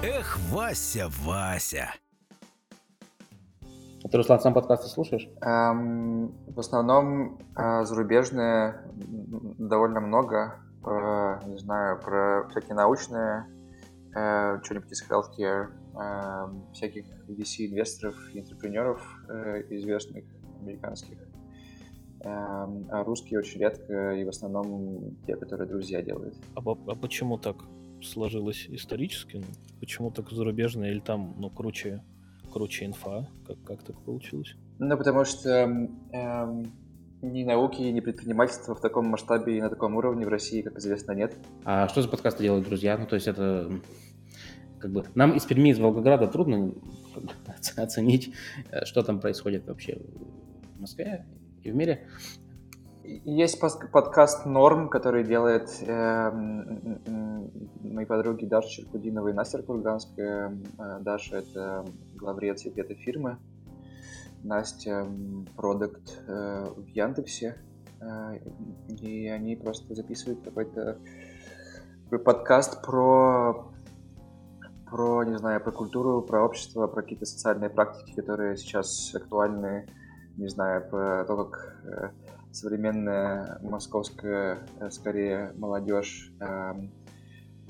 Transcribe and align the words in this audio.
Эх, 0.00 0.38
Вася, 0.52 1.08
Вася. 1.24 1.92
Ты, 4.08 4.16
Руслан, 4.16 4.38
сам 4.38 4.54
подкасты 4.54 4.86
слушаешь? 4.86 5.28
Эм, 5.42 6.28
в 6.46 6.60
основном 6.60 7.40
э, 7.56 7.84
зарубежные 7.84 8.80
довольно 9.58 9.98
много. 9.98 10.60
Про, 10.82 11.40
не 11.46 11.58
знаю, 11.58 12.00
про 12.00 12.48
всякие 12.48 12.76
научные, 12.76 13.46
э, 14.14 14.60
что-нибудь 14.62 14.92
из 14.92 15.02
healthcare, 15.10 15.72
э, 16.00 16.72
всяких 16.74 17.04
VC-инвесторов 17.26 18.14
и 18.32 18.38
интерпренеров 18.38 19.02
э, 19.28 19.64
известных 19.70 20.24
американских. 20.60 21.18
Э, 22.20 22.28
а 22.28 23.02
русские 23.02 23.40
очень 23.40 23.58
редко 23.58 24.12
и 24.12 24.24
в 24.24 24.28
основном 24.28 25.16
те, 25.26 25.34
которые 25.34 25.68
друзья 25.68 26.02
делают. 26.02 26.36
А, 26.54 26.60
а 26.60 26.94
почему 26.94 27.36
так 27.36 27.56
сложилось 28.02 28.66
исторически? 28.68 29.36
Ну, 29.36 29.46
почему 29.80 30.10
так 30.10 30.30
зарубежные 30.30 30.92
или 30.92 31.00
там, 31.00 31.34
ну, 31.38 31.50
круче 31.50 32.02
круче 32.52 32.86
инфа? 32.86 33.28
Как, 33.46 33.62
как 33.62 33.82
так 33.82 34.00
получилось? 34.00 34.54
Ну, 34.78 34.96
потому 34.96 35.24
что 35.24 35.50
эм, 36.12 36.72
ни 37.22 37.44
науки, 37.44 37.82
ни 37.82 38.00
предпринимательства 38.00 38.74
в 38.74 38.80
таком 38.80 39.06
масштабе 39.06 39.58
и 39.58 39.60
на 39.60 39.68
таком 39.68 39.96
уровне 39.96 40.24
в 40.24 40.28
России, 40.28 40.62
как 40.62 40.78
известно, 40.78 41.12
нет. 41.12 41.34
А 41.64 41.88
что 41.88 42.02
за 42.02 42.08
подкасты 42.08 42.42
делают 42.42 42.66
друзья? 42.66 42.96
Ну, 42.96 43.06
то 43.06 43.14
есть 43.14 43.26
это 43.26 43.70
как 44.78 44.92
бы 44.92 45.04
нам 45.14 45.32
из 45.32 45.44
Перми, 45.44 45.70
из 45.70 45.78
Волгограда 45.78 46.28
трудно 46.28 46.72
оценить, 47.76 48.32
э, 48.70 48.84
что 48.84 49.02
там 49.02 49.20
происходит 49.20 49.66
вообще 49.66 49.98
в 50.76 50.80
Москве 50.80 51.26
и 51.62 51.70
в 51.70 51.74
мире. 51.74 52.06
Есть 53.10 53.58
подкаст 53.58 54.44
«Норм», 54.44 54.90
который 54.90 55.24
делает 55.24 55.70
э, 55.80 56.30
мои 57.82 58.04
подруги 58.04 58.44
Даша 58.44 58.68
Черкудинова 58.68 59.28
и 59.28 59.32
Настя 59.32 59.62
Курганская. 59.62 60.54
Э, 60.78 60.98
Даша— 61.00 61.36
это 61.38 61.86
главред 62.16 62.58
этой 62.66 62.96
фирмы. 62.96 63.38
Настя— 64.44 65.06
продукт 65.56 66.22
э, 66.26 66.66
в 66.76 66.86
Яндексе. 66.88 67.56
Э, 68.02 68.36
и 69.00 69.26
они 69.28 69.56
просто 69.56 69.94
записывают 69.94 70.44
какой-то 70.44 70.98
подкаст 72.10 72.84
про 72.84 73.72
про, 74.90 75.24
не 75.24 75.38
знаю, 75.38 75.62
про 75.62 75.72
культуру, 75.72 76.20
про 76.20 76.44
общество, 76.44 76.86
про 76.86 77.00
какие-то 77.00 77.24
социальные 77.24 77.70
практики, 77.70 78.14
которые 78.14 78.58
сейчас 78.58 79.14
актуальны, 79.14 79.86
не 80.36 80.48
знаю, 80.48 80.88
про 80.90 81.24
то, 81.24 81.44
как 81.44 81.82
э, 81.84 82.10
современная 82.52 83.58
московская, 83.62 84.66
э, 84.80 84.90
скорее, 84.90 85.52
молодежь, 85.56 86.32
э, 86.40 86.72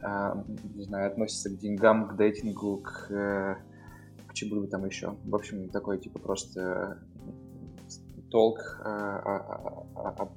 э, 0.02 0.44
не 0.74 0.84
знаю, 0.84 1.10
относится 1.10 1.50
к 1.50 1.58
деньгам, 1.58 2.08
к 2.08 2.16
дейтингу, 2.16 2.78
к, 2.78 3.10
э, 3.10 3.56
к 4.26 4.34
чему 4.34 4.60
бы 4.60 4.68
там 4.68 4.84
еще. 4.84 5.16
В 5.24 5.34
общем, 5.34 5.68
такой 5.68 5.98
типа 5.98 6.18
просто 6.18 6.98
толк 8.30 8.58
э, 8.84 8.88
о, 8.88 9.84
о, 9.94 10.28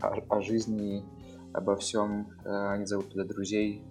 о, 0.00 0.36
о, 0.36 0.40
жизни, 0.42 1.04
обо 1.52 1.76
всем. 1.76 2.28
Э, 2.44 2.72
они 2.72 2.86
зовут 2.86 3.10
туда 3.10 3.24
друзей, 3.24 3.84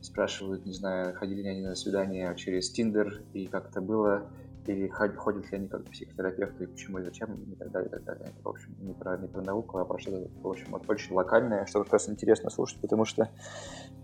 спрашивают, 0.00 0.66
не 0.66 0.72
знаю, 0.72 1.14
ходили 1.14 1.42
ли 1.42 1.48
они 1.48 1.62
на 1.62 1.74
свидание 1.74 2.34
через 2.36 2.70
Тиндер 2.70 3.22
и 3.32 3.46
как 3.46 3.70
это 3.70 3.80
было, 3.80 4.30
или 4.68 4.88
ходят 4.88 5.50
ли 5.50 5.58
они 5.58 5.68
как 5.68 5.84
психотерапевты, 5.84 6.66
почему 6.66 6.98
и 6.98 7.02
зачем, 7.02 7.34
и 7.34 7.54
так 7.56 7.70
далее, 7.70 7.88
и 7.88 7.90
так 7.90 8.04
далее. 8.04 8.26
Это, 8.26 8.42
в 8.42 8.48
общем, 8.48 8.74
не 8.80 8.92
про, 8.92 9.16
не 9.16 9.28
про 9.28 9.42
науку, 9.42 9.78
а 9.78 9.84
про 9.84 9.98
что-то, 9.98 10.28
в 10.42 10.48
общем, 10.48 10.66
вот 10.70 10.88
очень 10.88 11.14
локальное, 11.14 11.66
что 11.66 11.84
просто 11.84 12.12
интересно 12.12 12.50
слушать, 12.50 12.80
потому 12.80 13.04
что 13.04 13.28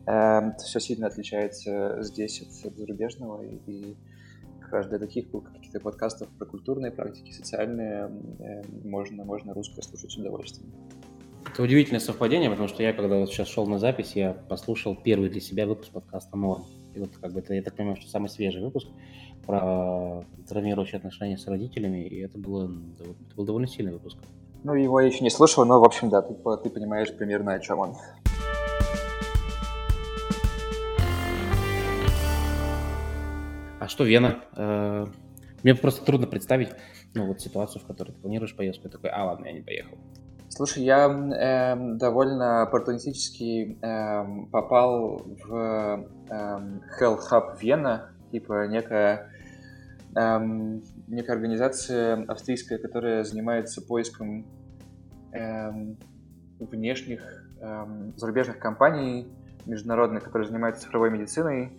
э, 0.06 0.40
все 0.58 0.80
сильно 0.80 1.06
отличается 1.06 1.98
здесь 2.02 2.42
от, 2.42 2.72
от 2.72 2.78
зарубежного, 2.78 3.42
и, 3.42 3.56
и 3.66 3.96
каждый 4.70 4.98
таких 4.98 5.30
был 5.30 5.40
каких-то 5.40 5.80
подкастов 5.80 6.28
про 6.38 6.46
культурные 6.46 6.92
практики, 6.92 7.32
социальные, 7.32 8.10
э, 8.38 8.62
можно, 8.84 9.24
можно 9.24 9.54
русское 9.54 9.82
слушать 9.82 10.10
с 10.10 10.16
удовольствием. 10.16 10.72
Это 11.52 11.62
удивительное 11.62 12.00
совпадение, 12.00 12.50
потому 12.50 12.68
что 12.68 12.82
я, 12.82 12.92
когда 12.92 13.16
вот 13.16 13.30
сейчас 13.30 13.48
шел 13.48 13.66
на 13.66 13.78
запись, 13.78 14.12
я 14.14 14.32
послушал 14.32 14.94
первый 14.94 15.30
для 15.30 15.40
себя 15.40 15.66
выпуск 15.66 15.92
подкаста 15.92 16.36
«Норм». 16.36 16.64
И 16.94 17.00
вот 17.00 17.10
как 17.20 17.32
бы 17.32 17.40
это, 17.40 17.54
я 17.54 17.62
так 17.62 17.74
понимаю, 17.74 17.96
что 17.96 18.08
самый 18.08 18.28
свежий 18.28 18.62
выпуск 18.62 18.88
про 19.46 20.24
травмирующие 20.48 20.98
отношения 20.98 21.36
с 21.36 21.46
родителями, 21.46 22.04
и 22.06 22.20
это, 22.20 22.38
было, 22.38 22.70
это 22.98 23.34
был 23.36 23.44
довольно 23.44 23.68
сильный 23.68 23.92
выпуск. 23.92 24.18
Ну, 24.62 24.74
его 24.74 25.00
я 25.00 25.06
еще 25.06 25.24
не 25.24 25.30
слушал, 25.30 25.64
но, 25.64 25.80
в 25.80 25.84
общем, 25.84 26.10
да, 26.10 26.20
ты, 26.20 26.34
ты 26.34 26.70
понимаешь 26.70 27.14
примерно, 27.16 27.54
о 27.54 27.60
чем 27.60 27.78
он. 27.78 27.96
А 33.78 33.88
что 33.88 34.04
Вена? 34.04 34.44
Э, 34.56 35.06
мне 35.62 35.74
просто 35.74 36.04
трудно 36.04 36.26
представить, 36.26 36.68
ну, 37.14 37.26
вот 37.26 37.40
ситуацию, 37.40 37.82
в 37.82 37.86
которой 37.86 38.12
ты 38.12 38.20
планируешь 38.20 38.54
поездку, 38.54 38.88
и 38.88 38.90
такой, 38.90 39.08
а, 39.10 39.24
ладно, 39.24 39.46
я 39.46 39.52
не 39.52 39.62
поехал. 39.62 39.96
Слушай, 40.52 40.82
я 40.82 41.06
э, 41.06 41.76
довольно 41.96 42.62
оппортунистически 42.62 43.78
э, 43.80 44.46
попал 44.50 45.22
в 45.44 45.54
э, 45.54 46.80
Health 47.00 47.20
Hub 47.30 47.56
Вена, 47.60 48.10
типа 48.32 48.66
некая, 48.66 49.30
эм, 50.16 50.82
некая 51.06 51.34
организация 51.34 52.24
австрийская, 52.26 52.78
которая 52.78 53.22
занимается 53.22 53.80
поиском 53.80 54.44
эм, 55.32 55.96
внешних 56.58 57.22
эм, 57.60 58.12
зарубежных 58.16 58.58
компаний 58.58 59.28
международных, 59.66 60.24
которые 60.24 60.48
занимаются 60.48 60.82
цифровой 60.82 61.10
медициной, 61.10 61.72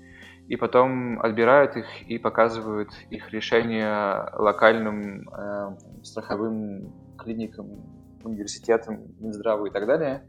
и 0.47 0.55
потом 0.55 1.19
отбирают 1.21 1.75
их 1.75 1.85
и 2.07 2.17
показывают 2.17 2.89
их 3.09 3.31
решения 3.31 4.29
локальным 4.33 5.27
э, 5.29 5.75
страховым 6.03 6.93
клиникам, 7.17 8.00
университетам, 8.25 9.15
Минздраву 9.19 9.65
и 9.65 9.71
так 9.71 9.85
далее. 9.85 10.23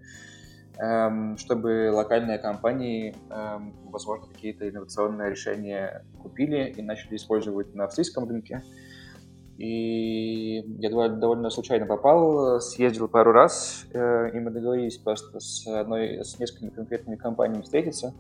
Эм, 0.78 1.36
чтобы 1.36 1.91
локальные 1.92 2.38
компании, 2.38 3.14
эм, 3.30 3.75
возможно, 3.91 4.26
какие-то 4.26 4.69
инновационные 4.69 5.30
решения 5.30 6.04
купили 6.20 6.70
и 6.70 6.82
начали 6.82 7.16
использовать 7.16 7.75
на 7.75 7.84
австрийском 7.84 8.26
рынке. 8.28 8.62
И 9.58 10.64
я 10.78 10.91
довольно 11.08 11.50
случайно 11.50 11.86
попал, 11.86 12.58
съездил 12.60 13.06
пару 13.06 13.32
раз, 13.32 13.86
э, 13.92 14.31
и 14.32 14.41
мы 14.41 14.50
договорились 14.50 14.97
просто 14.97 15.41
с 15.41 15.66
одной, 15.66 16.25
с 16.25 16.38
несколькими 16.38 16.70
конкретными 16.70 17.16
компаниями 17.16 17.62
встретиться. 17.62 18.14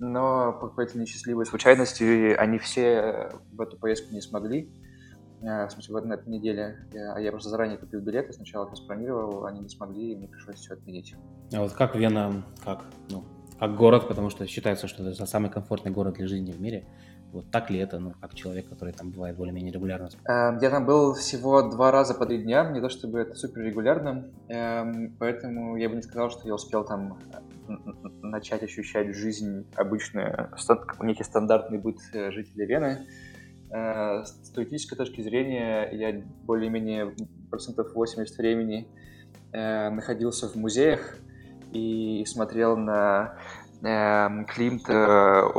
Но 0.00 0.52
по 0.58 0.68
какой-то 0.68 0.98
несчастливой 0.98 1.44
случайности 1.44 2.34
они 2.34 2.58
все 2.58 3.30
в 3.52 3.60
эту 3.60 3.76
поездку 3.76 4.14
не 4.14 4.22
смогли. 4.22 4.72
Э, 5.42 5.66
в 5.66 5.70
смысле, 5.70 6.00
на 6.00 6.14
этой 6.14 6.28
неделе. 6.28 6.76
Я, 6.92 7.14
а 7.14 7.20
я 7.20 7.30
просто 7.30 7.50
заранее 7.50 7.78
купил 7.78 8.00
билеты, 8.00 8.32
сначала 8.32 8.64
их 8.66 8.72
распланировал, 8.72 9.44
они 9.46 9.60
не 9.60 9.68
смогли, 9.68 10.12
и 10.12 10.16
мне 10.16 10.28
пришлось 10.28 10.56
все 10.56 10.74
отменить. 10.74 11.14
А 11.52 11.60
вот 11.60 11.72
как 11.72 11.94
Вена, 11.94 12.44
как, 12.64 12.84
ну, 13.10 13.24
как 13.58 13.76
город, 13.76 14.08
потому 14.08 14.30
что 14.30 14.46
считается, 14.46 14.88
что 14.88 15.08
это 15.08 15.26
самый 15.26 15.50
комфортный 15.50 15.92
город 15.92 16.14
для 16.14 16.26
жизни 16.26 16.50
в 16.50 16.60
мире. 16.60 16.86
Вот 17.32 17.50
так 17.50 17.70
ли 17.70 17.78
это, 17.78 17.98
ну, 17.98 18.14
как 18.20 18.34
человек, 18.34 18.68
который 18.70 18.94
там 18.94 19.10
бывает 19.10 19.36
более-менее 19.36 19.72
регулярно? 19.72 20.08
Эм, 20.24 20.58
я 20.60 20.70
там 20.70 20.86
был 20.86 21.12
всего 21.14 21.62
два 21.62 21.92
раза 21.92 22.14
по 22.14 22.24
три 22.24 22.42
дня, 22.42 22.70
не 22.70 22.80
то 22.80 22.88
чтобы 22.88 23.20
это 23.20 23.34
супер 23.34 23.62
регулярно, 23.62 24.30
эм, 24.48 25.14
поэтому 25.18 25.76
я 25.76 25.90
бы 25.90 25.96
не 25.96 26.02
сказал, 26.02 26.30
что 26.30 26.48
я 26.48 26.54
успел 26.54 26.84
там 26.84 27.18
начать 28.22 28.62
ощущать 28.62 29.14
жизнь 29.14 29.66
обычную, 29.76 30.50
некий 31.00 31.22
стандартный 31.22 31.78
быт 31.78 31.98
э, 32.14 32.30
жителя 32.30 32.66
Вены. 32.66 33.06
Э, 33.70 34.24
с 34.24 34.50
теоретической 34.50 34.96
точки 34.96 35.20
зрения 35.20 35.88
я 35.92 36.22
более-менее 36.44 37.14
процентов 37.50 37.94
80 37.94 38.36
времени 38.38 38.88
э, 39.52 39.90
находился 39.90 40.48
в 40.48 40.54
музеях 40.56 41.18
и 41.72 42.24
смотрел 42.26 42.76
на 42.76 43.34
э, 43.82 44.44
Климта, 44.46 45.52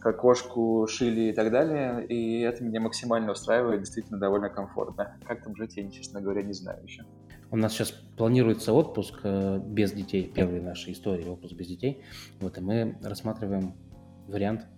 как 0.00 0.18
кошку 0.18 0.86
шили 0.88 1.30
и 1.30 1.32
так 1.32 1.50
далее, 1.52 2.04
и 2.06 2.40
это 2.40 2.64
меня 2.64 2.80
максимально 2.80 3.32
устраивает, 3.32 3.80
действительно 3.80 4.18
довольно 4.18 4.50
комфортно. 4.50 5.16
Как 5.26 5.44
там 5.44 5.54
жить, 5.56 5.76
я, 5.76 5.88
честно 5.90 6.20
говоря, 6.20 6.42
не 6.42 6.52
знаю 6.52 6.82
еще. 6.82 7.04
У 7.50 7.56
нас 7.56 7.72
сейчас 7.72 7.92
планируется 7.92 8.72
отпуск 8.72 9.24
без 9.24 9.92
детей, 9.92 10.30
первый 10.34 10.60
в 10.60 10.64
нашей 10.64 10.92
истории 10.92 11.28
отпуск 11.28 11.54
без 11.54 11.68
детей, 11.68 12.02
вот, 12.40 12.58
и 12.58 12.60
мы 12.60 12.98
рассматриваем 13.02 13.74
вариант 14.26 14.66
Э, 14.66 14.73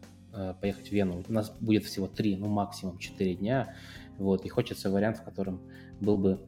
поехать 0.60 0.88
в 0.88 0.92
Вену. 0.92 1.24
У 1.28 1.32
нас 1.32 1.50
будет 1.60 1.84
всего 1.84 2.06
три, 2.06 2.36
ну 2.36 2.48
максимум 2.48 2.98
четыре 2.98 3.34
дня, 3.34 3.74
вот, 4.18 4.44
и 4.44 4.48
хочется 4.48 4.90
вариант, 4.90 5.18
в 5.18 5.24
котором 5.24 5.60
был 6.00 6.16
бы 6.16 6.40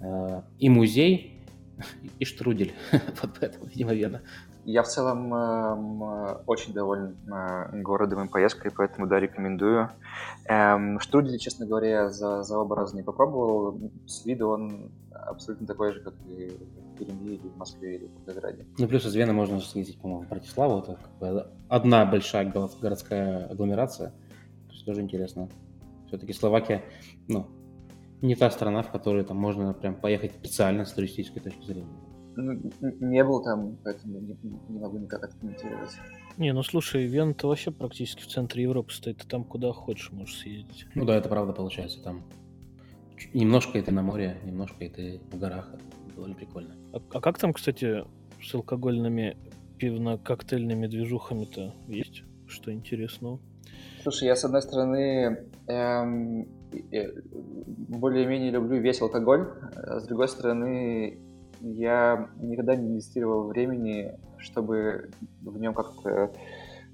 э, 0.00 0.42
и 0.58 0.68
музей, 0.68 1.42
и 2.18 2.24
штрудель, 2.24 2.72
вот 3.22 3.30
поэтому, 3.40 3.66
видимо, 3.66 3.94
Вена. 3.94 4.22
Я 4.70 4.82
в 4.82 4.88
целом 4.88 5.34
э, 5.34 6.36
очень 6.46 6.72
доволен 6.72 7.16
э, 7.26 7.80
городом 7.82 8.26
и 8.26 8.28
поездкой, 8.28 8.70
поэтому, 8.70 9.08
да, 9.08 9.18
рекомендую. 9.18 9.90
Эм, 10.46 11.00
штрудель, 11.00 11.38
честно 11.38 11.66
говоря, 11.66 12.08
за, 12.10 12.42
за 12.42 12.58
оба 12.58 12.76
раза 12.76 12.96
не 12.96 13.02
попробовал. 13.02 13.80
С 14.06 14.24
виду 14.24 14.48
он 14.48 14.92
абсолютно 15.10 15.66
такой 15.66 15.92
же, 15.92 16.00
как 16.00 16.14
и 16.26 16.52
Перми, 16.98 17.34
или 17.34 17.48
в 17.48 17.56
Москве, 17.56 17.96
или 17.96 18.06
в 18.06 18.14
Волгограде. 18.18 18.66
Ну, 18.78 18.86
плюс 18.86 19.04
из 19.04 19.14
Вены 19.14 19.32
можно 19.32 19.60
съездить, 19.60 20.00
по-моему, 20.00 20.24
в 20.24 20.28
Братиславу. 20.28 20.78
Это 20.78 20.96
как 20.96 21.18
бы 21.18 21.46
одна 21.68 22.06
большая 22.06 22.50
городская 22.80 23.46
агломерация. 23.46 24.10
То 24.68 24.72
есть 24.72 24.86
тоже 24.86 25.00
интересно. 25.00 25.48
Все-таки 26.06 26.32
Словакия, 26.32 26.84
ну, 27.26 27.46
не 28.22 28.36
та 28.36 28.50
страна, 28.50 28.82
в 28.82 28.92
которую 28.92 29.24
там 29.24 29.36
можно 29.36 29.72
прям 29.74 29.94
поехать 29.94 30.32
специально 30.32 30.84
с 30.84 30.92
туристической 30.92 31.42
точки 31.42 31.64
зрения. 31.64 32.09
Не 32.36 33.24
был 33.24 33.42
там, 33.42 33.76
поэтому 33.84 34.20
не, 34.20 34.36
не 34.68 34.78
могу 34.78 34.98
никак 34.98 35.24
откомментировать. 35.24 35.90
Не, 36.36 36.52
ну 36.52 36.62
слушай, 36.62 37.06
Вен-то 37.06 37.48
вообще 37.48 37.70
практически 37.70 38.22
в 38.22 38.28
центре 38.28 38.62
Европы 38.62 38.92
стоит, 38.92 39.18
ты 39.18 39.28
там 39.28 39.44
куда 39.44 39.72
хочешь 39.72 40.12
можешь 40.12 40.38
съездить. 40.38 40.86
Ну 40.94 41.04
да, 41.04 41.16
это 41.16 41.28
правда 41.28 41.52
получается, 41.52 42.02
там 42.02 42.22
немножко 43.34 43.78
это 43.78 43.92
на 43.92 44.02
море, 44.02 44.38
немножко 44.44 44.84
это 44.84 45.22
в 45.30 45.38
горах, 45.38 45.74
это 45.74 46.14
довольно 46.14 46.34
прикольно. 46.34 46.74
А, 46.92 47.00
а 47.12 47.20
как 47.20 47.38
там, 47.38 47.52
кстати, 47.52 48.04
с 48.42 48.54
алкогольными 48.54 49.36
пивно-коктейльными 49.78 50.86
движухами-то 50.86 51.74
есть? 51.88 52.22
Что 52.46 52.72
интересного? 52.72 53.40
Слушай, 54.02 54.28
я 54.28 54.36
с 54.36 54.44
одной 54.44 54.62
стороны 54.62 55.46
эм, 55.66 56.48
более-менее 57.88 58.50
люблю 58.50 58.80
весь 58.80 59.00
алкоголь, 59.00 59.48
а 59.76 60.00
с 60.00 60.06
другой 60.06 60.28
стороны 60.28 61.18
я 61.60 62.28
никогда 62.40 62.76
не 62.76 62.88
инвестировал 62.88 63.48
времени, 63.48 64.18
чтобы 64.38 65.10
в 65.42 65.58
нем 65.58 65.74
как-то 65.74 66.10
э, 66.10 66.30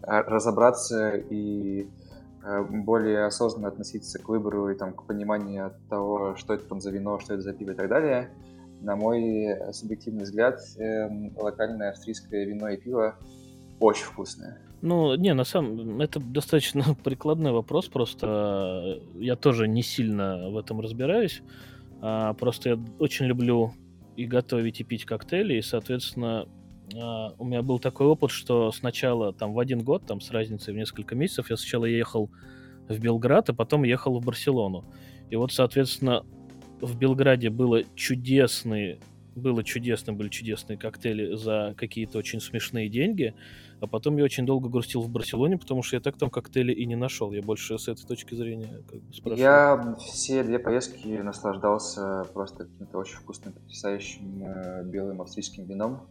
разобраться 0.02 1.16
и 1.16 1.88
э, 2.42 2.62
более 2.62 3.24
осознанно 3.24 3.68
относиться 3.68 4.18
к 4.18 4.28
выбору 4.28 4.70
и 4.70 4.76
там, 4.76 4.92
к 4.92 5.04
пониманию 5.04 5.72
того, 5.88 6.36
что 6.36 6.54
это 6.54 6.68
там 6.68 6.80
за 6.80 6.90
вино, 6.90 7.18
что 7.20 7.34
это 7.34 7.42
за 7.42 7.52
пиво 7.52 7.72
и 7.72 7.74
так 7.74 7.88
далее. 7.88 8.30
На 8.80 8.94
мой 8.94 9.72
субъективный 9.72 10.24
взгляд, 10.24 10.60
эм, 10.76 11.32
локальное 11.36 11.90
австрийское 11.90 12.44
вино 12.44 12.68
и 12.68 12.76
пиво 12.76 13.16
очень 13.80 14.04
вкусное. 14.04 14.58
Ну, 14.82 15.14
не, 15.16 15.32
на 15.34 15.44
самом 15.44 16.00
это 16.00 16.20
достаточно 16.20 16.82
прикладной 17.04 17.52
вопрос, 17.52 17.88
просто 17.88 19.00
я 19.14 19.36
тоже 19.36 19.68
не 19.68 19.82
сильно 19.82 20.50
в 20.50 20.56
этом 20.56 20.80
разбираюсь. 20.80 21.42
А, 22.02 22.34
просто 22.34 22.70
я 22.70 22.78
очень 22.98 23.26
люблю 23.26 23.72
и 24.16 24.26
готовить, 24.26 24.80
и 24.80 24.84
пить 24.84 25.04
коктейли, 25.04 25.54
и, 25.54 25.62
соответственно, 25.62 26.48
а, 26.94 27.34
у 27.38 27.44
меня 27.44 27.62
был 27.62 27.78
такой 27.78 28.06
опыт, 28.06 28.30
что 28.30 28.72
сначала 28.72 29.32
там 29.32 29.52
в 29.52 29.58
один 29.58 29.82
год, 29.82 30.06
там 30.06 30.20
с 30.20 30.30
разницей 30.30 30.72
в 30.72 30.76
несколько 30.76 31.14
месяцев, 31.14 31.50
я 31.50 31.56
сначала 31.56 31.84
ехал 31.84 32.30
в 32.88 32.98
Белград, 32.98 33.50
а 33.50 33.54
потом 33.54 33.84
ехал 33.84 34.18
в 34.18 34.24
Барселону. 34.24 34.84
И 35.30 35.36
вот, 35.36 35.52
соответственно, 35.52 36.24
в 36.80 36.96
Белграде 36.98 37.50
было 37.50 37.82
чудесные, 37.94 38.98
было 39.34 39.64
чудесно, 39.64 40.12
были 40.12 40.28
чудесные 40.28 40.78
коктейли 40.78 41.34
за 41.34 41.74
какие-то 41.76 42.18
очень 42.18 42.40
смешные 42.40 42.88
деньги, 42.88 43.34
а 43.80 43.86
потом 43.86 44.16
я 44.16 44.24
очень 44.24 44.46
долго 44.46 44.68
грустил 44.68 45.02
в 45.02 45.10
Барселоне, 45.10 45.58
потому 45.58 45.82
что 45.82 45.96
я 45.96 46.00
так 46.00 46.16
там 46.16 46.30
коктейли 46.30 46.72
и 46.72 46.86
не 46.86 46.96
нашел. 46.96 47.32
Я 47.32 47.42
больше 47.42 47.78
с 47.78 47.88
этой 47.88 48.06
точки 48.06 48.34
зрения 48.34 48.82
как 48.90 49.00
бы 49.00 49.12
спрашиваю. 49.12 49.38
Я 49.38 49.96
все 49.98 50.42
две 50.42 50.58
поездки 50.58 51.08
наслаждался 51.18 52.24
просто 52.32 52.64
каким-то 52.64 52.98
очень 52.98 53.16
вкусным, 53.16 53.52
потрясающим 53.54 54.44
э, 54.44 54.84
белым 54.84 55.20
австрийским 55.20 55.64
вином. 55.66 56.08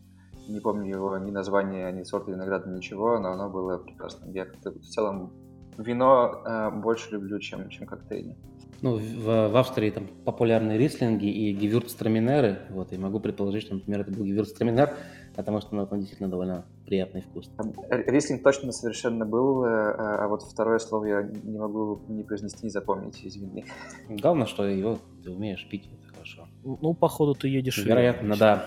Не 0.47 0.59
помню 0.59 0.91
его 0.91 1.17
ни 1.17 1.31
название, 1.31 1.91
ни 1.91 2.03
сорта 2.03 2.31
винограда, 2.31 2.69
ничего, 2.69 3.19
но 3.19 3.29
оно 3.29 3.49
было 3.49 3.79
прекрасным. 3.79 4.31
Я 4.31 4.45
в 4.45 4.85
целом 4.85 5.33
вино 5.77 6.43
э, 6.45 6.69
больше 6.71 7.11
люблю, 7.11 7.39
чем, 7.39 7.69
чем 7.69 7.87
коктейли. 7.87 8.35
Ну, 8.81 8.97
в, 8.97 9.49
в 9.49 9.57
Австрии 9.57 9.89
там 9.89 10.07
популярны 10.25 10.77
рислинги 10.77 11.25
и 11.25 11.53
гевюрцтраминеры, 11.53 12.59
вот, 12.69 12.93
и 12.93 12.97
могу 12.97 13.19
предположить, 13.19 13.63
что, 13.63 13.75
например, 13.75 14.01
это 14.01 14.11
был 14.11 14.25
гевюрцтраминер, 14.25 14.93
потому 15.35 15.61
что 15.61 15.75
ну, 15.75 15.87
он 15.89 15.99
действительно 15.99 16.29
довольно 16.29 16.65
приятный 16.85 17.21
вкус. 17.21 17.49
Рислинг 17.89 18.43
точно 18.43 18.71
совершенно 18.71 19.25
был, 19.25 19.65
э, 19.65 19.67
а 19.67 20.27
вот 20.27 20.43
второе 20.43 20.79
слово 20.79 21.05
я 21.05 21.21
не 21.23 21.57
могу 21.57 22.01
не 22.07 22.23
произнести, 22.23 22.65
не 22.65 22.69
запомнить, 22.69 23.19
извини. 23.23 23.65
Главное, 24.09 24.47
что 24.47 24.65
его 24.65 24.99
ты 25.23 25.31
умеешь 25.31 25.67
пить, 25.69 25.89
это 25.91 26.13
хорошо. 26.13 26.47
Ну, 26.63 26.93
походу, 26.93 27.35
ты 27.35 27.47
едешь... 27.47 27.77
Вероятно, 27.77 28.35
да. 28.37 28.65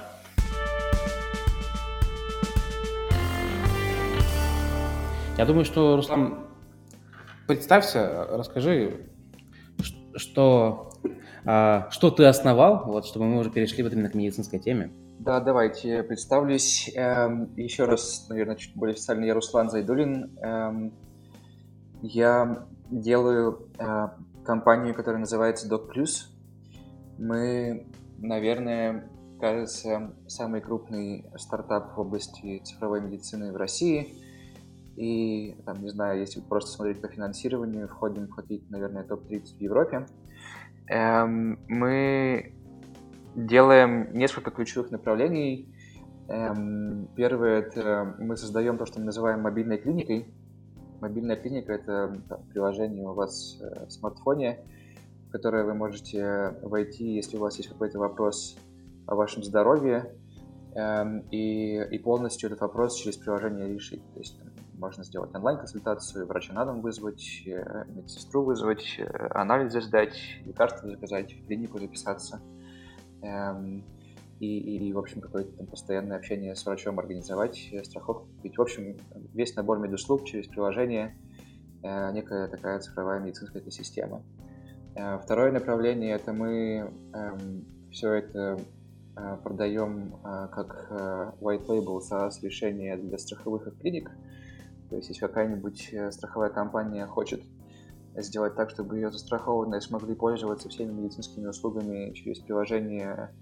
Я 5.39 5.47
думаю, 5.47 5.65
что, 5.65 5.97
Руслан, 5.97 6.47
представься, 7.47 8.27
расскажи, 8.29 9.07
что, 10.17 10.91
а, 11.45 11.89
что 11.91 12.11
ты 12.11 12.25
основал, 12.25 12.85
вот, 12.87 13.07
чтобы 13.07 13.27
мы 13.27 13.39
уже 13.39 13.51
перешли 13.51 13.85
вот 13.85 13.93
именно 13.93 14.11
к 14.11 14.15
медицинской 14.15 14.59
теме. 14.59 14.91
Да, 15.19 15.41
давайте 15.41 16.03
представлюсь. 16.03 16.91
Эм, 16.95 17.53
еще 17.57 17.85
раз, 17.85 18.27
наверное, 18.29 18.57
чуть 18.57 18.75
более 18.77 18.95
официально, 18.95 19.25
я 19.25 19.35
Руслан 19.35 19.71
Зайдулин. 19.71 20.39
Эм, 20.41 20.95
я 22.03 22.67
делаю 22.91 23.69
э, 23.79 24.09
компанию, 24.45 24.95
которая 24.95 25.21
называется 25.21 25.69
Doc 25.69 25.91
Plus. 25.93 26.29
Мы, 27.19 27.87
наверное, 28.19 29.11
кажется, 29.41 30.15
самый 30.27 30.61
крупный 30.61 31.31
стартап 31.37 31.97
в 31.97 32.01
области 32.01 32.63
цифровой 32.65 33.01
медицины 33.01 33.53
в 33.53 33.57
России– 33.57 34.15
и, 34.99 35.55
там, 35.65 35.81
не 35.81 35.91
знаю, 35.91 36.19
если 36.19 36.41
просто 36.41 36.73
смотреть 36.73 37.01
по 37.01 37.07
финансированию, 37.07 37.87
входим 37.87 38.27
в 38.27 38.35
какие-то, 38.35 38.73
наверное, 38.73 39.05
топ-30 39.05 39.57
в 39.57 39.61
Европе. 39.61 40.09
Эм, 40.89 41.61
мы 41.69 42.53
делаем 43.47 44.13
несколько 44.15 44.51
ключевых 44.51 44.91
направлений. 44.91 45.73
Эм, 46.29 47.09
первое– 47.15 47.59
это 47.61 48.15
мы 48.19 48.37
создаем 48.37 48.79
то, 48.79 48.87
что 48.87 48.99
мы 48.99 49.07
называем 49.07 49.43
мобильной 49.43 49.79
клиникой. 49.79 50.35
Мобильная 51.01 51.37
клиника– 51.37 51.73
это 51.75 52.21
там, 52.29 52.43
приложение 52.49 53.09
у 53.09 53.15
вас 53.15 53.59
э, 53.61 53.87
в 53.87 53.91
смартфоне, 53.91 54.59
в 55.29 55.31
которое 55.31 55.65
вы 55.65 55.75
можете 55.75 56.57
войти, 56.63 57.15
если 57.15 57.37
у 57.37 57.41
вас 57.41 57.57
есть 57.57 57.69
какой-то 57.69 57.99
вопрос 57.99 58.59
о 59.07 59.15
вашем 59.15 59.45
здоровье, 59.45 60.13
эм, 60.75 61.21
и, 61.31 61.81
и 61.91 61.99
полностью 61.99 62.49
этот 62.49 62.61
вопрос 62.61 62.97
через 62.97 63.17
приложение 63.17 63.73
решить. 63.73 64.03
То 64.15 64.19
есть 64.19 64.41
можно 64.79 65.05
сделать 65.05 65.35
онлайн-консультацию, 65.35 66.27
врача 66.27 66.53
на 66.53 66.65
дом 66.65 66.81
вызвать, 66.81 67.43
э, 67.47 67.85
медсестру 67.89 68.43
вызвать, 68.43 68.97
э, 68.99 69.05
анализы 69.31 69.81
сдать, 69.81 70.17
лекарства 70.45 70.89
заказать, 70.91 71.33
в 71.33 71.47
клинику 71.47 71.79
записаться. 71.79 72.41
Эм, 73.23 73.85
и, 74.41 74.77
и, 74.77 74.93
в 74.93 74.99
общем, 74.99 75.21
какое-то 75.21 75.57
там 75.57 75.67
постоянное 75.67 76.17
общение 76.17 76.55
с 76.55 76.65
врачом 76.65 76.99
организовать, 76.99 77.69
э, 77.73 77.83
страховку 77.85 78.27
купить. 78.27 78.57
В 78.57 78.63
общем, 78.63 78.97
весь 79.35 79.57
набор 79.57 79.79
медуслуг 79.79 80.25
через 80.25 80.47
приложение, 80.47 81.17
некая 81.83 82.49
такая 82.49 82.81
цифровая 82.81 83.21
медицинская 83.21 83.63
экосистема. 83.63 84.25
Второе 85.23 85.53
направление– 85.53 86.15
это 86.17 86.33
мы 86.33 86.93
эм, 87.15 87.65
все 87.93 88.15
это 88.15 88.59
продаем 89.45 90.17
как 90.23 90.91
white 91.41 91.67
label 91.67 92.01
SaaS 92.01 92.43
решение 92.43 92.97
для 92.97 93.17
страховых 93.17 93.69
клиник– 93.81 94.11
то 94.89 94.97
есть, 94.97 95.09
если 95.09 95.21
какая-нибудь 95.21 95.93
э, 95.93 96.11
страховая 96.11 96.51
компания 96.51 97.07
хочет 97.07 97.43
сделать 98.23 98.55
так, 98.57 98.71
чтобы 98.71 98.97
ее 98.97 99.11
застрахованные 99.11 99.81
смогли 99.81 100.15
пользоваться 100.15 100.69
всеми 100.69 100.93
медицинскими 100.93 101.47
услугами 101.47 102.13
через 102.13 102.41
приложение, 102.41 103.35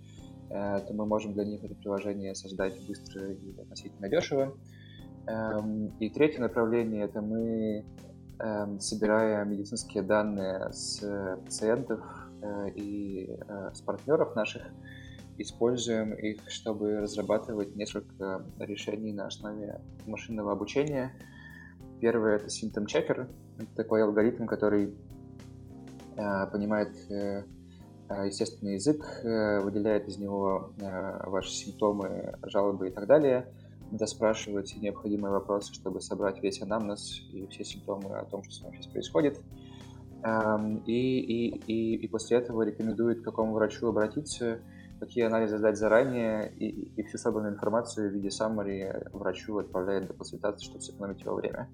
э, 0.50 0.80
то 0.80 0.94
мы 0.94 1.06
можем 1.06 1.34
для 1.34 1.44
них 1.44 1.64
это 1.64 1.74
приложение 1.74 2.34
создать 2.34 2.74
быстро 2.86 3.32
и 3.32 3.60
относительно 3.60 4.08
дешево. 4.08 4.56
Эм, 5.26 5.88
и 5.98 6.08
третье 6.10 6.40
направление– 6.40 7.04
это 7.06 7.20
мы 7.20 7.84
эм, 8.38 8.80
собирая 8.80 9.44
медицинские 9.44 10.02
данные 10.02 10.72
с 10.72 11.00
пациентов 11.44 12.00
э, 12.42 12.70
и 12.70 13.38
с 13.72 13.80
партнеров 13.80 14.36
наших, 14.36 14.62
используем 15.38 16.14
их, 16.14 16.40
чтобы 16.48 17.00
разрабатывать 17.00 17.76
несколько 17.76 18.46
решений 18.58 19.12
на 19.12 19.26
основе 19.26 19.80
машинного 20.06 20.52
обучения– 20.52 21.12
Первый 22.00 22.36
это 22.36 22.46
Checker. 22.46 23.26
Это 23.58 23.74
такой 23.74 24.02
алгоритм, 24.02 24.46
который 24.46 24.94
э, 26.16 26.46
понимает 26.52 26.94
э, 27.10 27.44
э, 28.08 28.26
естественный 28.26 28.74
язык, 28.74 29.04
выделяет 29.22 30.08
из 30.08 30.18
него 30.18 30.72
ваши 31.24 31.50
симптомы, 31.50 32.34
жалобы 32.42 32.88
и 32.88 32.90
так 32.90 33.06
далее, 33.06 33.46
доспрашивает 33.90 34.66
все 34.66 34.78
необходимые 34.80 35.32
вопросы, 35.32 35.72
чтобы 35.72 36.00
собрать 36.00 36.42
весь 36.42 36.60
анамнез 36.60 37.22
и 37.32 37.46
все 37.46 37.64
симптомы 37.64 38.16
о 38.16 38.24
том, 38.24 38.42
что 38.42 38.52
с 38.52 38.62
вами 38.62 38.76
сейчас 38.76 38.86
происходит. 38.88 39.40
Эм, 40.22 40.78
и, 40.86 41.20
и, 41.20 41.56
и, 41.66 41.96
и 41.96 42.08
после 42.08 42.38
этого 42.38 42.62
рекомендует, 42.62 43.20
к 43.20 43.24
какому 43.24 43.52
врачу 43.52 43.86
обратиться, 43.86 44.60
какие 44.98 45.24
анализы 45.24 45.58
сдать 45.58 45.76
заранее, 45.76 46.52
и, 46.52 46.68
и 46.96 47.02
всю 47.04 47.18
собранную 47.18 47.54
информацию 47.54 48.10
в 48.10 48.14
виде 48.14 48.28
summary 48.28 49.08
врачу 49.12 49.58
отправляет 49.58 50.08
до 50.08 50.14
консультации, 50.14 50.64
чтобы 50.64 50.80
сэкономить 50.80 51.20
его 51.20 51.34
время. 51.34 51.68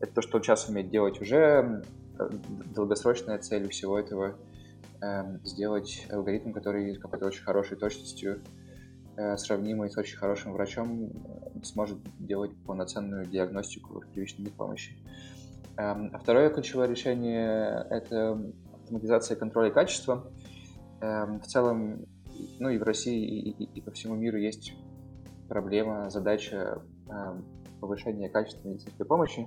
Это 0.00 0.14
то, 0.14 0.22
что 0.22 0.40
сейчас 0.40 0.68
умеет 0.68 0.90
делать 0.90 1.20
уже. 1.20 1.82
Долгосрочная 2.74 3.38
цель 3.38 3.68
всего 3.68 3.98
этого 3.98 4.36
э, 5.00 5.38
сделать 5.44 6.06
алгоритм, 6.10 6.52
который 6.52 6.94
с 6.94 6.98
какой-то 6.98 7.26
очень 7.26 7.42
хорошей 7.42 7.76
точностью 7.76 8.40
э, 9.16 9.36
сравнимый 9.36 9.90
с 9.90 9.96
очень 9.96 10.16
хорошим 10.16 10.52
врачом, 10.52 11.12
сможет 11.62 11.98
делать 12.18 12.52
полноценную 12.64 13.26
диагностику 13.26 14.00
в 14.00 14.06
первичной 14.08 14.46
медпомощи. 14.46 14.96
Эм, 15.76 16.10
а 16.12 16.18
второе 16.18 16.50
ключевое 16.50 16.88
решение– 16.88 17.86
это 17.90 18.40
автоматизация 18.74 19.36
контроля 19.36 19.70
качества. 19.70 20.30
Эм, 21.00 21.40
в 21.40 21.46
целом, 21.46 22.06
ну 22.58 22.68
и 22.68 22.78
в 22.78 22.82
России, 22.82 23.24
и, 23.24 23.50
и, 23.50 23.78
и 23.78 23.80
по 23.80 23.92
всему 23.92 24.16
миру 24.16 24.38
есть 24.38 24.74
проблема, 25.48 26.10
задача 26.10 26.82
эм, 27.08 27.44
повышения 27.80 28.28
качества 28.28 28.68
медицинской 28.68 29.06
помощи. 29.06 29.46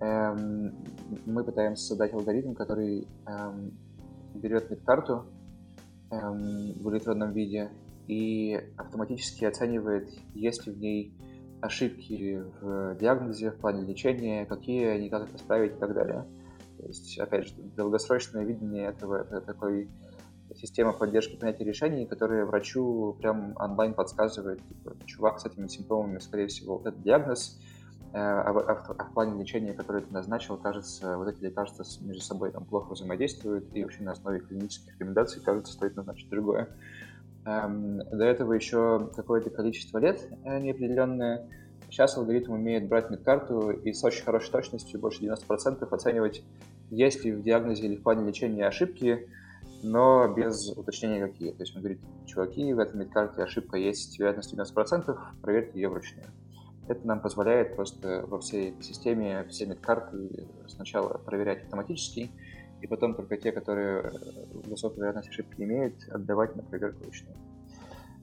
Мы 0.00 1.44
пытаемся 1.44 1.84
создать 1.84 2.14
алгоритм, 2.14 2.54
который 2.54 3.06
берет 4.34 4.70
медкарту 4.70 5.26
в 6.10 6.90
электронном 6.90 7.32
виде 7.32 7.70
и 8.08 8.58
автоматически 8.76 9.44
оценивает, 9.44 10.10
есть 10.34 10.66
ли 10.66 10.72
в 10.72 10.78
ней 10.78 11.14
ошибки 11.60 12.42
в 12.60 12.96
диагнозе, 12.96 13.50
в 13.50 13.58
плане 13.58 13.84
лечения, 13.84 14.46
какие 14.46 14.86
они, 14.86 15.10
как 15.10 15.28
их 15.28 15.34
исправить 15.36 15.76
и 15.76 15.78
так 15.78 15.92
далее. 15.94 16.26
То 16.78 16.86
есть, 16.86 17.18
опять 17.18 17.48
же, 17.48 17.54
долгосрочное 17.76 18.44
видение 18.44 18.86
этого 18.86 19.16
это 19.16 19.42
такой 19.42 19.90
система 20.54 20.92
поддержки 20.94 21.36
принятия 21.36 21.64
решений, 21.64 22.06
которая 22.06 22.46
врачу 22.46 23.14
прям 23.20 23.54
онлайн 23.56 23.92
подсказывает, 23.94 24.66
типа, 24.66 24.96
чувак 25.04 25.38
с 25.38 25.46
этими 25.46 25.66
симптомами, 25.68 26.18
скорее 26.18 26.46
всего, 26.46 26.78
вот 26.78 26.86
этот 26.86 27.02
диагноз, 27.02 27.60
а, 28.12 28.52
в, 28.52 28.58
а, 28.58 28.74
в, 28.74 28.90
а 28.90 29.04
в 29.04 29.12
плане 29.12 29.40
лечения, 29.40 29.72
которое 29.72 30.02
ты 30.02 30.12
назначил, 30.12 30.56
кажется, 30.56 31.16
вот 31.16 31.28
эти 31.28 31.42
лекарства 31.42 31.84
между 32.00 32.22
собой 32.22 32.50
там 32.50 32.64
плохо 32.64 32.94
взаимодействуют, 32.94 33.66
и 33.74 33.82
вообще 33.82 34.02
на 34.02 34.12
основе 34.12 34.40
клинических 34.40 34.94
рекомендаций, 34.94 35.42
кажется, 35.42 35.72
стоит 35.72 35.96
назначить 35.96 36.28
другое. 36.28 36.68
Эм, 37.44 37.98
до 37.98 38.24
этого 38.24 38.52
еще 38.52 39.10
какое-то 39.14 39.50
количество 39.50 39.98
лет 39.98 40.28
э, 40.44 40.58
неопределенное. 40.58 41.48
Сейчас 41.88 42.16
алгоритм 42.16 42.52
умеет 42.52 42.88
брать 42.88 43.10
медкарту 43.10 43.70
и 43.70 43.92
с 43.92 44.04
очень 44.04 44.24
хорошей 44.24 44.52
точностью, 44.52 45.00
больше 45.00 45.24
90%, 45.24 45.86
оценивать, 45.90 46.42
есть 46.90 47.24
ли 47.24 47.32
в 47.32 47.42
диагнозе 47.42 47.86
или 47.86 47.96
в 47.96 48.02
плане 48.02 48.26
лечения 48.26 48.66
ошибки, 48.66 49.28
но 49.82 50.28
без 50.28 50.68
уточнения 50.76 51.26
какие. 51.26 51.52
То 51.52 51.62
есть 51.62 51.74
он 51.74 51.82
говорит, 51.82 52.00
чуваки, 52.26 52.72
в 52.72 52.78
этой 52.78 52.96
медкарте 52.96 53.42
ошибка 53.42 53.76
есть 53.76 54.12
с 54.12 54.18
вероятностью 54.18 54.58
90%, 54.58 55.16
проверьте 55.42 55.80
ее 55.80 55.88
вручную. 55.88 56.26
Это 56.90 57.06
нам 57.06 57.20
позволяет 57.20 57.76
просто 57.76 58.24
во 58.26 58.40
всей 58.40 58.74
системе 58.82 59.46
все 59.48 59.64
медкарты 59.64 60.48
сначала 60.66 61.18
проверять 61.18 61.62
автоматически, 61.62 62.32
и 62.82 62.86
потом 62.88 63.14
только 63.14 63.36
те, 63.36 63.52
которые 63.52 64.00
э, 64.00 64.10
высокую 64.64 64.98
вероятность 64.98 65.28
ошибки 65.28 65.62
имеют, 65.62 65.94
отдавать 66.10 66.56
на 66.56 66.64
проверку 66.64 67.04
ручную. 67.04 67.36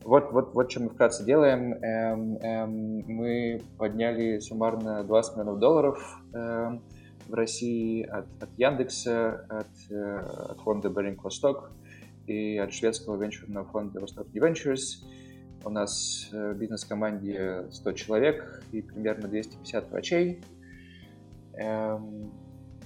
Вот, 0.04 0.34
вот, 0.34 0.54
вот 0.54 0.70
что 0.70 0.82
мы 0.82 0.90
вкратце 0.90 1.24
делаем. 1.24 1.76
Эм, 1.76 2.36
эм, 2.42 3.04
мы 3.08 3.62
подняли 3.78 4.40
суммарно 4.40 5.02
20 5.06 5.38
миллионов 5.38 5.60
долларов 5.60 6.22
эм, 6.34 6.82
в 7.26 7.34
России 7.34 8.04
от, 8.04 8.26
от 8.42 8.50
Яндекса, 8.58 9.46
от, 9.48 9.92
э, 9.92 10.18
от 10.50 10.60
фонда 10.60 10.90
Bering 10.90 11.16
Vostok 11.16 11.70
и 12.26 12.58
от 12.58 12.74
шведского 12.74 13.16
венчурного 13.16 13.66
фонда 13.66 14.02
Vostok 14.02 14.30
Ventures. 14.34 15.08
У 15.64 15.70
нас 15.70 16.30
э, 16.32 16.54
в 16.54 16.58
бизнес-команде 16.58 17.66
100 17.72 17.92
человек 17.94 18.64
и 18.72 18.82
примерно 18.82 19.28
250 19.28 19.92
врачей. 19.92 20.44
Эм, 21.54 22.32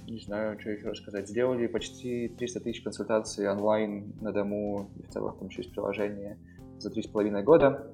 не 0.06 0.18
знаю, 0.18 0.58
что 0.60 0.70
еще 0.70 0.88
рассказать. 0.88 1.28
Сделали 1.28 1.66
почти 1.66 2.28
300 2.28 2.60
тысяч 2.60 2.82
консультаций 2.82 3.48
онлайн 3.48 4.12
на 4.20 4.32
дому, 4.32 4.90
и 4.96 5.02
в 5.02 5.08
целом 5.10 5.36
там 5.38 5.48
через 5.48 5.70
приложение 5.70 6.38
за 6.78 6.90
три 6.90 7.02
с 7.02 7.06
половиной 7.06 7.42
года. 7.42 7.92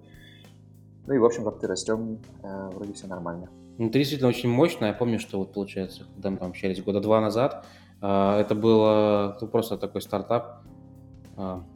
Ну 1.06 1.14
и, 1.14 1.18
в 1.18 1.25
общем, 1.25 1.44
как-то 1.44 1.66
растем, 1.66 2.18
э, 2.42 2.70
вроде 2.75 2.92
все 2.92 3.06
нормально. 3.06 3.50
Ну, 3.78 3.88
это 3.88 3.99
действительно 3.99 4.28
очень 4.28 4.49
мощно. 4.49 4.87
Я 4.87 4.92
помню, 4.92 5.18
что 5.18 5.38
вот, 5.38 5.52
получается, 5.52 6.04
когда 6.14 6.30
мы 6.30 6.38
там 6.38 6.50
общались 6.50 6.82
года 6.82 7.00
два 7.00 7.20
назад, 7.20 7.66
э, 8.00 8.40
это 8.40 8.54
было 8.54 9.37
ну, 9.40 9.49
просто 9.49 9.76
такой 9.76 10.02
стартап, 10.02 10.64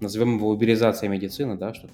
назовем 0.00 0.37
его 0.37 0.49
уберизация 0.49 1.09
медицины, 1.09 1.57
да, 1.57 1.73
что 1.73 1.88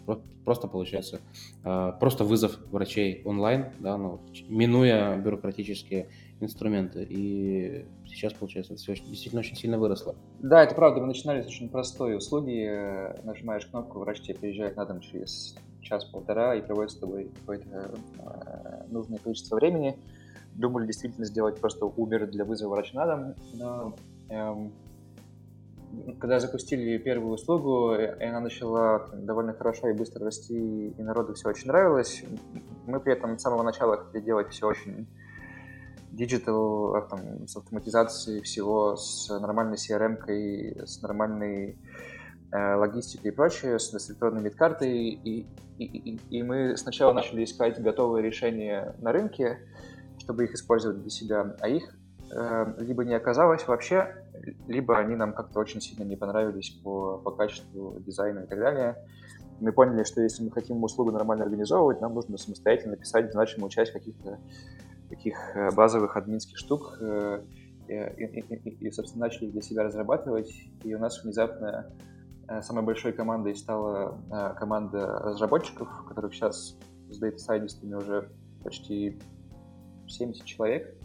просто 0.45 0.69
получается 0.69 1.21
э, 1.65 1.93
просто 2.01 2.25
вызов 2.25 2.59
врачей 2.71 3.21
онлайн, 3.27 3.67
да, 3.79 3.99
ну, 3.99 4.21
минуя 4.49 5.17
бюрократические 5.19 6.09
инструменты. 6.41 7.07
И 7.09 7.85
сейчас, 8.07 8.33
получается, 8.33 8.77
все 8.77 8.95
действительно 8.95 9.41
очень 9.41 9.57
сильно 9.57 9.79
выросло. 9.79 10.15
Да, 10.41 10.63
это 10.63 10.75
правда. 10.75 11.01
Мы 11.01 11.09
начинали 11.09 11.43
с 11.43 11.47
очень 11.47 11.69
простой 11.69 12.17
услуги. 12.17 13.23
Нажимаешь 13.25 13.67
кнопку, 13.67 13.99
врач 13.99 14.23
тебе 14.23 14.37
приезжает 14.37 14.77
на 14.77 14.87
дом 14.87 15.01
через 15.01 15.57
час-полтора 15.83 16.55
и 16.55 16.63
проводит 16.63 16.93
с 16.93 16.97
тобой 16.97 17.31
какое-то 17.41 17.91
э, 18.19 18.85
нужное 18.89 19.19
количество 19.19 19.57
времени. 19.57 19.99
Думали 20.55 20.87
действительно 20.87 21.27
сделать 21.27 21.61
просто 21.61 21.85
Uber 21.85 22.27
для 22.27 22.45
вызова 22.45 22.71
врача 22.71 22.97
на 22.97 23.07
дом, 23.07 23.35
но 23.55 23.95
эм, 24.29 24.73
когда 26.21 26.41
запустили 26.41 26.99
первую 26.99 27.35
услугу, 27.35 27.95
и 27.95 28.25
она 28.25 28.41
начала 28.41 29.09
довольно 29.13 29.55
хорошо 29.55 29.89
и 29.89 29.93
быстро 29.93 30.25
расти, 30.25 30.89
и 30.89 31.03
народу 31.03 31.35
все 31.35 31.49
очень 31.49 31.69
нравилось, 31.69 32.25
мы 32.87 33.01
при 33.01 33.13
этом 33.13 33.39
с 33.39 33.43
самого 33.43 33.63
начала 33.63 33.97
хотели 33.97 34.23
делать 34.25 34.51
все 34.51 34.67
очень 34.67 35.07
digital, 36.13 36.95
а, 36.95 37.03
там, 37.03 37.47
с 37.47 37.57
автоматизацией 37.57 38.43
всего, 38.43 38.97
с 38.97 39.29
нормальной 39.29 39.77
CRM-кой, 39.77 40.87
с 40.87 41.01
нормальной 41.03 41.79
э, 42.51 42.75
логистикой 42.75 43.31
и 43.31 43.35
прочее, 43.35 43.79
с, 43.79 43.91
с 43.93 44.11
электронной 44.11 44.43
медкартой. 44.43 44.99
И, 44.99 45.47
и, 45.79 45.85
и, 45.85 46.21
и 46.31 46.43
мы 46.43 46.77
сначала 46.77 47.13
начали 47.13 47.45
искать 47.45 47.81
готовые 47.81 48.25
решения 48.25 48.95
на 48.99 49.13
рынке, 49.13 49.59
чтобы 50.19 50.45
их 50.45 50.55
использовать 50.55 51.01
для 51.01 51.11
себя, 51.11 51.57
а 51.61 51.69
их 51.69 51.95
э, 52.33 52.75
либо 52.79 53.05
не 53.05 53.15
оказалось 53.15 53.67
вообще, 53.67 54.25
либо 54.67 54.99
они 54.99 55.17
нам 55.17 55.33
как-то 55.33 55.61
очень 55.61 55.81
сильно 55.81 56.05
не 56.05 56.17
понравились 56.17 56.71
по, 56.71 57.19
по 57.19 57.31
качеству 57.31 57.99
дизайна 58.01 58.41
и 58.41 58.47
так 58.47 58.59
далее. 58.59 58.97
Мы 59.61 59.73
поняли, 59.73 60.05
что 60.05 60.21
если 60.21 60.45
мы 60.45 60.51
хотим 60.51 60.83
услугу 60.83 61.11
нормально 61.11 61.45
организовывать, 61.45 62.01
нам 62.01 62.15
нужно 62.15 62.39
самостоятельно 62.39 62.97
писать 62.97 63.33
значимую 63.33 63.71
часть 63.71 63.93
каких-то 63.93 64.39
таких 65.09 65.37
э, 65.55 65.71
базовых 65.73 66.17
админских 66.17 66.59
штук 66.59 66.99
э, 67.01 67.43
и, 67.89 67.95
и, 67.95 68.55
и, 68.55 68.87
и, 68.87 68.91
собственно, 68.91 69.27
начали 69.27 69.51
для 69.51 69.63
себя 69.63 69.83
разрабатывать. 69.83 70.53
И 70.85 70.95
у 70.95 70.99
нас 70.99 71.25
внезапно 71.25 71.91
э, 72.49 72.63
самой 72.63 72.85
большой 72.85 73.13
командой 73.13 73.57
стала 73.57 74.19
команда 74.59 75.07
разработчиков, 75.07 75.89
которых 76.07 76.35
сейчас 76.35 76.77
с 77.11 77.23
Scientist'ами 77.23 77.95
уже 77.95 78.31
почти 78.63 79.19
70 80.07 80.45
человек. 80.45 80.98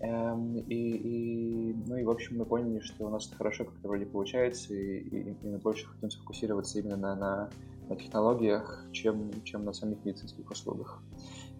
Эм, 0.00 0.58
и, 0.58 0.74
и, 0.74 1.76
ну 1.88 1.96
и, 1.96 2.04
в 2.04 2.10
общем, 2.10 2.38
мы 2.38 2.44
поняли, 2.44 2.80
что 2.80 3.06
у 3.06 3.10
нас 3.10 3.26
это 3.26 3.36
хорошо 3.36 3.64
как-то 3.64 3.88
вроде 3.88 4.06
получается, 4.06 4.72
и, 4.72 4.98
и, 4.98 5.30
и 5.30 5.36
мы 5.42 5.58
больше 5.58 5.86
хотим 5.86 6.10
сфокусироваться 6.10 6.78
именно 6.78 6.96
на, 6.96 7.16
на, 7.16 7.50
на 7.88 7.96
технологиях, 7.96 8.84
чем, 8.92 9.30
чем 9.42 9.64
на 9.64 9.72
самих 9.72 10.04
медицинских 10.04 10.48
услугах. 10.50 11.02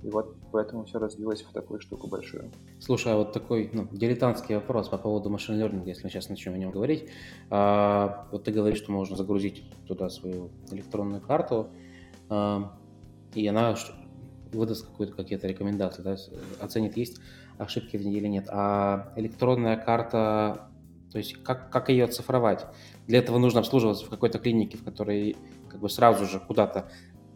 И 0.04 0.11
вот 0.11 0.37
поэтому 0.52 0.85
все 0.85 1.00
развилось 1.00 1.42
в 1.42 1.52
такую 1.52 1.80
штуку 1.80 2.07
большую. 2.07 2.52
Слушай, 2.78 3.14
а 3.14 3.16
вот 3.16 3.33
такой 3.33 3.71
ну, 3.73 3.88
дилетантский 3.90 4.54
вопрос 4.54 4.88
по 4.88 4.99
поводу 4.99 5.30
машин 5.30 5.57
learning, 5.57 5.85
если 5.87 6.04
мы 6.04 6.11
сейчас 6.11 6.28
начнем 6.28 6.54
о 6.54 6.59
нем 6.59 6.71
говорить. 6.71 7.09
А, 7.50 8.28
вот 8.30 8.45
ты 8.45 8.52
говоришь, 8.52 8.78
что 8.78 8.92
можно 8.92 9.16
загрузить 9.16 9.64
туда 9.88 10.09
свою 10.09 10.50
электронную 10.71 11.21
карту, 11.21 11.71
а, 12.28 12.78
и 13.35 13.45
она 13.49 13.75
выдаст 14.52 14.87
какие-то 15.16 15.49
рекомендации, 15.49 16.02
да, 16.02 16.16
оценит, 16.61 16.97
есть 16.97 17.21
ошибки 17.59 17.97
в 17.97 18.05
ней 18.05 18.17
или 18.17 18.29
нет. 18.29 18.49
А 18.50 19.12
электронная 19.17 19.77
карта, 19.77 20.69
то 21.12 21.19
есть 21.19 21.43
как, 21.43 21.71
как 21.71 21.88
ее 21.88 22.05
оцифровать? 22.05 22.67
Для 23.07 23.19
этого 23.19 23.38
нужно 23.38 23.61
обслуживаться 23.61 24.07
в 24.07 24.11
какой-то 24.11 24.38
клинике, 24.38 24.79
в 24.79 24.85
которой 24.85 25.37
как 25.69 25.81
бы 25.81 25.88
сразу 25.88 26.25
же 26.27 26.41
куда-то 26.41 26.88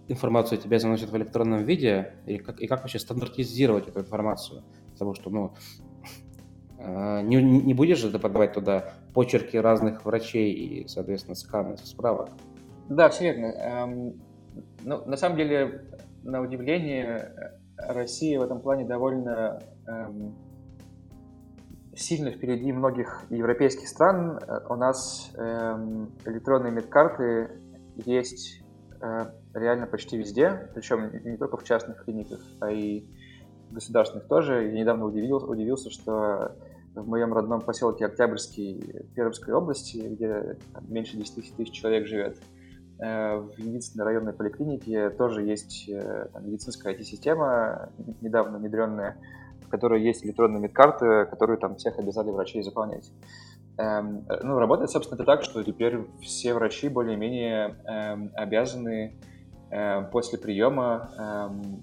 информацию 0.09 0.59
тебе 0.59 0.79
заносят 0.79 1.11
в 1.11 1.17
электронном 1.17 1.65
виде, 1.65 2.15
и 2.27 2.39
как, 2.39 2.61
и 2.61 2.67
как 2.67 2.81
вообще 2.81 2.99
стандартизировать 2.99 3.89
эту 3.89 4.01
информацию? 4.01 4.63
Потому 4.93 5.15
что, 5.15 5.31
ну, 5.31 5.55
а, 6.79 7.23
не, 7.23 7.37
не 7.43 7.75
будешь 7.75 7.99
же 7.99 8.11
ты 8.11 8.19
подавать 8.19 8.53
туда 8.53 8.93
почерки 9.15 9.57
разных 9.57 10.05
врачей 10.05 10.53
и, 10.53 10.89
соответственно, 10.89 11.35
сканы 11.35 11.77
справок? 11.79 12.31
Да, 12.89 13.09
все 13.09 13.33
верно. 13.33 13.47
Эм, 13.47 14.23
ну, 14.83 15.05
на 15.07 15.17
самом 15.17 15.37
деле, 15.37 15.85
на 16.23 16.41
удивление, 16.41 17.59
Россия 17.77 18.39
в 18.39 18.43
этом 18.43 18.61
плане 18.61 18.85
довольно 18.85 19.61
сильно 21.95 22.31
впереди 22.31 22.73
многих 22.73 23.23
европейских 23.31 23.89
стран. 23.89 24.41
У 24.69 24.75
нас 24.77 25.31
эм, 25.37 26.11
электронные 26.25 26.73
медкарты 26.73 27.51
есть 27.97 28.63
э, 29.01 29.27
реально 29.55 29.87
почти 29.87 30.17
везде, 30.17 30.71
причем 30.75 31.11
не 31.25 31.37
только 31.37 31.57
в 31.57 31.65
частных 31.65 32.05
клиниках, 32.05 32.41
а 32.61 32.71
и 32.71 33.05
государственных 33.71 34.27
тоже. 34.29 34.65
Я 34.67 34.73
недавно 34.73 35.05
удивился, 35.05 35.47
удивился 35.47 35.91
что 35.91 36.57
в 36.95 37.09
моем 37.09 37.33
родном 37.33 37.61
поселке 37.61 38.07
Октябрьский 38.07 39.07
Пермской 39.15 39.55
области, 39.55 39.99
где 39.99 40.59
там, 40.73 40.93
меньше 40.93 41.17
10 41.17 41.57
тысяч 41.57 41.73
человек 41.73 42.07
живет, 42.07 42.39
э, 42.99 43.37
в 43.37 43.59
единственной 43.59 44.05
районной 44.05 44.33
поликлинике 44.33 45.11
тоже 45.11 45.43
есть 45.43 45.89
э, 45.89 46.29
там, 46.33 46.47
медицинская 46.47 46.95
IT-система, 46.95 47.91
недавно 48.21 48.59
внедренная, 48.59 49.17
в 49.73 49.75
которой 49.75 50.03
есть 50.03 50.25
электронные 50.25 50.61
медкарты, 50.61 51.25
которые 51.25 51.57
там 51.57 51.77
всех 51.77 51.99
обязали 51.99 52.31
врачей 52.31 52.63
заполнять. 52.63 53.11
Эм, 53.79 54.27
ну, 54.43 54.59
работает, 54.59 54.91
собственно, 54.91 55.17
это 55.17 55.25
так, 55.25 55.43
что 55.43 55.65
теперь 55.65 56.05
все 56.21 56.53
врачи 56.53 56.91
более-менее 56.91 57.77
эм, 57.87 58.31
обязаны 58.35 59.17
э, 59.71 60.03
после 60.13 60.39
приема 60.39 61.11
эм, 61.19 61.83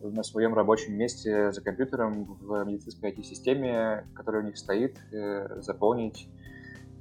на 0.00 0.22
своем 0.22 0.54
рабочем 0.54 0.94
месте 0.96 1.52
за 1.52 1.60
компьютером 1.62 2.24
в 2.40 2.64
медицинской 2.64 3.10
IT-системе, 3.10 4.06
которая 4.14 4.42
у 4.42 4.46
них 4.46 4.56
стоит, 4.56 4.96
э, 5.12 5.60
заполнить 5.60 6.26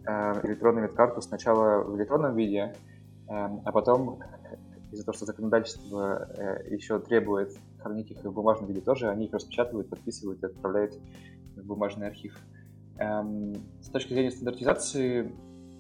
э, 0.06 0.46
электронную 0.46 0.84
медкарту 0.84 1.22
сначала 1.22 1.82
в 1.82 1.96
электронном 1.96 2.36
виде, 2.36 2.76
э, 3.30 3.32
а 3.32 3.72
потом 3.72 4.20
из-за 4.92 5.06
того, 5.06 5.16
что 5.16 5.26
законодательство 5.26 6.28
э, 6.38 6.74
еще 6.74 7.00
требует 7.00 7.58
хранить 7.84 8.12
их 8.12 8.24
в 8.24 8.32
бумажном 8.32 8.70
виде 8.70 8.82
тоже, 8.82 9.10
они 9.10 9.26
их 9.26 9.34
распечатывают, 9.34 9.90
подписывают 9.90 10.42
и 10.44 10.46
отправляют 10.48 10.94
в 11.56 11.66
бумажный 11.66 12.08
архив. 12.08 12.36
Эм, 12.98 13.56
с 13.82 13.90
точки 13.90 14.14
зрения 14.14 14.32
стандартизации, 14.32 15.32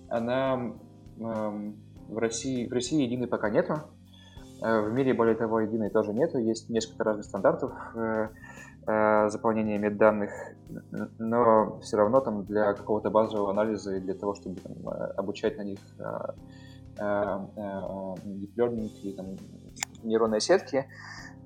она 0.09 0.73
эм, 1.19 1.77
в 2.07 2.17
России, 2.17 2.67
в 2.67 2.73
России 2.73 3.01
единой 3.01 3.27
пока 3.27 3.49
нету. 3.49 3.81
Э, 4.61 4.81
в 4.81 4.93
мире, 4.93 5.13
более 5.13 5.35
того, 5.35 5.59
единой 5.59 5.89
тоже 5.89 6.13
нету. 6.13 6.37
Есть 6.37 6.69
несколько 6.69 7.03
разных 7.03 7.25
стандартов 7.25 7.73
э, 7.95 8.29
э, 8.87 9.29
заполнения 9.29 9.77
медданных, 9.77 10.31
но 11.19 11.79
все 11.81 11.97
равно 11.97 12.21
там 12.21 12.45
для 12.45 12.73
какого-то 12.73 13.09
базового 13.09 13.51
анализа 13.51 13.95
и 13.95 13.99
для 13.99 14.13
того, 14.13 14.35
чтобы 14.35 14.59
там, 14.61 14.73
обучать 15.17 15.57
на 15.57 15.63
них 15.63 15.79
deep 16.95 18.55
learning 18.55 18.91
и 19.01 19.13
там, 19.13 19.35
нейронные 20.03 20.39
сетки, 20.39 20.85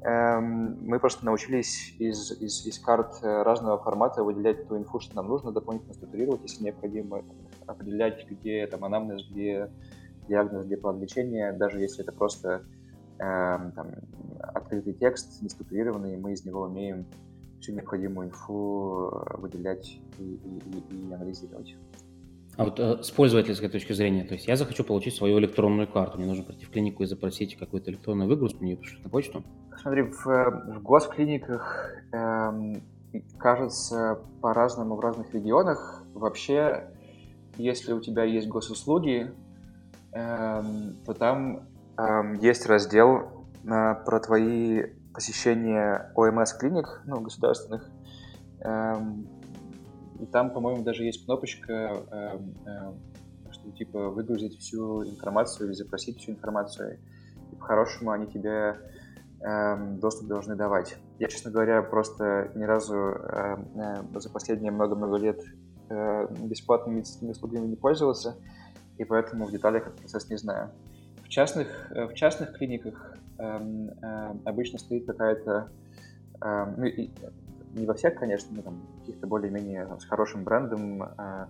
мы 0.10 1.00
просто 1.00 1.26
научились 1.26 1.94
из, 2.00 2.32
из, 2.40 2.66
из 2.66 2.80
карт 2.80 3.20
разного 3.22 3.78
формата 3.78 4.24
выделять 4.24 4.68
ту 4.68 4.78
инфу, 4.78 5.02
что 5.02 5.16
нам 5.18 5.28
нужно, 5.28 5.52
дополнительно 5.52 5.94
структурировать, 5.94 6.44
если 6.44 6.64
необходимо, 6.64 7.24
определять, 7.66 8.26
где 8.30 8.66
там 8.68 8.86
анамнез, 8.86 9.28
где 9.30 9.70
диагноз, 10.30 10.66
где 10.66 10.78
план 10.78 11.02
лечения, 11.02 11.52
даже 11.52 11.80
если 11.80 12.04
это 12.04 12.14
просто 12.14 12.64
Эм, 13.20 13.72
там, 13.72 13.88
открытый 14.54 14.94
текст, 14.94 15.42
неструктурированный, 15.42 16.18
мы 16.18 16.34
из 16.34 16.46
него 16.46 16.62
умеем 16.64 17.08
всю 17.60 17.74
необходимую 17.74 18.28
инфу 18.28 19.10
э, 19.10 19.38
выделять 19.40 20.00
и, 20.20 20.24
и, 20.24 20.62
и, 20.70 21.10
и 21.10 21.14
анализировать. 21.14 21.76
А 22.58 22.64
вот 22.64 22.80
э, 22.80 23.04
с 23.04 23.12
пользовательской 23.12 23.70
точки 23.70 23.94
зрения, 23.94 24.24
то 24.24 24.34
есть 24.34 24.48
я 24.48 24.56
захочу 24.56 24.84
получить 24.84 25.16
свою 25.16 25.38
электронную 25.38 25.88
карту, 25.88 26.18
мне 26.18 26.26
нужно 26.26 26.44
прийти 26.44 26.66
в 26.66 26.72
клинику 26.72 27.04
и 27.04 27.06
запросить 27.06 27.56
какую-то 27.56 27.92
электронную 27.92 28.28
выгрузку, 28.28 28.64
мне 28.64 28.72
ее 28.72 28.78
пришлют 28.78 29.04
на 29.04 29.12
почту? 29.12 29.44
Смотри, 29.80 30.02
в, 30.02 30.28
э, 30.28 30.74
в 30.74 30.82
госклиниках, 30.82 31.92
эм, 32.12 32.82
кажется, 33.38 34.20
по-разному 34.42 34.96
в 34.96 35.00
разных 35.00 35.32
регионах. 35.36 36.04
Вообще, 36.16 36.90
если 37.58 37.94
у 37.94 38.02
тебя 38.02 38.24
есть 38.24 38.48
госуслуги, 38.48 39.32
эм, 40.14 40.98
то 41.06 41.14
там 41.14 41.68
есть 42.40 42.68
раздел 42.68 43.48
про 43.64 44.20
твои 44.20 44.84
посещения 45.16 46.12
ОМС-клиник, 46.16 47.02
ну, 47.06 47.22
государственных. 47.22 47.90
И 50.20 50.26
там, 50.26 50.52
по-моему, 50.52 50.84
даже 50.84 51.04
есть 51.04 51.26
кнопочка, 51.26 52.04
что 53.52 53.72
типа 53.72 54.10
выгрузить 54.10 54.60
всю 54.60 55.04
информацию 55.04 55.68
или 55.68 55.74
запросить 55.74 56.20
всю 56.20 56.32
информацию. 56.32 57.00
И 57.52 57.56
по-хорошему 57.56 58.12
они 58.12 58.28
тебе 58.28 58.78
доступ 60.00 60.28
должны 60.28 60.56
давать. 60.56 60.98
Я, 61.20 61.28
честно 61.28 61.52
говоря, 61.52 61.82
просто 61.82 62.52
ни 62.56 62.64
разу 62.64 62.96
э, 62.96 63.58
за 64.16 64.30
последние 64.30 64.72
много-много 64.72 65.18
лет 65.18 65.42
э, 65.90 66.28
бесплатными 66.44 66.98
медицинскими 66.98 67.32
услугами 67.32 67.68
не 67.68 67.76
пользовался, 67.76 68.36
и 68.98 69.04
поэтому 69.04 69.46
в 69.46 69.52
деталях 69.52 69.88
этот 69.88 70.00
процесс 70.00 70.30
не 70.30 70.38
знаю. 70.38 70.72
В 71.24 71.30
частных, 71.30 71.92
э, 71.92 72.08
в 72.08 72.14
частных 72.14 72.54
клиниках 72.54 73.16
эм, 73.40 73.92
обычно 74.46 74.80
стоит 74.80 75.06
какая-то, 75.06 75.70
ну, 76.42 76.86
не 77.78 77.86
во 77.86 77.94
всех, 77.94 78.16
конечно, 78.16 78.56
но 78.56 78.62
там 78.62 78.88
каких-то 79.00 79.28
более-менее 79.28 79.88
с 80.00 80.06
хорошим 80.06 80.44
брендом, 80.44 81.04
э, 81.04 81.48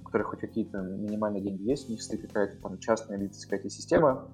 у 0.00 0.04
которых 0.04 0.28
хоть 0.28 0.40
какие-то 0.40 0.78
минимальные 0.78 1.42
деньги 1.42 1.62
есть, 1.62 1.88
у 1.88 1.92
них 1.92 2.02
стоит 2.02 2.22
какая-то 2.22 2.60
там 2.60 2.78
частная 2.78 3.18
медицинская 3.18 3.60
система, 3.68 4.28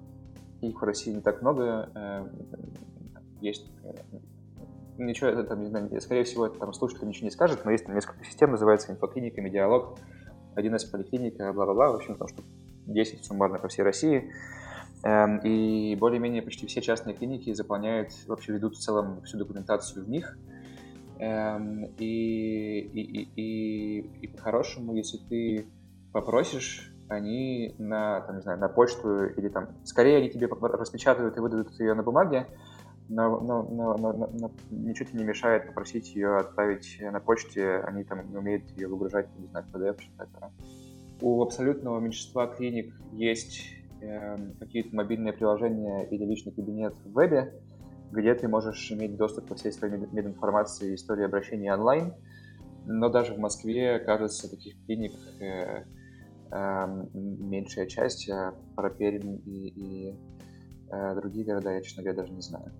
их 0.61 0.81
в 0.81 0.83
России 0.83 1.11
не 1.11 1.21
так 1.21 1.41
много, 1.41 1.89
э, 1.93 2.27
есть 3.41 3.69
э, 3.83 3.93
ничего, 4.97 5.29
это 5.29 5.43
там, 5.43 5.61
не 5.61 5.69
знаю, 5.69 6.01
скорее 6.01 6.23
всего, 6.23 6.47
это 6.47 6.59
там 6.59 6.73
слушатель 6.73 7.07
ничего 7.07 7.25
не 7.25 7.31
скажет, 7.31 7.65
но 7.65 7.71
есть 7.71 7.85
там 7.85 7.95
несколько 7.95 8.23
систем, 8.23 8.51
называется 8.51 8.91
инфоклиника, 8.91 9.41
медиалог, 9.41 9.99
1С 10.55 10.89
поликлиника, 10.89 11.51
бла-бла-бла, 11.53 11.91
в 11.91 11.95
общем, 11.95 12.15
там 12.15 12.27
что 12.27 12.43
10 12.87 13.23
суммарно 13.25 13.59
по 13.59 13.67
всей 13.67 13.83
России. 13.83 14.31
Эм, 15.03 15.39
и 15.39 15.95
более-менее 15.95 16.41
почти 16.41 16.65
все 16.67 16.81
частные 16.81 17.15
клиники 17.15 17.53
заполняют, 17.53 18.09
вообще 18.27 18.53
ведут 18.53 18.75
в 18.75 18.79
целом 18.79 19.21
всю 19.23 19.37
документацию 19.37 20.05
в 20.05 20.09
них. 20.09 20.37
Эм, 21.19 21.85
и, 21.97 22.79
и, 22.79 23.01
и, 23.01 23.31
и, 23.35 23.99
и 24.21 24.27
по-хорошему, 24.27 24.95
если 24.95 25.17
ты 25.17 25.67
попросишь, 26.11 26.93
они 27.07 27.75
на, 27.77 28.21
там, 28.21 28.37
не 28.37 28.41
знаю, 28.41 28.59
на 28.59 28.67
почту 28.67 29.25
или 29.25 29.49
там, 29.49 29.69
скорее 29.83 30.17
они 30.17 30.29
тебе 30.29 30.47
распечатают 30.47 31.37
и 31.37 31.39
выдадут 31.39 31.79
ее 31.79 31.93
на 31.93 32.03
бумаге, 32.03 32.47
но, 33.07 33.39
но, 33.39 33.63
но, 33.63 33.97
но, 33.97 34.29
но 34.33 34.51
ничего 34.71 35.07
тебе 35.07 35.19
не 35.19 35.25
мешает 35.25 35.67
попросить 35.67 36.15
ее 36.15 36.37
отправить 36.37 36.97
на 36.99 37.19
почте, 37.19 37.77
они 37.85 38.03
там 38.03 38.35
умеют 38.35 38.65
ее 38.75 38.87
выгружать, 38.87 39.29
не 39.37 39.47
знаю, 39.47 39.65
PDF, 39.71 39.99
что-то. 39.99 40.51
У 41.21 41.41
абсолютного 41.43 41.99
меньшинства 41.99 42.47
клиник 42.47 42.93
есть 43.11 43.75
Эм, 44.01 44.53
какие-то 44.59 44.95
мобильные 44.95 45.33
приложения 45.33 46.03
или 46.03 46.25
личный 46.25 46.51
кабинет 46.51 46.95
в 47.03 47.13
вебе, 47.13 47.53
где 48.11 48.33
ты 48.35 48.47
можешь 48.47 48.91
иметь 48.91 49.17
доступ 49.17 49.47
ко 49.47 49.55
всей 49.55 49.71
своей 49.71 49.97
мединформации 49.97 50.91
и 50.91 50.95
истории 50.95 51.25
обращения 51.25 51.73
онлайн. 51.73 52.13
Но 52.85 53.09
даже 53.09 53.33
в 53.33 53.39
Москве, 53.39 53.99
кажется, 53.99 54.49
таких 54.49 54.75
клиник 54.85 55.13
э, 55.39 55.83
э, 56.51 57.05
меньшая 57.13 57.87
часть, 57.87 58.29
а 58.29 58.53
про 58.75 58.89
Пермь 58.89 59.39
и, 59.45 59.67
и 59.67 60.15
э, 60.91 61.15
другие 61.15 61.45
города 61.45 61.71
я, 61.71 61.81
честно 61.81 62.03
говоря, 62.03 62.21
даже 62.21 62.33
не 62.33 62.41
знаю. 62.41 62.71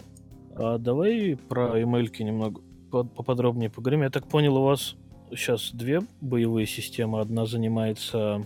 А 0.56 0.78
давай 0.78 1.38
про 1.50 1.82
email 1.82 2.10
немного 2.24 2.62
поподробнее 2.92 3.70
поговорим. 3.70 4.04
Я 4.04 4.10
так 4.10 4.28
понял, 4.28 4.58
у 4.58 4.64
вас 4.64 4.96
сейчас 5.32 5.72
две 5.74 6.02
боевые 6.22 6.68
системы. 6.68 7.20
Одна 7.20 7.46
занимается 7.46 8.46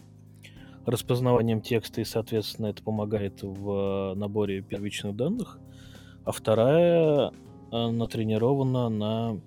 распознаванием 0.85 1.61
текста, 1.61 2.01
и, 2.01 2.05
соответственно, 2.05 2.67
это 2.67 2.81
помогает 2.83 3.43
в 3.43 4.13
наборе 4.15 4.61
первичных 4.61 5.15
данных, 5.15 5.59
а 6.29 6.31
вторая 6.31 7.31
э, 7.71 7.87
натренирована 7.89 8.87
на, 8.89 9.39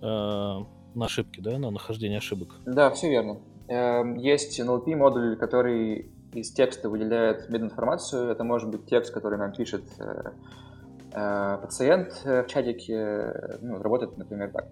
э, 0.00 0.64
на 0.94 1.04
ошибки, 1.04 1.40
да, 1.40 1.58
на 1.58 1.70
нахождение 1.70 2.18
ошибок. 2.18 2.54
Да, 2.64 2.90
все 2.90 3.10
верно. 3.10 3.36
Эм, 3.68 4.14
есть 4.14 4.58
NLP-модуль, 4.58 5.36
который 5.36 6.10
из 6.32 6.52
текста 6.52 6.88
выделяет 6.88 7.50
мединформацию. 7.50 8.30
Это 8.30 8.44
может 8.44 8.70
быть 8.70 8.86
текст, 8.86 9.12
который 9.12 9.38
нам 9.38 9.52
пишет 9.52 9.84
э, 9.98 11.58
пациент 11.60 12.18
в 12.24 12.46
чатике. 12.46 13.58
Ну, 13.60 13.82
работает, 13.82 14.16
например, 14.16 14.52
так. 14.52 14.68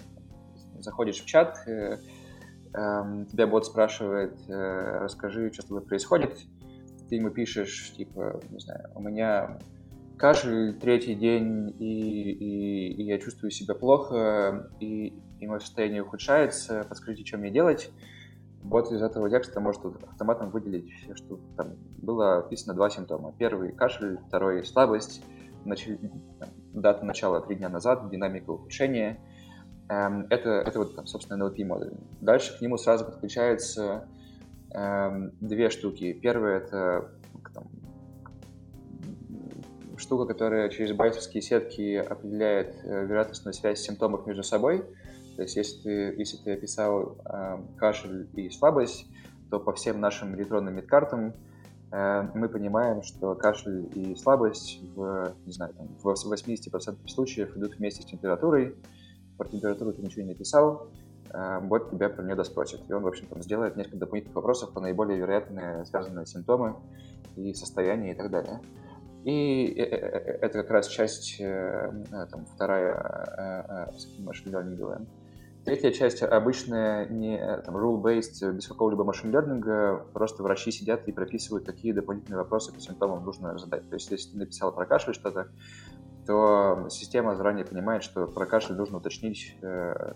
Заходишь 0.80 1.20
в 1.20 1.26
чат, 1.26 1.58
эм, 1.68 3.26
тебя 3.26 3.46
бот 3.46 3.66
спрашивает, 3.66 4.34
расскажи, 4.48 5.52
что 5.52 5.62
с 5.62 5.66
тобой 5.66 5.82
происходит, 5.82 6.38
ты 7.10 7.16
ему 7.16 7.28
пишешь, 7.28 7.92
типа, 7.98 8.40
не 8.50 8.58
знаю, 8.58 8.90
у 8.94 9.02
меня 9.02 9.58
кашель 10.16 10.74
третий 10.78 11.14
день, 11.14 11.74
и, 11.78 12.30
и, 12.30 12.92
и 12.94 13.02
я 13.04 13.18
чувствую 13.18 13.50
себя 13.50 13.74
плохо, 13.74 14.70
и, 14.80 15.14
и 15.40 15.46
мое 15.46 15.58
состояние 15.58 16.02
ухудшается, 16.02 16.84
подскажите, 16.88 17.24
что 17.26 17.38
мне 17.38 17.50
делать. 17.50 17.90
Бот 18.62 18.92
из 18.92 19.02
этого 19.02 19.28
текста 19.28 19.60
может 19.60 19.84
автоматом 19.84 20.50
выделить, 20.50 20.92
что 21.16 21.40
там 21.56 21.74
было 21.98 22.38
описано 22.38 22.74
два 22.74 22.90
симптома. 22.90 23.34
Первый– 23.36 23.72
кашель, 23.74 24.18
второй– 24.28 24.64
слабость, 24.66 25.24
начали, 25.64 25.98
там, 26.38 26.48
дата 26.72 27.04
начала 27.04 27.40
три 27.40 27.56
дня 27.56 27.68
назад, 27.68 28.08
динамика 28.10 28.50
ухудшения– 28.50 29.18
Эм, 29.92 30.26
это, 30.30 30.50
это 30.50 30.78
вот, 30.78 30.94
там, 30.96 31.06
собственно, 31.06 31.42
NLP 31.42 31.64
модуль. 31.64 31.92
Дальше 32.20 32.56
к 32.56 32.62
нему 32.62 32.78
сразу 32.78 33.04
подключаются 33.04 34.08
эм, 34.70 35.32
две 35.40 35.68
штуки. 35.68 36.12
Первая— 36.14 36.56
это 36.60 37.12
штука, 40.02 40.26
которая 40.26 40.68
через 40.68 40.94
байтерские 40.94 41.42
сетки 41.42 41.96
определяет 41.96 42.74
э, 42.84 43.06
вероятностную 43.06 43.54
связь 43.54 43.80
симптомов 43.80 44.26
между 44.26 44.42
собой. 44.42 44.84
То 45.36 45.42
есть 45.42 45.56
если 45.56 45.82
ты, 45.82 45.90
если 46.18 46.36
ты 46.36 46.52
описал 46.52 47.16
э, 47.24 47.58
кашель 47.78 48.28
и 48.34 48.50
слабость, 48.50 49.06
то 49.50 49.58
по 49.60 49.72
всем 49.72 50.00
нашим 50.00 50.34
электронным 50.34 50.74
медкартам 50.74 51.34
э, 51.90 52.28
мы 52.34 52.48
понимаем, 52.48 53.02
что 53.02 53.34
кашель 53.34 53.88
и 53.94 54.14
слабость 54.16 54.80
в, 54.94 55.34
не 55.46 55.52
знаю, 55.52 55.74
там, 55.74 55.88
в 56.02 56.06
80% 56.06 57.08
случаев 57.08 57.56
идут 57.56 57.76
вместе 57.76 58.02
с 58.02 58.06
температурой. 58.06 58.76
Про 59.38 59.48
температуру 59.48 59.92
ты 59.92 60.02
ничего 60.02 60.22
не 60.22 60.32
написал, 60.32 60.88
э, 61.30 61.60
бот 61.60 61.90
тебя 61.90 62.08
про 62.08 62.22
нее 62.22 62.34
доспросит. 62.34 62.80
И 62.88 62.92
он, 62.92 63.02
в 63.02 63.06
общем, 63.06 63.26
там 63.26 63.42
сделает 63.42 63.76
несколько 63.76 63.98
дополнительных 63.98 64.36
вопросов 64.36 64.72
по 64.72 64.80
наиболее 64.80 65.18
вероятные 65.18 65.84
связанные 65.86 66.26
симптомы 66.26 66.76
и 67.36 67.54
состояния 67.54 68.12
и 68.12 68.14
так 68.14 68.30
далее. 68.30 68.60
И 69.24 69.66
это 69.66 70.62
как 70.62 70.70
раз 70.70 70.88
часть, 70.88 71.38
там, 71.38 72.44
вторая 72.54 73.92
машин-лернинговая. 74.18 75.06
Третья 75.64 75.92
часть 75.92 76.24
обычная, 76.24 77.06
не 77.06 77.38
там, 77.64 77.76
rule-based, 77.76 78.52
без 78.52 78.66
какого-либо 78.66 79.04
машин-лернинга, 79.04 80.04
просто 80.12 80.42
врачи 80.42 80.72
сидят 80.72 81.06
и 81.06 81.12
прописывают, 81.12 81.64
какие 81.64 81.92
дополнительные 81.92 82.38
вопросы 82.38 82.72
по 82.72 82.80
симптомам 82.80 83.24
нужно 83.24 83.56
задать. 83.58 83.88
То 83.88 83.94
есть, 83.94 84.10
если 84.10 84.32
ты 84.32 84.38
написал 84.38 84.72
про 84.72 84.86
кашель 84.86 85.14
что-то, 85.14 85.46
то 86.26 86.88
система 86.90 87.36
заранее 87.36 87.64
понимает, 87.64 88.02
что 88.02 88.26
про 88.26 88.44
кашель 88.44 88.74
нужно 88.74 88.98
уточнить, 88.98 89.56
э, 89.62 90.14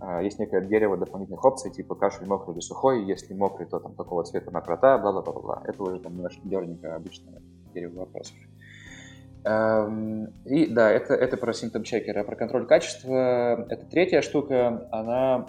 а, 0.00 0.22
есть 0.22 0.38
некое 0.38 0.62
дерево 0.62 0.98
дополнительных 0.98 1.42
опций, 1.42 1.70
типа 1.70 1.94
кашель 1.94 2.26
мокрый 2.26 2.54
или 2.54 2.60
сухой, 2.60 3.04
если 3.04 3.32
мокрый, 3.32 3.66
то 3.68 3.78
там 3.78 3.94
какого 3.94 4.24
цвета 4.24 4.50
мокрота, 4.50 4.98
бла-бла-бла-бла. 4.98 5.62
Это 5.64 5.82
уже 5.82 5.98
там 5.98 6.12
дерненько 6.44 6.94
обычное 6.94 7.40
дерево 7.72 8.00
вопросов. 8.00 8.36
Эм, 9.44 10.26
и 10.44 10.66
да, 10.66 10.90
это, 10.90 11.14
это 11.14 11.36
про 11.36 11.52
симптом 11.52 11.82
чекера. 11.82 12.24
Про 12.24 12.36
контроль 12.36 12.66
качества, 12.66 13.66
это 13.70 13.86
третья 13.86 14.20
штука, 14.20 14.86
она, 14.92 15.46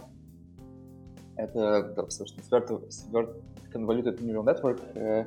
это, 1.35 1.93
да, 1.95 2.09
собственно, 2.09 2.43
Sword 2.61 3.35
Convoluted 3.73 4.19
Neural 4.21 4.45
Network, 4.45 4.81
э, 4.95 5.25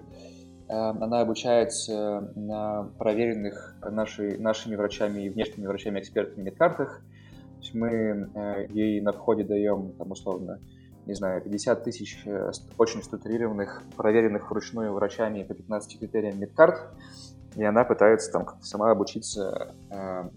эм, 0.69 1.03
она 1.03 1.21
обучается 1.21 2.33
на 2.35 2.85
проверенных 2.99 3.77
нашей, 3.83 4.39
нашими 4.39 4.77
врачами 4.77 5.23
и 5.23 5.29
внешними 5.29 5.67
врачами-экспертами 5.67 6.45
медкартах. 6.45 7.03
То 7.57 7.61
есть 7.61 7.75
мы 7.75 8.31
э, 8.35 8.67
ей 8.71 9.01
на 9.03 9.13
входе 9.13 9.45
даем, 9.45 9.93
там, 9.99 10.11
условно, 10.11 10.59
не 11.07 11.15
знаю, 11.15 11.43
50 11.43 11.85
тысяч 11.85 12.23
э, 12.25 12.51
очень 12.79 13.03
структурированных, 13.03 13.83
проверенных 13.97 14.51
вручную 14.51 14.93
врачами 14.93 15.43
по 15.43 15.55
15 15.55 15.99
критериям 15.99 16.41
медкарт, 16.41 16.81
и 17.57 17.63
она 17.63 17.85
пытается 17.85 18.33
там 18.33 18.47
сама 18.63 18.91
обучиться 18.91 19.75
э, 19.91 20.29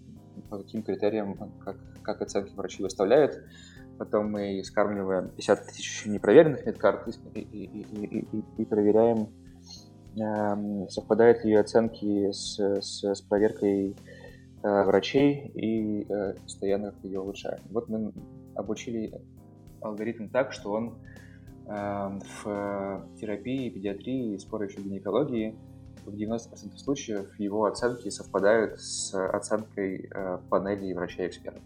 по 0.50 0.58
каким 0.58 0.84
критериям, 0.84 1.36
как, 1.60 1.78
как 2.04 2.22
оценки 2.22 2.54
врачи 2.56 2.84
выставляют. 2.84 3.44
Потом 3.98 4.32
мы 4.32 4.64
скармливаем 4.64 5.30
50 5.30 5.68
тысяч 5.68 6.06
непроверенных 6.06 6.66
медкарт 6.66 7.08
и, 7.34 7.40
и, 7.40 7.66
и, 7.66 8.20
и, 8.20 8.44
и 8.58 8.66
проверяем, 8.66 9.30
э, 10.20 10.88
совпадают 10.90 11.44
ли 11.44 11.52
ее 11.52 11.62
оценки 11.62 12.32
с, 12.32 12.60
с, 12.60 13.04
с 13.04 13.22
проверкой 13.22 13.96
э, 14.64 14.84
врачей 14.84 15.52
и 15.56 16.06
э, 16.08 16.34
постоянно 16.44 16.94
ее 17.04 17.22
улучшаем. 17.22 17.62
Вот 17.72 17.90
мы 17.90 18.14
обучили 18.56 19.20
алгоритм 19.88 20.28
так, 20.28 20.54
что 20.54 20.72
он 20.72 20.94
э, 21.66 22.20
в 22.44 23.08
терапии, 23.20 23.70
педиатрии 23.70 24.38
скоро 24.38 24.68
еще 24.68 24.82
гинекологии 24.82 25.56
в 26.08 26.16
90% 26.16 26.78
случаев 26.78 27.40
его 27.40 27.66
оценки 27.66 28.10
совпадают 28.10 28.80
с 28.80 29.14
оценкой 29.14 30.10
э, 30.10 30.40
панели 30.50 30.94
врачей-экспертов. 30.94 31.64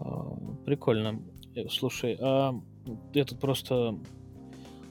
А, 0.00 0.36
прикольно. 0.64 1.22
Э, 1.54 1.68
слушай, 1.68 2.18
а 2.20 2.54
я 3.12 3.24
тут 3.24 3.38
просто 3.38 3.96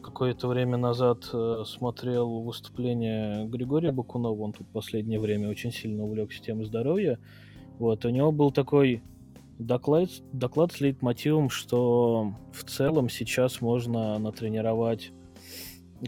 какое-то 0.02 0.48
время 0.48 0.78
назад 0.78 1.30
э, 1.34 1.64
смотрел 1.66 2.42
выступление 2.42 3.46
Григория 3.48 3.92
Бакунова, 3.92 4.42
он 4.42 4.54
тут 4.54 4.68
последнее 4.68 5.20
время 5.20 5.50
очень 5.50 5.72
сильно 5.72 6.04
увлекся 6.04 6.42
темой 6.42 6.66
здоровья. 6.66 7.20
Вот, 7.80 8.06
у 8.06 8.10
него 8.10 8.32
был 8.32 8.52
такой 8.52 9.02
доклад, 9.60 10.10
доклад 10.32 10.72
с 10.72 10.82
лейтмотивом, 10.82 11.50
что 11.50 12.34
в 12.52 12.64
целом 12.64 13.10
сейчас 13.10 13.62
можно 13.62 14.18
натренировать 14.20 15.12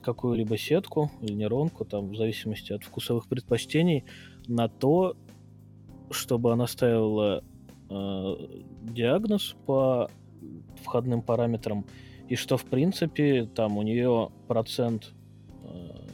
какую-либо 0.01 0.57
сетку 0.57 1.11
или 1.21 1.33
нейронку, 1.33 1.85
там, 1.85 2.09
в 2.09 2.15
зависимости 2.15 2.73
от 2.73 2.83
вкусовых 2.83 3.27
предпочтений, 3.27 4.05
на 4.47 4.67
то, 4.67 5.15
чтобы 6.11 6.51
она 6.51 6.67
ставила 6.67 7.43
э, 7.89 8.35
диагноз 8.83 9.55
по 9.65 10.09
входным 10.83 11.21
параметрам, 11.21 11.85
и 12.27 12.35
что, 12.35 12.57
в 12.57 12.65
принципе, 12.65 13.45
там 13.45 13.77
у 13.77 13.83
нее 13.83 14.31
процент 14.47 15.13
э, 15.63 16.05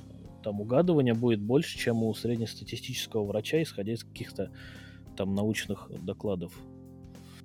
там 0.43 0.61
угадывания 0.61 1.15
будет 1.15 1.41
больше, 1.41 1.77
чем 1.77 2.03
у 2.03 2.13
среднестатистического 2.13 3.25
врача, 3.25 3.61
исходя 3.61 3.93
из 3.93 4.03
каких-то 4.03 4.51
там 5.15 5.33
научных 5.35 5.89
докладов. 6.03 6.53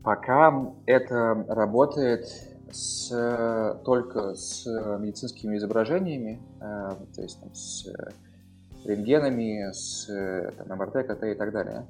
Пока 0.02 0.72
это 0.87 1.44
работает 1.48 2.26
с, 2.70 3.80
только 3.85 4.35
с 4.35 4.66
медицинскими 4.98 5.56
изображениями, 5.56 6.40
э, 6.61 6.90
то 7.14 7.22
есть 7.22 7.40
там, 7.40 7.54
с 7.54 7.87
рентгенами, 8.85 9.72
с 9.72 10.06
там, 10.56 10.78
МРТ, 10.78 11.06
КТ 11.06 11.24
и 11.24 11.35
так 11.35 11.52
далее. 11.52 11.87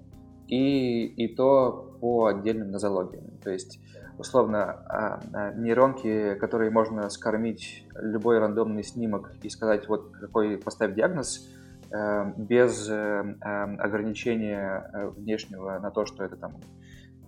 И, 0.48 1.06
и 1.06 1.34
то 1.34 1.96
по 2.00 2.26
отдельным 2.26 2.70
нозологиям. 2.70 3.24
То 3.42 3.50
есть, 3.50 3.80
условно, 4.16 4.64
а, 4.64 5.20
а, 5.32 5.52
нейронки, 5.54 6.34
которые 6.36 6.70
можно 6.70 7.10
скормить 7.10 7.84
любой 7.94 8.38
рандомный 8.38 8.84
снимок 8.84 9.32
и 9.42 9.48
сказать, 9.48 9.88
вот 9.88 10.12
какой 10.12 10.56
поставь 10.56 10.94
диагноз, 10.94 11.48
э, 11.90 12.32
без 12.36 12.88
э, 12.88 13.36
ограничения 13.40 14.90
внешнего 15.16 15.78
на 15.80 15.90
то, 15.90 16.06
что 16.06 16.24
это 16.24 16.36
там 16.36 16.52
Э, 16.52 16.75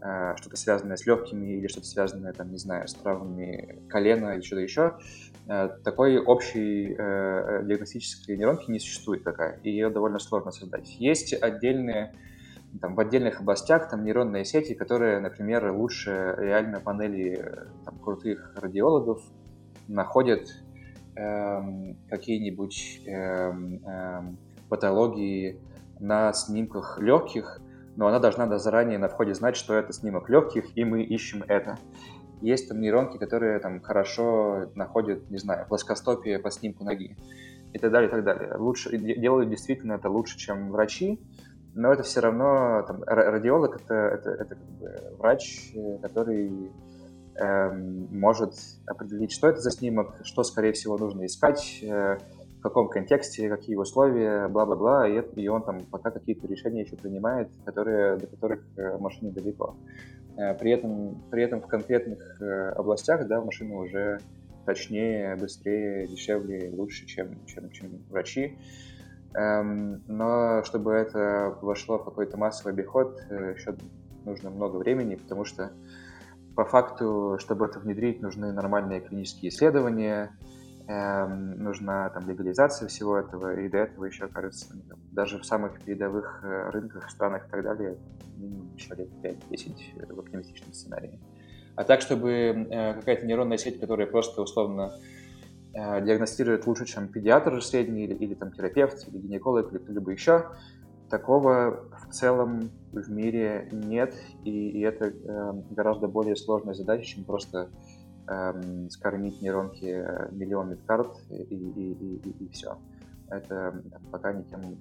что-то 0.00 0.56
связанное 0.56 0.96
с 0.96 1.06
легкими 1.06 1.58
или 1.58 1.66
что-то 1.66 1.86
связанное, 1.86 2.32
там, 2.32 2.50
не 2.50 2.58
знаю, 2.58 2.86
с 2.86 2.94
травмами 2.94 3.82
колена 3.88 4.34
или 4.34 4.42
что-то 4.42 4.62
еще, 4.62 4.98
э, 5.48 5.68
такой 5.82 6.18
общей 6.18 6.94
э, 6.96 7.64
диагностической 7.64 8.36
нейронки 8.36 8.70
не 8.70 8.78
существует 8.78 9.24
такая, 9.24 9.58
и 9.62 9.70
ее 9.70 9.90
довольно 9.90 10.18
сложно 10.18 10.50
создать. 10.52 10.96
Есть 10.98 11.34
отдельные, 11.34 12.12
там, 12.80 12.94
в 12.94 13.00
отдельных 13.00 13.40
областях 13.40 13.90
там 13.90 14.04
нейронные 14.04 14.44
сети, 14.44 14.74
которые, 14.74 15.20
например, 15.20 15.72
лучше 15.72 16.34
реально 16.38 16.80
панели 16.80 17.44
там, 17.84 17.98
крутых 17.98 18.52
радиологов 18.56 19.20
находят 19.88 20.46
эм, 21.16 21.96
какие-нибудь 22.08 23.02
эм, 23.06 23.80
эм, 23.84 24.38
патологии 24.68 25.60
на 25.98 26.32
снимках 26.32 26.98
легких, 27.00 27.60
но 27.98 28.06
она 28.06 28.20
должна 28.20 28.58
заранее 28.58 28.96
на 28.96 29.08
входе 29.08 29.34
знать, 29.34 29.56
что 29.56 29.74
это 29.74 29.92
снимок 29.92 30.30
легких, 30.30 30.66
и 30.76 30.84
мы 30.84 31.02
ищем 31.02 31.42
это. 31.48 31.78
Есть 32.40 32.68
там 32.68 32.80
нейронки, 32.80 33.18
которые 33.18 33.58
там 33.58 33.80
хорошо 33.80 34.70
находят, 34.76 35.28
не 35.30 35.38
знаю, 35.38 35.66
плоскостопие 35.66 36.38
по 36.38 36.48
снимку 36.52 36.84
ноги 36.84 37.16
и 37.72 37.78
так 37.78 37.90
далее, 37.90 38.08
и 38.08 38.12
так 38.12 38.22
далее. 38.22 38.54
Лучше, 38.56 38.96
делают 38.96 39.50
действительно 39.50 39.94
это 39.94 40.08
лучше, 40.08 40.38
чем 40.38 40.70
врачи, 40.70 41.20
но 41.74 41.92
это 41.92 42.04
все 42.04 42.20
равно, 42.20 42.84
там, 42.86 43.02
радиолог 43.02 43.82
это, 43.82 43.94
это, 43.94 44.30
это 44.30 44.54
как 44.54 44.70
бы 44.78 45.16
врач, 45.18 45.72
который 46.00 46.70
эм, 47.34 48.16
может 48.16 48.54
определить, 48.86 49.32
что 49.32 49.48
это 49.48 49.58
за 49.58 49.72
снимок, 49.72 50.20
что, 50.22 50.44
скорее 50.44 50.72
всего, 50.72 50.96
нужно 50.98 51.26
искать, 51.26 51.80
э, 51.82 52.18
в 52.58 52.60
каком 52.60 52.88
контексте, 52.88 53.48
какие 53.48 53.76
условия, 53.76 54.48
бла-бла-бла, 54.48 55.08
и, 55.08 55.22
и 55.36 55.48
он 55.48 55.62
там 55.62 55.86
пока 55.86 56.10
какие-то 56.10 56.46
решения 56.48 56.82
еще 56.82 56.96
принимает, 56.96 57.48
которые, 57.64 58.16
до 58.16 58.26
которых 58.26 58.64
э, 58.76 58.98
машине 58.98 59.30
далеко. 59.30 59.76
Э, 60.36 60.54
при 60.54 60.72
этом, 60.72 61.22
при 61.30 61.44
этом 61.44 61.60
в 61.60 61.68
конкретных 61.68 62.40
э, 62.40 62.70
областях 62.70 63.28
да, 63.28 63.40
машины 63.40 63.76
уже 63.76 64.18
точнее, 64.66 65.36
быстрее, 65.36 66.08
дешевле, 66.08 66.70
лучше, 66.76 67.06
чем, 67.06 67.46
чем, 67.46 67.70
чем 67.70 68.02
врачи. 68.10 68.58
Эм, 69.34 70.02
но 70.08 70.62
чтобы 70.64 70.92
это 70.92 71.56
вошло 71.62 71.98
в 71.98 72.04
какой-то 72.04 72.36
массовый 72.36 72.74
обиход, 72.74 73.18
еще 73.30 73.76
нужно 74.26 74.50
много 74.50 74.76
времени, 74.76 75.14
потому 75.14 75.44
что 75.44 75.72
по 76.54 76.64
факту, 76.64 77.36
чтобы 77.38 77.66
это 77.66 77.78
внедрить, 77.78 78.20
нужны 78.20 78.52
нормальные 78.52 79.00
клинические 79.00 79.50
исследования, 79.50 80.36
Эм, 80.88 81.62
нужна 81.62 82.08
там 82.08 82.26
легализация 82.26 82.88
всего 82.88 83.18
этого, 83.18 83.60
и 83.60 83.68
до 83.68 83.76
этого 83.76 84.06
еще, 84.06 84.26
кажется, 84.26 84.68
ну, 84.72 84.96
даже 85.12 85.38
в 85.38 85.44
самых 85.44 85.78
передовых 85.82 86.40
э, 86.42 86.70
рынках, 86.70 87.10
странах 87.10 87.46
и 87.46 87.50
так 87.50 87.62
далее, 87.62 87.98
минимум 88.38 88.72
еще 88.74 88.94
лет 88.94 89.10
5-10 89.22 90.14
в 90.14 90.18
оптимистичном 90.18 90.72
сценарии. 90.72 91.20
А 91.76 91.84
так, 91.84 92.00
чтобы 92.00 92.30
э, 92.30 92.94
какая-то 92.94 93.26
нейронная 93.26 93.58
сеть, 93.58 93.78
которая 93.78 94.06
просто 94.06 94.40
условно 94.40 94.94
э, 95.74 96.02
диагностирует 96.06 96.66
лучше, 96.66 96.86
чем 96.86 97.08
педиатр 97.08 97.62
средний, 97.62 98.04
или, 98.04 98.14
или 98.14 98.32
там 98.32 98.50
терапевт, 98.50 99.06
или 99.08 99.18
гинеколог, 99.18 99.70
или 99.70 99.80
кто-либо 99.80 100.10
еще, 100.10 100.46
такого 101.10 101.84
в 102.08 102.14
целом 102.14 102.70
в 102.92 103.10
мире 103.10 103.68
нет, 103.72 104.14
и, 104.42 104.70
и 104.70 104.80
это 104.80 105.08
э, 105.08 105.52
гораздо 105.68 106.08
более 106.08 106.34
сложная 106.34 106.72
задача, 106.72 107.04
чем 107.04 107.24
просто 107.24 107.68
эм, 108.28 108.90
скормить 108.90 109.40
нейронки 109.42 109.86
э, 109.86 110.28
миллион 110.32 110.70
медкарт 110.70 111.18
и, 111.30 111.34
и, 111.34 111.54
и, 111.54 111.92
и, 111.92 112.44
и 112.44 112.48
все. 112.50 112.76
это 113.30 113.82
пока 114.10 114.32
никем 114.32 114.76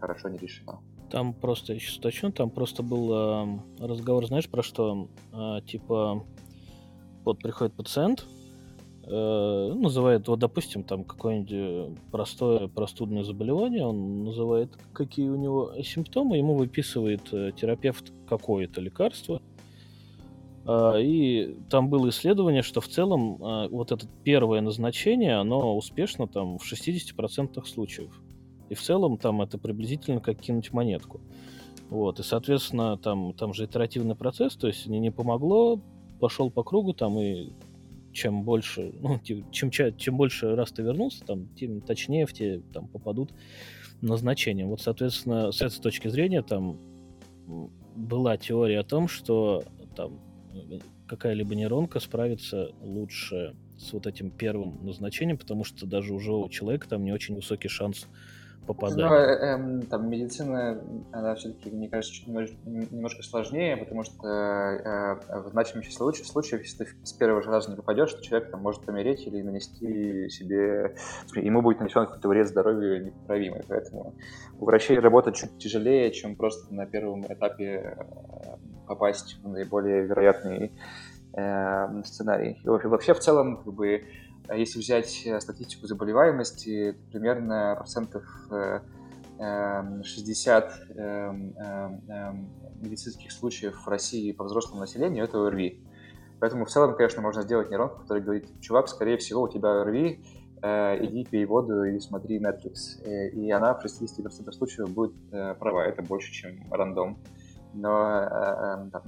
хорошо 0.00 0.28
не 0.28 0.38
решено. 0.38 0.78
Там 1.10 1.34
просто, 1.34 1.74
еще 1.74 2.00
точно, 2.00 2.32
там 2.32 2.50
просто 2.50 2.82
был 2.82 3.12
э, 3.12 3.58
разговор, 3.80 4.26
знаешь, 4.26 4.48
про 4.48 4.62
что? 4.62 5.08
Э, 5.32 5.60
типа, 5.66 6.24
вот 7.24 7.38
приходит 7.38 7.74
пациент, 7.74 8.26
э, 9.04 9.72
называет, 9.74 10.26
вот, 10.28 10.38
допустим, 10.38 10.84
там 10.84 11.04
какое-нибудь 11.04 11.98
простое 12.10 12.68
простудное 12.68 13.24
заболевание, 13.24 13.84
он 13.84 14.24
называет, 14.24 14.70
какие 14.94 15.28
у 15.28 15.36
него 15.36 15.72
симптомы, 15.82 16.38
ему 16.38 16.54
выписывает 16.54 17.32
э, 17.32 17.52
терапевт 17.54 18.12
какое-то 18.26 18.80
лекарство, 18.80 19.36
э, 19.36 19.51
и 20.64 21.56
там 21.70 21.88
было 21.88 22.08
исследование, 22.10 22.62
что 22.62 22.80
в 22.80 22.88
целом 22.88 23.42
э, 23.42 23.68
вот 23.68 23.90
это 23.90 24.06
первое 24.22 24.60
назначение, 24.60 25.34
оно 25.34 25.76
успешно 25.76 26.28
там 26.28 26.58
в 26.58 26.72
60% 26.72 27.64
случаев. 27.66 28.22
И 28.68 28.74
в 28.74 28.80
целом 28.80 29.18
там 29.18 29.42
это 29.42 29.58
приблизительно 29.58 30.20
как 30.20 30.40
кинуть 30.40 30.72
монетку. 30.72 31.20
Вот, 31.90 32.20
и, 32.20 32.22
соответственно, 32.22 32.96
там, 32.96 33.34
там 33.34 33.52
же 33.52 33.64
итеративный 33.64 34.14
процесс, 34.14 34.54
то 34.54 34.66
есть 34.66 34.86
не, 34.86 34.98
не 34.98 35.10
помогло, 35.10 35.80
пошел 36.20 36.50
по 36.50 36.62
кругу 36.62 36.94
там, 36.94 37.18
и 37.18 37.50
чем 38.12 38.44
больше, 38.44 38.94
ну, 39.00 39.18
чем, 39.50 39.70
чем 39.70 40.16
больше 40.16 40.54
раз 40.54 40.70
ты 40.70 40.82
вернулся, 40.82 41.24
там, 41.24 41.48
тем 41.56 41.80
точнее 41.80 42.24
в 42.24 42.32
те 42.32 42.62
там 42.72 42.86
попадут 42.86 43.30
назначения. 44.00 44.64
Вот, 44.64 44.80
соответственно, 44.80 45.50
с 45.50 45.60
этой 45.60 45.80
точки 45.80 46.08
зрения 46.08 46.42
там 46.42 46.78
была 47.96 48.36
теория 48.36 48.80
о 48.80 48.84
том, 48.84 49.08
что 49.08 49.64
там 49.96 50.20
какая-либо 51.06 51.54
нейронка 51.54 52.00
справится 52.00 52.70
лучше 52.80 53.54
с 53.78 53.92
вот 53.92 54.06
этим 54.06 54.30
первым 54.30 54.84
назначением, 54.84 55.38
потому 55.38 55.64
что 55.64 55.86
даже 55.86 56.14
уже 56.14 56.32
у 56.32 56.48
человека 56.48 56.88
там 56.88 57.04
не 57.04 57.12
очень 57.12 57.34
высокий 57.34 57.68
шанс 57.68 58.06
попадать? 58.66 58.96
Ну, 58.96 59.14
э, 59.14 59.80
э, 59.80 59.80
там 59.86 60.08
медицина, 60.08 60.82
она 61.12 61.34
все-таки, 61.34 61.70
мне 61.70 61.88
кажется, 61.88 62.14
чуть 62.14 62.26
немножко, 62.26 62.56
немножко 62.64 63.22
сложнее, 63.22 63.76
потому 63.76 64.04
что 64.04 64.26
э, 64.26 65.40
в 65.40 65.48
значимых 65.50 65.90
случаях, 65.92 66.26
случаях, 66.26 66.62
если 66.62 66.84
ты 66.84 66.90
с 67.02 67.12
первого 67.12 67.42
же 67.42 67.50
раза 67.50 67.70
не 67.70 67.76
попадешь, 67.76 68.12
то 68.12 68.22
человек 68.22 68.50
там 68.50 68.60
может 68.60 68.84
помереть 68.84 69.26
или 69.26 69.42
нанести 69.42 70.28
себе... 70.28 70.94
Ему 71.34 71.62
будет 71.62 71.80
нанесен 71.80 72.06
какой-то 72.06 72.28
вред 72.28 72.48
здоровью 72.48 73.04
непоправимый, 73.04 73.62
поэтому 73.66 74.14
у 74.58 74.64
врачей 74.64 74.98
работа 74.98 75.32
чуть 75.32 75.58
тяжелее, 75.58 76.10
чем 76.12 76.36
просто 76.36 76.72
на 76.74 76.86
первом 76.86 77.24
этапе 77.26 77.64
э, 77.64 78.56
попасть 78.86 79.38
в 79.42 79.48
наиболее 79.48 80.04
вероятный 80.06 80.72
э, 81.36 82.02
сценарий. 82.04 82.60
И 82.62 82.68
вообще 82.68 83.14
в 83.14 83.20
целом 83.20 83.62
как 83.62 83.72
бы 83.72 84.04
если 84.50 84.78
взять 84.78 85.22
э, 85.24 85.40
статистику 85.40 85.86
заболеваемости, 85.86 86.96
примерно 87.10 87.74
процентов 87.76 88.24
60 89.38 90.80
э, 90.94 91.00
эм, 91.00 91.54
эм, 91.56 92.00
эм, 92.08 92.48
медицинских 92.80 93.32
случаев 93.32 93.74
в 93.84 93.88
России 93.88 94.30
по 94.32 94.44
взрослому 94.44 94.82
населению– 94.82 95.24
это 95.26 95.44
ОРВИ. 95.44 95.82
Поэтому 96.38 96.64
в 96.64 96.70
целом, 96.70 96.94
конечно, 96.96 97.22
можно 97.22 97.42
сделать 97.42 97.70
нейронку, 97.70 98.02
которая 98.02 98.22
говорит, 98.22 98.48
чувак, 98.60 98.88
скорее 98.88 99.16
всего, 99.16 99.42
у 99.42 99.48
тебя 99.48 99.80
ОРВИ, 99.80 100.24
э, 100.62 101.04
иди 101.06 101.24
пей 101.24 101.44
воду 101.44 101.84
и 101.84 101.98
смотри 101.98 102.40
Netflix. 102.40 103.02
И 103.32 103.50
она 103.50 103.74
в 103.74 103.84
60% 103.84 104.52
случаев 104.52 104.90
будет 104.90 105.14
права, 105.58 105.86
это 105.86 106.02
больше, 106.02 106.32
чем 106.32 106.72
рандом. 106.72 107.18
Но 107.74 108.88
там, 108.92 109.02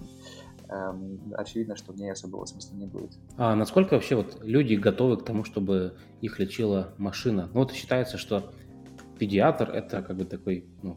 очевидно, 1.35 1.77
что 1.77 1.92
в 1.92 1.96
ней 1.96 2.11
особого 2.11 2.44
смысла 2.46 2.77
не 2.77 2.87
будет. 2.87 3.12
А 3.37 3.55
насколько 3.55 3.94
вообще 3.94 4.16
вот 4.16 4.38
люди 4.42 4.74
готовы 4.74 5.16
к 5.16 5.24
тому, 5.24 5.44
чтобы 5.44 5.96
их 6.20 6.38
лечила 6.38 6.94
машина? 6.96 7.48
Ну 7.53 7.61
вот 7.61 7.72
считается, 7.72 8.18
что 8.18 8.53
педиатр 9.18 9.70
это 9.70 10.03
как 10.03 10.16
бы 10.16 10.24
такой 10.24 10.66
ну, 10.83 10.96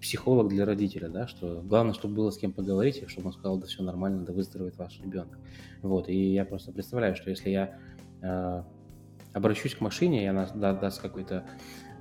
психолог 0.00 0.48
для 0.48 0.66
родителя, 0.66 1.08
да, 1.08 1.26
что 1.26 1.62
главное, 1.62 1.94
чтобы 1.94 2.14
было 2.14 2.30
с 2.30 2.36
кем 2.36 2.52
поговорить, 2.52 3.02
и 3.02 3.06
чтобы 3.06 3.28
он 3.28 3.32
сказал, 3.32 3.58
да 3.58 3.66
все 3.66 3.82
нормально, 3.82 4.24
да 4.24 4.32
выздоровеет 4.32 4.76
ваш 4.76 5.00
ребенок. 5.00 5.38
Вот, 5.82 6.08
и 6.08 6.32
я 6.34 6.44
просто 6.44 6.72
представляю, 6.72 7.16
что 7.16 7.30
если 7.30 7.50
я 7.50 7.78
э, 8.22 8.62
обращусь 9.32 9.74
к 9.74 9.80
машине, 9.80 10.24
и 10.24 10.26
она 10.26 10.46
да, 10.54 10.74
даст 10.74 11.00
какой-то 11.00 11.44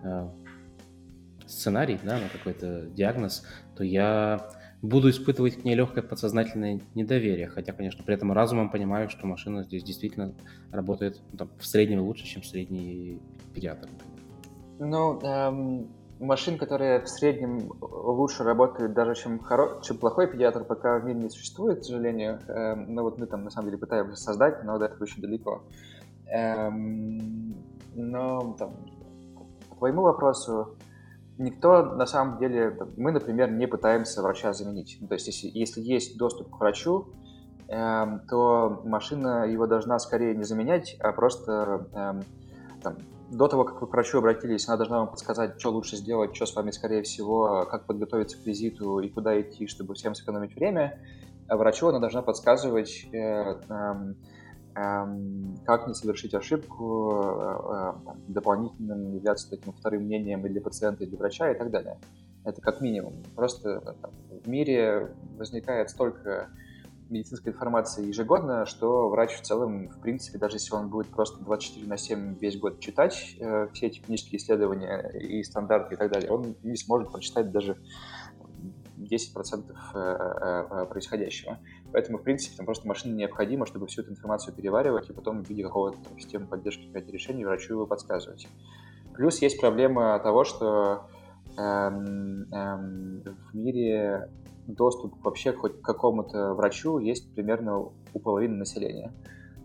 э, 0.03 0.29
сценарий, 1.47 1.97
да, 2.03 2.19
на 2.19 2.29
какой-то 2.29 2.87
диагноз, 2.87 3.45
то 3.75 3.83
я 3.83 4.49
буду 4.83 5.09
испытывать 5.09 5.55
к 5.55 5.63
ней 5.63 5.75
легкое 5.75 6.03
подсознательное 6.03 6.81
недоверие, 6.93 7.47
хотя, 7.47 7.71
конечно, 7.71 8.03
при 8.03 8.15
этом 8.15 8.33
разумом 8.33 8.69
понимаю, 8.69 9.09
что 9.09 9.25
машина 9.25 9.63
здесь 9.63 9.83
действительно 9.83 10.33
работает 10.71 11.21
ну, 11.31 11.37
там, 11.37 11.49
в 11.57 11.65
среднем 11.65 12.01
лучше, 12.01 12.25
чем 12.25 12.43
средний 12.43 13.19
педиатр. 13.53 13.87
Ну, 14.79 15.21
эм, 15.21 15.87
машин, 16.19 16.57
которые 16.57 16.99
в 16.99 17.07
среднем 17.07 17.71
лучше 17.79 18.43
работают 18.43 18.93
даже, 18.93 19.15
чем, 19.15 19.39
хоро... 19.39 19.81
чем 19.81 19.97
плохой 19.97 20.27
педиатр, 20.27 20.65
пока 20.65 20.99
в 20.99 21.05
мире 21.05 21.21
не 21.21 21.29
существует, 21.29 21.79
к 21.79 21.83
сожалению. 21.85 22.39
Эм, 22.49 22.93
ну 22.93 23.03
вот 23.03 23.17
мы 23.17 23.25
там 23.25 23.45
на 23.45 23.51
самом 23.51 23.67
деле 23.69 23.77
пытаемся 23.77 24.21
создать, 24.21 24.65
но 24.65 24.77
до 24.77 24.85
этого 24.85 25.05
еще 25.05 25.21
далеко. 25.21 25.63
Эм, 26.27 27.55
но 27.95 28.53
там, 28.59 28.75
по 29.69 29.75
твоему 29.77 30.01
вопросу, 30.01 30.75
никто 31.37 31.83
на 31.83 32.05
самом 32.05 32.37
деле, 32.39 32.77
мы, 32.97 33.11
например, 33.11 33.51
не 33.51 33.67
пытаемся 33.67 34.21
врача 34.21 34.53
заменить. 34.53 34.97
Ну, 35.01 35.07
то 35.07 35.15
есть, 35.15 35.27
если, 35.27 35.47
если 35.47 35.81
есть 35.81 36.17
доступ 36.17 36.49
к 36.49 36.59
врачу, 36.59 37.07
э, 37.67 38.19
то 38.29 38.81
машина 38.85 39.45
его 39.45 39.67
должна 39.67 39.99
скорее 39.99 40.35
не 40.35 40.43
заменять, 40.43 40.95
а 40.99 41.11
просто 41.11 41.87
э, 41.93 42.21
там, 42.81 42.97
до 43.33 43.47
того, 43.47 43.63
как 43.63 43.81
вы 43.81 43.87
к 43.87 43.91
врачу 43.91 44.19
обратились, 44.19 44.67
она 44.67 44.77
должна 44.77 44.99
вам 44.99 45.09
подсказать, 45.09 45.59
что 45.59 45.71
лучше 45.71 45.95
сделать, 45.97 46.35
что 46.35 46.45
с 46.45 46.55
вами, 46.55 46.71
скорее 46.71 47.03
всего, 47.03 47.65
как 47.69 47.85
подготовиться 47.85 48.37
к 48.37 48.45
визиту 48.45 48.99
и 48.99 49.09
куда 49.09 49.39
идти, 49.39 49.67
чтобы 49.67 49.95
всем 49.95 50.15
сэкономить 50.15 50.55
время. 50.55 50.99
А 51.47 51.57
врачу 51.57 51.87
она 51.87 51.99
должна 51.99 52.21
подсказывать, 52.21 53.07
э, 53.11 53.17
э, 53.17 54.13
как 54.73 55.87
не 55.87 55.93
совершить 55.93 56.33
ошибку, 56.33 57.21
э, 57.23 57.93
э, 58.05 58.11
дополнительным 58.27 59.13
являться 59.13 59.49
таким 59.49 59.73
вторым 59.73 60.03
мнением 60.03 60.45
и 60.45 60.49
для 60.49 60.61
пациента, 60.61 61.03
и 61.03 61.07
для 61.07 61.17
врача 61.17 61.51
и 61.51 61.57
так 61.57 61.69
далее. 61.69 61.99
Это 62.43 62.59
как 62.61 62.81
минимум. 62.81 63.13
Просто 63.35 63.95
в 64.43 64.47
мире 64.49 65.15
возникает 65.37 65.89
столько 65.89 66.49
медицинской 67.09 67.53
информации 67.53 68.07
ежегодно, 68.07 68.65
что 68.65 69.09
врач 69.09 69.35
в 69.35 69.41
целом, 69.41 69.89
в 69.89 69.99
принципе, 69.99 70.39
даже 70.39 70.57
если 70.57 70.73
он 70.73 70.89
будет 70.89 71.07
просто 71.07 71.43
24 71.43 71.87
на 71.87 71.97
7 71.97 72.37
весь 72.39 72.57
год 72.59 72.79
читать 72.79 73.35
э, 73.39 73.67
все 73.73 73.87
эти 73.87 73.99
книжки, 73.99 74.35
исследования 74.35 75.09
и 75.09 75.43
стандарты 75.43 75.95
и 75.95 75.97
так 75.97 76.11
далее, 76.11 76.31
он 76.31 76.55
не 76.63 76.75
сможет 76.75 77.11
прочитать 77.11 77.51
даже 77.51 77.77
10% 79.03 79.71
э, 79.93 79.97
э, 79.97 80.85
происходящего. 80.85 81.59
Поэтому, 81.91 82.17
в 82.17 82.23
принципе, 82.23 82.57
там 82.57 82.65
просто 82.65 82.87
машине 82.87 83.13
необходимо, 83.13 83.65
чтобы 83.65 83.87
всю 83.87 84.01
эту 84.01 84.11
информацию 84.11 84.53
переваривать 84.53 85.09
и 85.09 85.13
потом 85.13 85.43
в 85.43 85.49
виде 85.49 85.63
какого-то 85.63 85.97
там, 86.03 86.19
системы 86.19 86.47
поддержки 86.47 86.87
каких-то 86.87 87.11
решений 87.11 87.45
врачу 87.45 87.73
его 87.73 87.85
подсказывать. 87.85 88.47
Плюс 89.13 89.41
есть 89.41 89.59
проблема 89.59 90.19
того, 90.19 90.43
что 90.43 91.07
эм, 91.57 92.51
эм, 92.51 93.23
в 93.51 93.55
мире 93.55 94.29
доступ 94.67 95.23
вообще 95.23 95.53
хоть 95.53 95.81
к 95.81 95.85
какому-то 95.85 96.53
врачу 96.53 96.99
есть 96.99 97.33
примерно 97.35 97.79
у 98.13 98.19
половины 98.19 98.55
населения. 98.55 99.11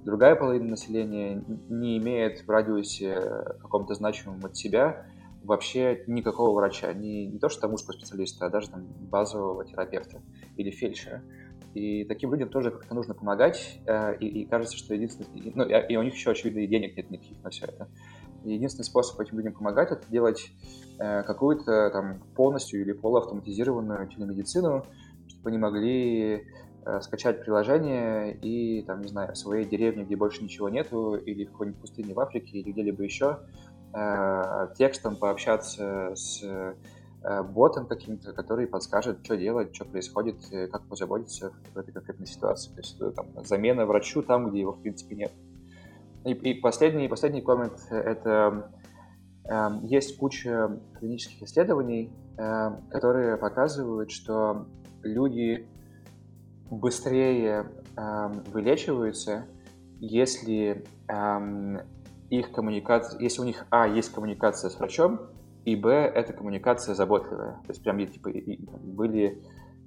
Другая 0.05 0.37
половина 0.37 0.71
населения 0.71 1.43
не 1.69 1.99
имеет 1.99 2.47
в 2.47 2.51
радиусе 2.51 3.45
каком-то 3.61 3.95
значимом 3.95 4.45
от 4.45 4.57
себя 4.57 5.07
вообще 5.49 6.05
никакого 6.07 6.55
врача, 6.55 6.93
не, 6.93 7.27
не 7.27 7.39
то 7.39 7.49
что 7.49 7.63
там 7.63 7.73
узкого 7.73 7.95
специалиста, 7.95 8.47
а 8.47 8.51
даже 8.51 8.69
там 8.69 8.87
базового 9.11 9.65
терапевта 9.65 10.21
или 10.57 10.71
фельдшера. 10.71 11.23
И 11.73 12.05
таким 12.05 12.33
людям 12.33 12.51
тоже 12.51 12.71
как-то 12.71 12.95
нужно 12.95 13.15
помогать, 13.15 13.81
э, 13.87 14.17
и, 14.19 14.43
и 14.43 14.45
кажется, 14.45 14.77
что 14.77 14.95
единственный... 14.95 15.53
Ну, 15.55 15.65
и 15.65 15.97
у 15.97 16.03
них 16.03 16.15
еще, 16.15 16.31
очевидно, 16.31 16.61
и 16.61 16.67
денег 16.67 16.97
нет 16.97 17.11
никаких 17.11 17.43
на 17.43 17.51
все 17.51 17.65
это. 17.65 17.89
Единственный 18.45 18.85
способ 18.85 19.19
этим 19.21 19.39
людям 19.39 19.55
помогать— 19.55 19.91
это 19.93 20.07
делать 20.11 20.51
э, 20.99 21.23
какую-то 21.23 21.91
там 21.91 22.21
полностью 22.37 22.83
или 22.83 22.93
полуавтоматизированную 22.93 24.07
телемедицину, 24.09 24.85
чтобы 25.29 25.49
они 25.49 25.59
могли 25.59 26.47
э, 26.85 27.01
скачать 27.01 27.41
приложение 27.43 28.37
и, 28.37 28.83
там, 28.83 29.01
не 29.01 29.09
знаю, 29.09 29.33
в 29.33 29.39
своей 29.39 29.65
деревне, 29.65 30.05
где 30.05 30.15
больше 30.15 30.45
ничего 30.45 30.69
нету, 30.69 31.15
или 31.17 31.47
в 31.47 31.53
какой-нибудь 31.53 31.81
пустыне 31.81 32.13
в 32.13 32.21
Африке, 32.21 32.59
или 32.59 32.71
где-либо 32.71 33.03
еще, 33.03 33.39
текстом 34.77 35.17
пообщаться 35.17 36.13
с 36.15 36.43
э, 37.23 37.43
ботом 37.43 37.87
каким-то, 37.87 38.33
который 38.33 38.67
подскажет, 38.67 39.25
что 39.25 39.37
делать, 39.37 39.75
что 39.75 39.85
происходит, 39.85 40.37
э, 40.53 40.67
как 40.69 40.87
позаботиться 40.89 41.53
в 41.75 41.79
этой 41.79 41.93
конкретной 41.93 42.27
ситуации. 42.27 42.71
То 42.73 42.79
есть 42.79 42.99
там, 43.17 43.45
замена 43.45 43.87
врачу 43.87 44.23
там, 44.23 44.51
где 44.51 44.61
его 44.61 44.73
в 44.73 44.81
принципе 44.81 45.17
нет. 45.17 45.33
И, 46.25 46.33
и 46.33 46.55
последний, 46.55 47.09
последний 47.09 47.41
коммент— 47.41 47.81
это 47.91 48.71
э, 49.45 49.69
есть 49.85 50.17
куча 50.19 50.81
клинических 50.99 51.43
исследований, 51.43 52.13
э, 52.37 52.71
которые 52.91 53.37
показывают, 53.37 54.11
что 54.11 54.67
люди 55.03 55.67
быстрее 56.71 57.71
э, 57.97 58.29
вылечиваются, 58.53 59.47
если 60.01 60.85
э, 61.09 61.79
их 62.31 62.53
коммуникация, 62.53 63.21
если 63.21 63.41
у 63.41 63.45
них, 63.45 63.67
а, 63.71 63.87
есть 63.87 64.13
коммуникация 64.13 64.71
с 64.71 64.79
врачом, 64.79 65.21
и, 65.65 65.77
б, 65.77 65.91
это 65.91 66.33
коммуникация 66.33 66.95
заботливая. 66.95 67.53
То 67.67 67.69
есть 67.69 67.83
прям 67.83 67.99
типа, 68.07 68.31
были 68.83 69.43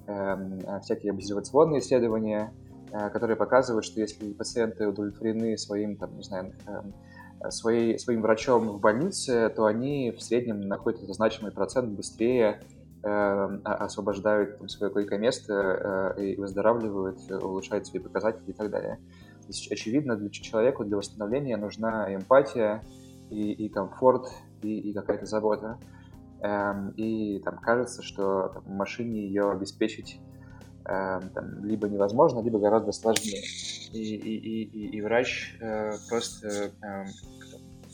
э, 0.06 0.80
всякие 0.82 1.12
обезервационные 1.12 1.80
исследования, 1.80 2.54
э, 2.92 3.10
которые 3.10 3.36
показывают, 3.36 3.86
что 3.86 4.00
если 4.00 4.32
пациенты 4.34 4.88
удовлетворены 4.88 5.58
своим, 5.58 5.98
там, 5.98 6.16
не 6.18 6.24
знаю, 6.24 6.54
э, 6.68 7.50
своей, 7.50 7.98
своим 7.98 8.22
врачом 8.22 8.68
в 8.68 8.80
больнице, 8.80 9.50
то 9.56 9.66
они 9.66 10.12
в 10.12 10.22
среднем 10.22 10.62
на 10.62 10.78
какой-то 10.78 11.12
значимый 11.14 11.52
процент 11.52 11.90
быстрее 11.90 12.62
э, 13.04 13.60
освобождают 13.64 14.60
там, 14.60 14.70
свое 14.70 14.92
койко-место 14.94 16.14
э, 16.18 16.24
и 16.24 16.36
выздоравливают, 16.36 17.20
улучшают 17.32 17.88
свои 17.88 18.02
показатели 18.02 18.52
и 18.52 18.54
так 18.54 18.70
далее. 18.70 19.00
Очевидно, 19.70 20.16
для 20.16 20.30
человека 20.30 20.84
для 20.84 20.98
восстановления 20.98 21.58
нужна 21.58 22.14
эмпатия 22.14 22.84
и, 23.30 23.52
и 23.52 23.70
комфорт, 23.70 24.28
и, 24.62 24.80
и 24.80 24.94
какая-то 24.94 25.26
забота. 25.26 25.78
Эм, 26.42 26.92
и 26.92 27.40
там 27.40 27.58
кажется, 27.58 28.02
что 28.02 28.50
там, 28.50 28.64
машине 28.66 29.28
ее 29.28 29.52
обеспечить 29.52 30.20
эм, 30.86 31.30
там, 31.30 31.64
либо 31.64 31.88
невозможно, 31.88 32.42
либо 32.42 32.60
гораздо 32.60 32.92
сложнее. 32.92 33.44
И, 33.94 34.16
и, 34.16 34.64
и, 34.64 34.98
и 34.98 35.02
врач 35.02 35.58
э, 35.60 35.92
просто 36.10 36.72
э, 36.82 37.06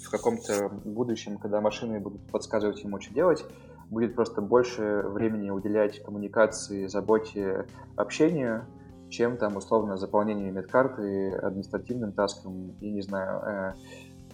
в 0.04 0.12
каком-то 0.12 0.70
будущем, 0.86 1.38
когда 1.38 1.60
машины 1.60 2.00
будут 2.00 2.22
подсказывать 2.32 2.84
ему, 2.84 3.02
что 3.02 3.14
делать, 3.14 3.44
будет 3.90 4.16
просто 4.16 4.42
больше 4.42 5.04
времени 5.06 5.50
уделять 5.50 6.04
коммуникации, 6.04 6.88
заботе, 6.88 7.66
общению, 7.96 8.66
чем 9.10 9.38
там 9.38 9.56
условно 9.58 9.98
заполнению 9.98 10.54
медкарты, 10.54 11.32
административным 11.32 12.12
таском 12.12 12.72
и, 12.82 12.90
не 12.92 13.02
знаю, 13.02 13.42
э, 13.42 13.74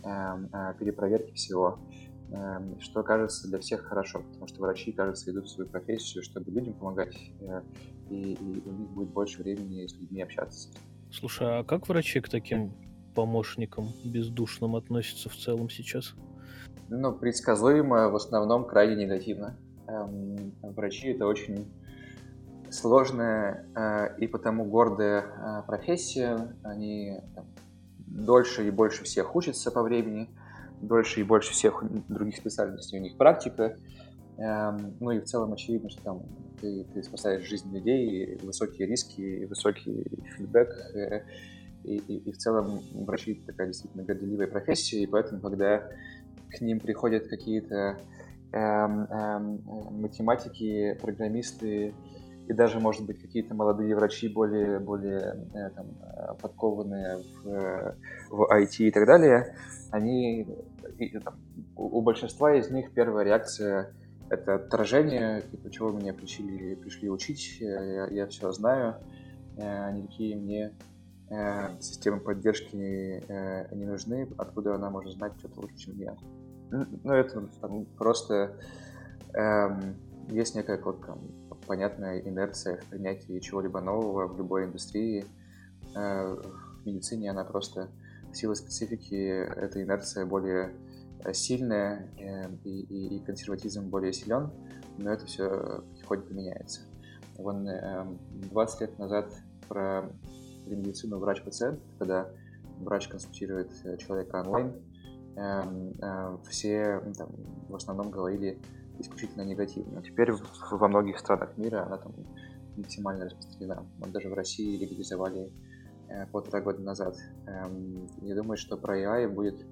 э, 0.04 0.48
э, 0.52 0.74
перепроверки 0.80 1.34
всего. 1.34 1.80
Эм, 2.34 2.80
что 2.80 3.04
кажется 3.04 3.48
для 3.48 3.60
всех 3.60 3.82
хорошо, 3.82 4.24
потому 4.24 4.48
что 4.48 4.62
врачи, 4.62 4.92
кажется, 4.92 5.30
идут 5.30 5.46
в 5.46 5.50
свою 5.50 5.70
профессию, 5.70 6.24
чтобы 6.24 6.50
людям 6.50 6.74
помогать, 6.74 7.16
э, 7.42 7.62
и, 8.10 8.34
и 8.34 8.62
у 8.66 8.72
них 8.72 8.90
будет 8.90 9.10
больше 9.10 9.44
времени 9.44 9.86
с 9.86 9.94
людьми 9.94 10.24
общаться. 10.24 10.70
Слушай, 11.12 11.60
а 11.60 11.64
как 11.64 11.88
врачи 11.88 12.22
к 12.22 12.30
таким 12.30 12.74
помощникам 13.14 13.90
бездушным 14.04 14.76
относятся 14.76 15.30
в 15.30 15.36
целом 15.36 15.70
сейчас? 15.70 16.16
Ну, 16.90 17.14
предсказуемо, 17.14 18.10
в 18.10 18.16
основном 18.16 18.66
крайне 18.66 19.06
негативно. 19.06 19.56
Эм, 19.88 20.54
врачи 20.64 21.10
это 21.10 21.28
очень 21.28 21.72
сложная 22.74 23.66
э, 23.76 24.18
и 24.18 24.28
потому 24.28 24.66
гордая 24.66 25.22
э, 25.22 25.64
профессия. 25.68 26.56
Они 26.64 27.20
там, 27.36 27.46
дольше 28.08 28.68
и 28.68 28.72
больше 28.72 29.04
всех 29.04 29.36
учатся 29.36 29.72
по 29.72 29.82
времени 29.84 30.30
дольше 30.82 31.22
и 31.22 31.24
больше 31.24 31.54
всех 31.54 31.84
других 32.10 32.38
специальностей 32.38 33.00
у 33.00 33.02
них 33.02 33.18
практика. 33.18 33.78
Эм, 34.38 34.96
ну 35.00 35.12
и 35.12 35.20
в 35.20 35.26
целом 35.26 35.54
очевидно, 35.54 35.90
что 35.90 36.02
там 36.04 36.22
ты, 36.60 36.86
ты 36.94 37.04
спасаешь 37.04 37.48
жизнь 37.48 37.74
людей, 37.74 38.38
высокие 38.42 38.88
риски, 38.88 39.46
высокий 39.46 40.06
фидбэк. 40.36 40.70
Э, 40.96 41.22
и, 41.84 41.98
и, 41.98 42.30
и 42.30 42.32
в 42.32 42.38
целом 42.38 42.82
врачи 42.94 43.36
такая 43.46 43.68
действительно 43.68 44.04
горделивая 44.04 44.48
профессия, 44.48 45.04
и 45.04 45.06
поэтому, 45.06 45.42
когда 45.42 45.84
к 46.50 46.62
ним 46.62 46.80
приходят 46.80 47.28
какие-то 47.28 48.00
эм, 48.54 49.04
эм, 49.04 49.62
математики, 50.00 50.98
программисты, 51.02 51.94
и 52.48 52.54
даже, 52.54 52.80
может 52.80 53.06
быть, 53.06 53.22
какие-то 53.22 53.54
молодые 53.56 53.96
врачи 53.96 54.28
более, 54.28 54.80
более 54.80 55.48
э, 55.54 55.70
там, 55.70 55.88
подкованные 56.42 57.18
в, 57.18 57.96
в 58.30 58.52
IT 58.52 58.78
и 58.80 58.92
так 58.92 59.06
далее, 59.06 59.56
они 59.92 60.48
и, 60.98 61.18
там, 61.20 61.36
у 61.76 62.02
большинства 62.02 62.56
из 62.56 62.70
них 62.70 62.94
первая 62.94 63.26
реакция 63.26 63.94
это 64.30 64.56
отторжение, 64.56 65.42
типа, 65.42 65.70
чего 65.70 65.92
меня 65.92 66.14
пришли, 66.14 66.76
пришли 66.76 67.10
учить, 67.10 67.58
я, 67.60 68.08
я 68.08 68.28
все 68.28 68.52
знаю, 68.52 68.96
э, 69.58 69.92
никакие 69.92 70.36
мне 70.36 70.74
э, 71.30 71.80
системы 71.80 72.20
поддержки 72.20 73.24
э, 73.28 73.76
не 73.76 73.86
нужны, 73.86 74.28
откуда 74.38 74.76
она 74.76 74.90
может 74.90 75.14
знать 75.14 75.34
что-то 75.38 75.62
лучше, 75.62 75.78
чем 75.78 75.98
я. 75.98 76.16
Ну, 76.72 77.14
это 77.14 77.48
там, 77.62 77.86
просто 77.98 78.58
эм, 79.34 79.96
есть 80.30 80.56
некая 80.56 80.82
вот, 80.82 81.06
там, 81.06 81.20
понятная 81.68 82.20
инерция 82.20 82.78
в 82.78 82.86
принятии 82.86 83.40
чего-либо 83.40 83.82
нового 83.82 84.28
в 84.28 84.38
любой 84.38 84.66
индустрии. 84.66 85.26
Э, 85.96 86.36
в 86.36 86.86
медицине 86.86 87.32
она 87.32 87.44
просто 87.44 87.90
в 88.32 88.36
силу 88.36 88.56
специфики 88.56 89.16
эта 89.16 89.82
инерция 89.84 90.26
более 90.26 90.74
э, 91.24 91.34
сильная 91.34 92.10
э, 92.18 92.50
и, 92.64 92.82
и, 92.82 93.18
и 93.18 93.20
консерватизм 93.24 93.90
более 93.90 94.14
силен, 94.14 94.52
но 94.98 95.12
это 95.12 95.26
все 95.26 95.84
потихоньку 95.92 96.34
меняется. 96.34 96.82
Вон 97.38 97.68
20 98.52 98.82
лет 98.82 99.00
назад 99.00 99.34
про 99.68 100.04
медицину 100.68 101.18
врач-пациент, 101.18 101.80
когда 101.98 102.30
врач 102.78 103.08
консультирует 103.08 103.72
человека 103.98 104.42
онлайн, 104.42 104.74
все 106.48 107.02
там, 107.18 107.32
в 107.70 107.76
основном 107.76 108.12
говорили 108.12 108.62
исключительно 109.00 109.44
негативно. 109.44 110.02
Теперь 110.02 110.32
во 110.72 110.88
многих 110.88 111.20
странах 111.20 111.58
мира 111.58 111.86
она 111.86 111.98
там 111.98 112.14
максимально 112.78 113.26
распространена. 113.26 113.86
Вот 114.00 114.12
даже 114.12 114.30
в 114.30 114.34
России 114.34 114.78
легализовали 114.78 115.52
э, 116.10 116.28
полтора 116.28 116.62
года 116.62 116.82
назад. 116.82 117.16
Эм, 117.48 118.08
я 118.22 118.36
думаю, 118.36 118.58
что 118.58 118.78
про 118.78 119.00
AI 119.00 119.28
будет, 119.28 119.66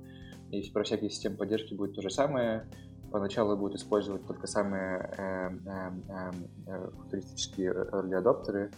и 0.52 0.70
про 0.72 0.84
всякие 0.84 1.10
системы 1.10 1.38
поддержки 1.38 1.74
будет 1.74 1.96
то 1.96 2.02
же 2.02 2.10
самое. 2.10 2.70
Поначалу 3.12 3.58
будут 3.58 3.78
использовать 3.78 4.26
только 4.26 4.48
самые 4.48 5.10
э, 5.18 5.50
э, 5.66 6.32
э, 6.68 6.90
футуристические 6.98 7.74
early 7.74 8.16
адоптеры 8.16 8.72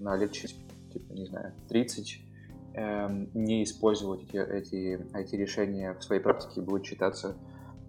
на 0.00 0.16
лет 0.16 0.32
через, 0.32 0.54
типа, 0.92 1.12
не 1.12 1.26
знаю, 1.26 1.54
30 1.68 2.20
эм, 2.74 3.30
не 3.32 3.62
использовать 3.62 4.24
эти, 4.24 4.36
эти 4.36 5.00
IT-решения 5.14 5.94
в 5.94 6.02
своей 6.02 6.20
практике 6.20 6.62
будет 6.62 6.84
считаться 6.84 7.36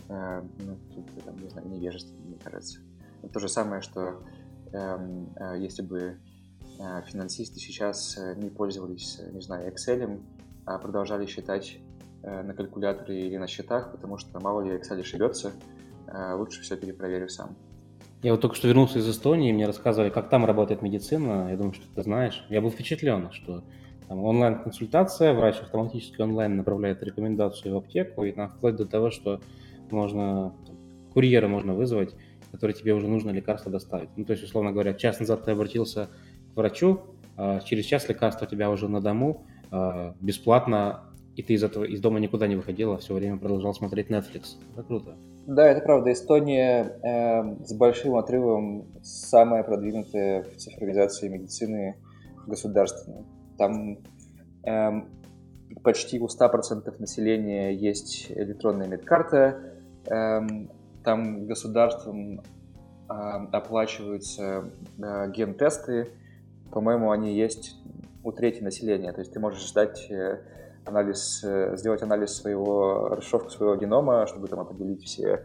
э, 0.09 0.41
ну, 0.59 0.77
там, 1.25 1.37
не 1.41 1.49
знаю, 1.49 1.67
невежественно, 1.67 2.19
мне 2.25 2.37
кажется. 2.43 2.79
Это 3.23 3.33
то 3.33 3.39
же 3.39 3.49
самое, 3.49 3.81
что 3.81 4.21
эм, 4.71 5.29
э, 5.35 5.55
если 5.59 5.81
бы 5.81 6.17
э, 6.79 7.01
финансисты 7.07 7.59
сейчас 7.59 8.17
не 8.37 8.49
пользовались, 8.49 9.19
не 9.31 9.41
знаю, 9.41 9.71
Excel, 9.73 10.21
а 10.65 10.77
продолжали 10.79 11.25
считать 11.25 11.79
на 12.23 12.53
калькуляторе 12.53 13.27
или 13.27 13.37
на 13.37 13.47
счетах, 13.47 13.91
потому 13.91 14.17
что 14.17 14.39
мало 14.41 14.61
ли 14.61 14.71
Excel 14.71 14.99
ошибется, 14.99 15.53
лучше 16.33 16.61
все 16.61 16.75
перепроверю 16.75 17.29
сам. 17.29 17.55
Я 18.23 18.31
вот 18.31 18.41
только 18.41 18.55
что 18.55 18.67
вернулся 18.67 18.99
из 18.99 19.07
Эстонии, 19.07 19.51
мне 19.53 19.67
рассказывали, 19.67 20.09
как 20.09 20.29
там 20.29 20.43
работает 20.43 20.81
медицина. 20.81 21.49
Я 21.51 21.55
думаю, 21.57 21.73
что 21.73 21.85
ты 21.93 22.01
знаешь. 22.01 22.43
Я 22.49 22.61
был 22.61 22.71
впечатлен, 22.71 23.31
что 23.31 23.63
там 24.07 24.23
онлайн-консультация, 24.23 25.33
врач 25.33 25.59
автоматически 25.59 26.21
онлайн 26.21 26.57
направляет 26.57 27.03
рекомендацию 27.03 27.73
в 27.73 27.77
аптеку, 27.77 28.23
и 28.23 28.31
там 28.31 28.49
вплоть 28.49 28.75
до 28.75 28.85
того, 28.85 29.11
что 29.11 29.39
можно 29.91 30.53
курьера 31.13 31.47
можно 31.47 31.73
вызвать, 31.73 32.15
который 32.51 32.73
тебе 32.73 32.93
уже 32.93 33.07
нужно 33.07 33.31
лекарство 33.31 33.71
доставить. 33.71 34.09
Ну, 34.15 34.25
то 34.25 34.33
есть, 34.33 34.43
условно 34.43 34.71
говоря, 34.71 34.93
час 34.93 35.19
назад 35.19 35.43
ты 35.45 35.51
обратился 35.51 36.09
к 36.53 36.57
врачу, 36.57 37.01
а 37.35 37.59
через 37.61 37.85
час 37.85 38.07
лекарство 38.07 38.45
у 38.45 38.49
тебя 38.49 38.69
уже 38.69 38.87
на 38.87 39.01
дому, 39.01 39.45
а, 39.71 40.15
бесплатно, 40.21 41.03
и 41.35 41.43
ты 41.43 41.53
из 41.53 41.63
этого 41.63 41.83
из 41.83 42.01
дома 42.01 42.19
никуда 42.19 42.47
не 42.47 42.55
выходил, 42.55 42.93
а 42.93 42.97
все 42.97 43.13
время 43.13 43.37
продолжал 43.37 43.73
смотреть 43.73 44.09
Netflix. 44.09 44.57
Это 44.73 44.83
круто. 44.83 45.15
Да, 45.45 45.67
это 45.67 45.81
правда. 45.81 46.11
Эстония 46.11 46.99
э, 47.01 47.65
с 47.65 47.73
большим 47.73 48.15
отрывом 48.15 48.87
самая 49.01 49.63
продвинутая 49.63 50.43
в 50.43 50.57
цифровизации 50.57 51.29
медицины 51.29 51.95
государственная. 52.47 53.23
Там 53.57 53.99
э, 54.65 54.91
почти 55.83 56.19
у 56.19 56.25
100% 56.25 56.99
населения 56.99 57.73
есть 57.73 58.31
электронная 58.31 58.87
медкарта, 58.87 59.76
там 60.07 61.45
государством 61.45 62.41
оплачиваются 63.07 64.69
э, 64.97 65.31
ген-тесты. 65.31 66.09
По-моему, 66.71 67.11
они 67.11 67.35
есть 67.35 67.75
у 68.23 68.31
трети 68.31 68.61
населения. 68.61 69.13
То 69.13 69.19
есть 69.19 69.31
ты 69.31 69.39
можешь 69.39 69.65
ждать 69.65 70.05
э, 70.11 70.41
анализ, 70.85 71.41
э, 71.43 71.77
сделать 71.77 72.01
анализ 72.01 72.33
своего, 72.35 73.09
расшифровку 73.09 73.49
своего 73.49 73.75
генома, 73.75 74.27
чтобы 74.27 74.47
там 74.47 74.59
определить 74.59 75.03
все 75.03 75.43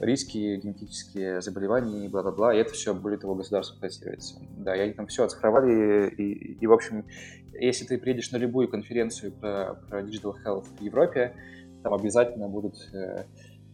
риски, 0.00 0.60
генетические 0.62 1.40
заболевания 1.40 2.04
и 2.04 2.08
бла-бла-бла, 2.08 2.54
и 2.54 2.58
это 2.58 2.72
все, 2.72 2.94
более 2.94 3.18
того, 3.18 3.34
государство 3.34 3.76
финансируется. 3.76 4.36
Да, 4.56 4.76
и 4.76 4.78
они 4.78 4.92
там 4.92 5.08
все 5.08 5.24
оцифровали, 5.24 6.08
и, 6.08 6.54
и, 6.54 6.66
в 6.68 6.72
общем, 6.72 7.04
если 7.52 7.84
ты 7.84 7.98
приедешь 7.98 8.30
на 8.30 8.36
любую 8.36 8.68
конференцию 8.68 9.32
про, 9.32 9.76
про 9.88 10.02
Digital 10.02 10.36
Health 10.46 10.66
в 10.78 10.80
Европе, 10.80 11.34
там 11.82 11.94
обязательно 11.94 12.48
будут 12.48 12.76
э, 12.92 13.24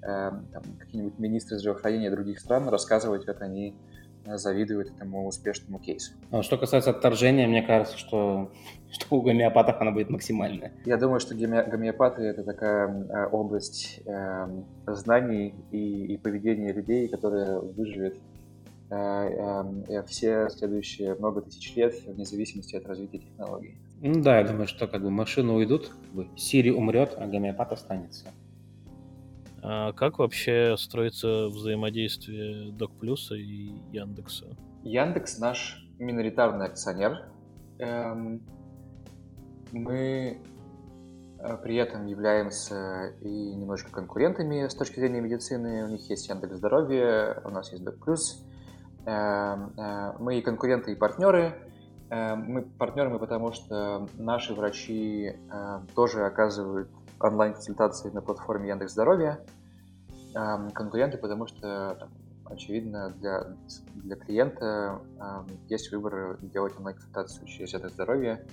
э, 0.03 0.31
какие-нибудь 0.79 1.19
министры 1.19 1.59
здравоохранения 1.59 2.11
других 2.11 2.41
стран 2.41 2.69
рассказывать, 2.69 3.25
как 3.25 3.43
они 3.43 3.75
завидуют 4.27 4.91
этому 4.91 5.27
успешному 5.27 5.79
кейсу. 5.79 6.13
А 6.31 6.43
что 6.43 6.57
касается 6.57 6.91
отторжения, 6.91 7.47
мне 7.47 7.63
кажется, 7.63 7.99
что, 7.99 8.51
что 8.91 9.17
у 9.17 9.23
гомеопатов 9.23 9.81
она 9.81 9.91
будет 9.91 10.11
максимальная. 10.11 10.73
Я 10.85 10.97
думаю, 10.97 11.21
что 11.21 11.35
гомеопаты– 11.35 12.23
это 12.25 12.43
такая 12.43 12.89
э, 12.89 13.27
область 13.27 14.01
э, 14.07 14.49
знаний 14.87 15.55
и, 15.71 16.15
и 16.15 16.17
поведения 16.17 16.73
людей, 16.73 17.09
которая 17.09 17.59
выживет 17.59 18.17
э, 18.91 18.97
э, 19.89 20.03
все 20.07 20.49
следующие 20.51 21.15
много 21.15 21.43
тысяч 21.43 21.75
лет 21.77 21.95
вне 22.07 22.25
зависимости 22.25 22.77
от 22.77 22.87
развития 22.87 23.19
технологий. 23.19 23.79
Ну 24.07 24.21
да, 24.21 24.39
я 24.39 24.47
думаю, 24.47 24.67
что 24.67 24.87
как 24.87 25.01
бы 25.01 25.11
машины 25.11 25.55
уйдут, 25.55 25.89
как 25.89 26.13
бы 26.13 26.29
Сири 26.37 26.69
умрет, 26.69 27.15
а 27.17 27.27
гомеопат 27.27 27.73
останется. 27.73 28.27
А 29.63 29.95
как 29.95 30.19
вообще 30.19 30.77
строится 30.77 31.49
взаимодействие 31.49 32.71
Док 32.73 32.93
Плюса 33.01 33.35
и 33.35 33.73
Яндекса? 33.93 34.45
Яндекс 34.83 35.39
наш 35.39 35.89
миноритарный 35.99 36.67
акционер. 36.67 37.31
Эм, 37.79 38.43
мы 39.73 40.39
э, 41.39 41.57
при 41.63 41.77
этом 41.77 42.05
являемся 42.05 43.15
и 43.23 43.55
немножко 43.55 43.91
конкурентами 43.91 44.69
с 44.69 44.75
точки 44.75 45.01
зрения 45.01 45.23
медицины. 45.23 45.83
У 45.83 45.89
них 45.89 46.11
есть 46.11 46.29
Яндекс 46.29 46.57
Здоровье, 46.57 47.41
у 47.43 47.49
нас 47.49 47.73
есть 47.73 47.83
Док 47.83 48.05
Плюс. 48.05 48.47
Эм, 49.07 49.73
э, 49.79 50.13
мы 50.19 50.39
и 50.39 50.43
конкуренты, 50.43 50.93
и 50.93 50.95
партнеры. 50.95 51.64
Эм, 52.15 52.45
мы 52.53 52.63
партнеры 52.63 53.11
мы 53.11 53.19
потому, 53.19 53.51
что 53.51 54.09
наши 54.19 54.55
врачи 54.55 55.33
э, 55.51 55.81
тоже 55.97 56.25
оказывают 56.25 56.89
онлайн-консультации 57.19 58.11
на 58.11 58.23
платформе 58.23 58.69
Яндекс 58.69 58.93
Здоровья. 58.93 59.41
Конкуренты, 60.75 61.17
потому 61.17 61.47
что, 61.47 62.09
очевидно, 62.45 63.11
для, 63.21 63.55
для 63.95 64.17
клиента 64.17 65.01
есть 65.69 65.93
выбор 65.93 66.39
делать 66.43 66.77
онлайн-консультацию 66.77 67.47
через 67.47 67.73
Яндекс 67.73 67.95
Здоровье 67.95 68.45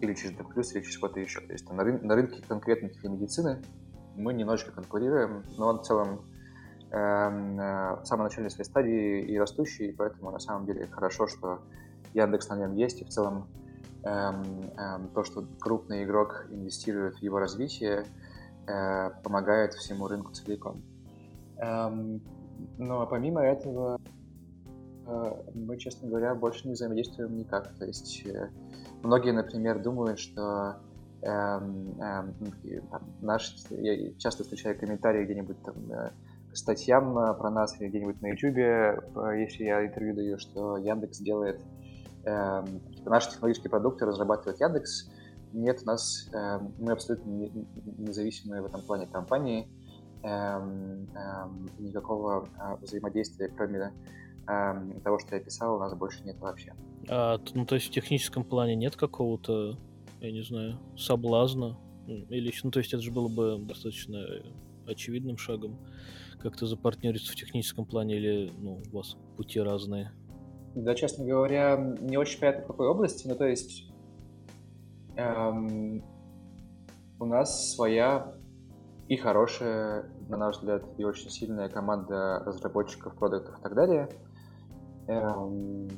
или 0.00 0.14
через 0.14 0.34
Докплюс, 0.38 0.74
или 0.74 0.80
через 0.80 0.94
что-то 0.94 1.20
еще. 1.20 1.40
То 1.40 1.52
есть 1.52 1.70
на, 1.70 1.84
рын, 1.84 2.00
на 2.02 2.14
рынке 2.14 2.42
конкретной 2.48 2.88
телемедицины 2.88 3.62
мы 4.16 4.32
немножечко 4.32 4.72
конкурируем, 4.72 5.42
но 5.58 5.74
в 5.74 5.82
целом 5.82 6.22
э, 6.90 6.96
в 6.96 8.04
самой 8.04 8.24
начальной 8.24 8.50
своей 8.50 8.64
стадии 8.64 9.20
и 9.20 9.38
растущий, 9.38 9.92
поэтому 9.92 10.30
на 10.30 10.38
самом 10.38 10.64
деле 10.64 10.86
хорошо, 10.86 11.26
что 11.26 11.60
Яндекс 12.14 12.48
на 12.48 12.56
нем 12.56 12.74
есть, 12.74 13.00
и 13.00 13.04
в 13.04 13.08
целом 13.08 13.48
эм, 14.04 14.70
эм, 14.76 15.08
то, 15.08 15.24
что 15.24 15.44
крупный 15.60 16.04
игрок 16.04 16.46
инвестирует 16.50 17.16
в 17.16 17.22
его 17.22 17.38
развитие, 17.38 18.04
э, 18.66 19.10
помогает 19.22 19.74
всему 19.74 20.08
рынку 20.08 20.32
целиком. 20.32 20.82
Эм, 21.58 22.20
но 22.76 23.06
помимо 23.06 23.42
этого, 23.42 23.98
э, 25.06 25.32
мы, 25.54 25.76
честно 25.78 26.08
говоря, 26.08 26.34
больше 26.34 26.66
не 26.66 26.74
взаимодействуем 26.74 27.36
никак. 27.36 27.74
То 27.78 27.86
есть 27.86 28.24
э, 28.26 28.50
многие, 29.02 29.32
например, 29.32 29.82
думают, 29.82 30.18
что 30.18 30.76
эм, 31.22 32.00
эм, 32.00 32.34
там, 32.90 33.02
наш, 33.20 33.54
я 33.70 34.12
часто 34.18 34.44
встречаю 34.44 34.78
комментарии 34.78 35.24
где-нибудь 35.24 35.60
там 35.62 35.74
э, 35.90 36.10
к 36.50 36.56
статьям 36.56 37.14
про 37.14 37.50
нас 37.50 37.78
или 37.80 37.88
где-нибудь 37.88 38.22
на 38.22 38.28
YouTube, 38.28 38.56
если 39.36 39.64
я 39.64 39.84
интервью 39.84 40.14
даю, 40.14 40.38
что 40.38 40.78
Яндекс 40.78 41.18
делает 41.18 41.60
э, 41.60 41.77
наши 43.04 43.30
технологические 43.30 43.70
продукты 43.70 44.06
разрабатывает 44.06 44.60
Яндекс. 44.60 45.10
Нет, 45.52 45.80
у 45.82 45.86
нас 45.86 46.28
э, 46.32 46.60
мы 46.78 46.92
абсолютно 46.92 47.30
независимые 47.96 48.62
в 48.62 48.66
этом 48.66 48.82
плане 48.82 49.06
компании. 49.06 49.68
Э, 50.22 50.58
э, 50.58 51.78
никакого 51.78 52.48
э, 52.58 52.76
взаимодействия, 52.82 53.48
кроме 53.48 53.92
э, 54.46 55.00
того, 55.04 55.18
что 55.18 55.36
я 55.36 55.42
писал, 55.42 55.76
у 55.76 55.78
нас 55.78 55.94
больше 55.94 56.22
нет 56.24 56.38
вообще. 56.40 56.74
А, 57.08 57.38
ну, 57.54 57.64
то 57.64 57.76
есть 57.76 57.88
в 57.88 57.90
техническом 57.90 58.44
плане 58.44 58.76
нет 58.76 58.96
какого-то, 58.96 59.78
я 60.20 60.32
не 60.32 60.42
знаю, 60.42 60.78
соблазна? 60.96 61.78
Или, 62.06 62.52
ну, 62.62 62.70
то 62.70 62.80
есть 62.80 62.92
это 62.92 63.02
же 63.02 63.10
было 63.10 63.28
бы 63.28 63.64
достаточно 63.64 64.18
очевидным 64.86 65.36
шагом 65.36 65.78
как-то 66.40 66.66
запартнериться 66.66 67.32
в 67.32 67.36
техническом 67.36 67.84
плане, 67.84 68.16
или 68.16 68.50
ну, 68.58 68.82
у 68.92 68.96
вас 68.96 69.16
пути 69.36 69.60
разные? 69.60 70.12
Да, 70.74 70.94
честно 70.94 71.24
говоря, 71.24 71.76
не 72.00 72.16
очень 72.16 72.40
понятно, 72.40 72.64
в 72.64 72.66
какой 72.68 72.88
области. 72.88 73.26
Ну, 73.26 73.34
то 73.34 73.46
есть 73.46 73.90
эм, 75.16 76.02
у 77.18 77.24
нас 77.24 77.72
своя 77.74 78.34
и 79.08 79.16
хорошая, 79.16 80.10
на 80.28 80.36
наш 80.36 80.56
взгляд, 80.56 80.84
и 80.98 81.04
очень 81.04 81.30
сильная 81.30 81.68
команда 81.68 82.42
разработчиков, 82.44 83.14
продуктов 83.16 83.58
и 83.58 83.62
так 83.62 83.74
далее. 83.74 84.08
Эм, 85.06 85.88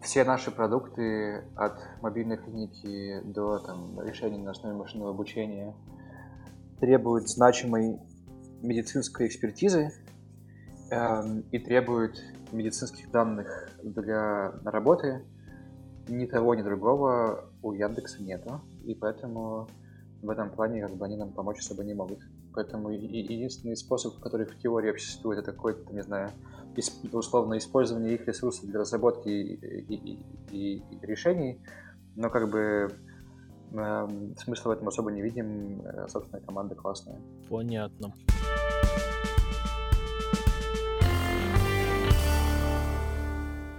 все 0.00 0.24
наши 0.24 0.50
продукты 0.50 1.44
от 1.56 1.78
мобильной 2.02 2.36
клиники 2.36 3.20
до 3.24 3.58
там, 3.58 4.00
решений 4.00 4.38
на 4.38 4.50
основе 4.50 4.76
машинного 4.76 5.10
обучения 5.10 5.74
требуют 6.80 7.28
значимой 7.28 7.98
медицинской 8.62 9.26
экспертизы, 9.26 9.92
и 11.50 11.58
требует 11.58 12.22
медицинских 12.52 13.10
данных 13.10 13.70
для 13.82 14.52
работы. 14.64 15.24
Ни 16.08 16.26
того, 16.26 16.54
ни 16.54 16.62
другого 16.62 17.50
у 17.62 17.72
Яндекса 17.72 18.22
нету, 18.22 18.60
и 18.84 18.94
поэтому 18.94 19.68
в 20.22 20.30
этом 20.30 20.50
плане 20.50 20.82
как 20.82 20.96
бы 20.96 21.04
они 21.06 21.16
нам 21.16 21.32
помочь 21.32 21.58
особо 21.60 21.82
не 21.84 21.94
могут. 21.94 22.18
Поэтому 22.52 22.90
единственный 22.90 23.76
способ, 23.76 24.18
который 24.20 24.46
в 24.46 24.58
теории 24.58 24.88
вообще 24.88 25.06
существует, 25.06 25.40
это 25.40 25.52
какое-то, 25.52 25.92
не 25.92 26.02
знаю, 26.02 26.30
условно 27.12 27.58
использование 27.58 28.14
их 28.14 28.26
ресурсов 28.26 28.66
для 28.66 28.80
разработки 28.80 29.28
и, 29.28 29.54
и, 29.54 30.18
и, 30.50 30.76
и 30.78 31.06
решений, 31.06 31.60
но 32.16 32.30
как 32.30 32.50
бы 32.50 32.90
э, 33.72 34.08
смысла 34.38 34.70
в 34.70 34.72
этом 34.72 34.88
особо 34.88 35.10
не 35.10 35.22
видим. 35.22 35.82
Э, 35.82 36.06
собственно, 36.08 36.40
команда 36.42 36.74
классная. 36.74 37.20
Понятно. 37.48 38.14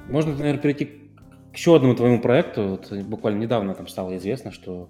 Можно, 0.09 0.35
наверное, 0.35 0.61
перейти 0.61 0.85
к 0.85 1.55
еще 1.55 1.75
одному 1.75 1.95
твоему 1.95 2.21
проекту. 2.21 2.67
Вот 2.69 2.91
буквально 3.05 3.39
недавно 3.39 3.73
там 3.73 3.87
стало 3.87 4.15
известно, 4.17 4.51
что 4.51 4.89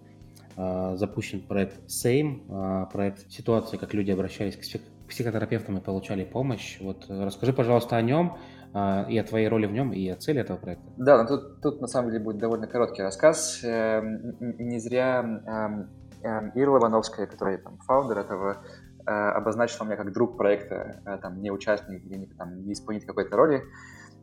э, 0.58 0.96
запущен 0.98 1.42
проект 1.42 1.80
SAME, 1.88 2.42
э, 2.50 2.92
проект 2.92 3.32
ситуации, 3.32 3.78
как 3.78 3.94
люди 3.94 4.12
обращались 4.12 4.58
к 4.58 5.08
психотерапевтам 5.08 5.78
и 5.78 5.82
получали 5.82 6.26
помощь. 6.26 6.80
Вот 6.82 7.06
расскажи, 7.08 7.54
пожалуйста, 7.54 7.96
о 7.96 8.02
нем 8.02 8.38
э, 8.74 9.06
и 9.10 9.18
о 9.18 9.24
твоей 9.24 9.48
роли 9.48 9.68
в 9.68 9.72
нем, 9.72 9.94
и 9.94 10.08
о 10.10 10.16
цели 10.16 10.42
этого 10.42 10.58
проекта. 10.58 10.86
Да, 10.98 11.24
но 11.24 11.28
тут, 11.28 11.62
тут 11.62 11.82
на 11.82 11.88
самом 11.88 12.12
деле 12.12 12.24
будет 12.24 12.38
довольно 12.40 12.68
короткий 12.68 13.02
рассказ. 13.02 13.64
Э, 13.64 14.02
не 14.40 14.80
зря 14.80 15.88
э, 16.24 16.28
э, 16.28 16.52
Ира 16.56 16.72
Лобановская, 16.72 17.26
которая 17.26 17.58
там 17.60 17.78
фаундер 17.78 18.18
этого, 18.18 18.58
э, 19.06 19.12
обозначила 19.12 19.86
меня 19.86 19.96
как 19.96 20.12
друг 20.12 20.36
проекта, 20.36 21.02
э, 21.06 21.18
там, 21.22 21.42
не 21.42 21.52
участник, 21.52 22.04
там, 22.38 22.66
не 22.66 22.74
исполнитель 22.74 23.08
какой-то 23.08 23.38
роли. 23.38 23.64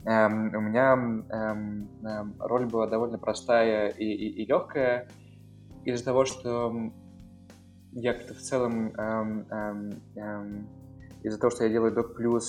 Эм, 0.05 0.55
у 0.55 0.61
меня 0.61 0.95
эм, 0.95 1.89
эм, 2.05 2.35
роль 2.41 2.67
была 2.67 2.89
довольно 2.89 3.19
простая 3.19 3.89
и, 3.89 4.05
и, 4.05 4.43
и 4.43 4.47
легкая 4.47 5.09
из-за 5.85 6.05
того, 6.05 6.25
что 6.25 6.75
я 7.93 8.15
как-то 8.15 8.35
в 8.35 8.39
целом 8.39 8.93
эм, 8.97 9.47
эм, 9.49 10.03
эм, 10.17 10.69
из-за 11.23 11.39
того, 11.39 11.51
что 11.51 11.65
я 11.65 11.71
делаю 11.71 11.95
Doc 11.95 12.17
Plus 12.19 12.43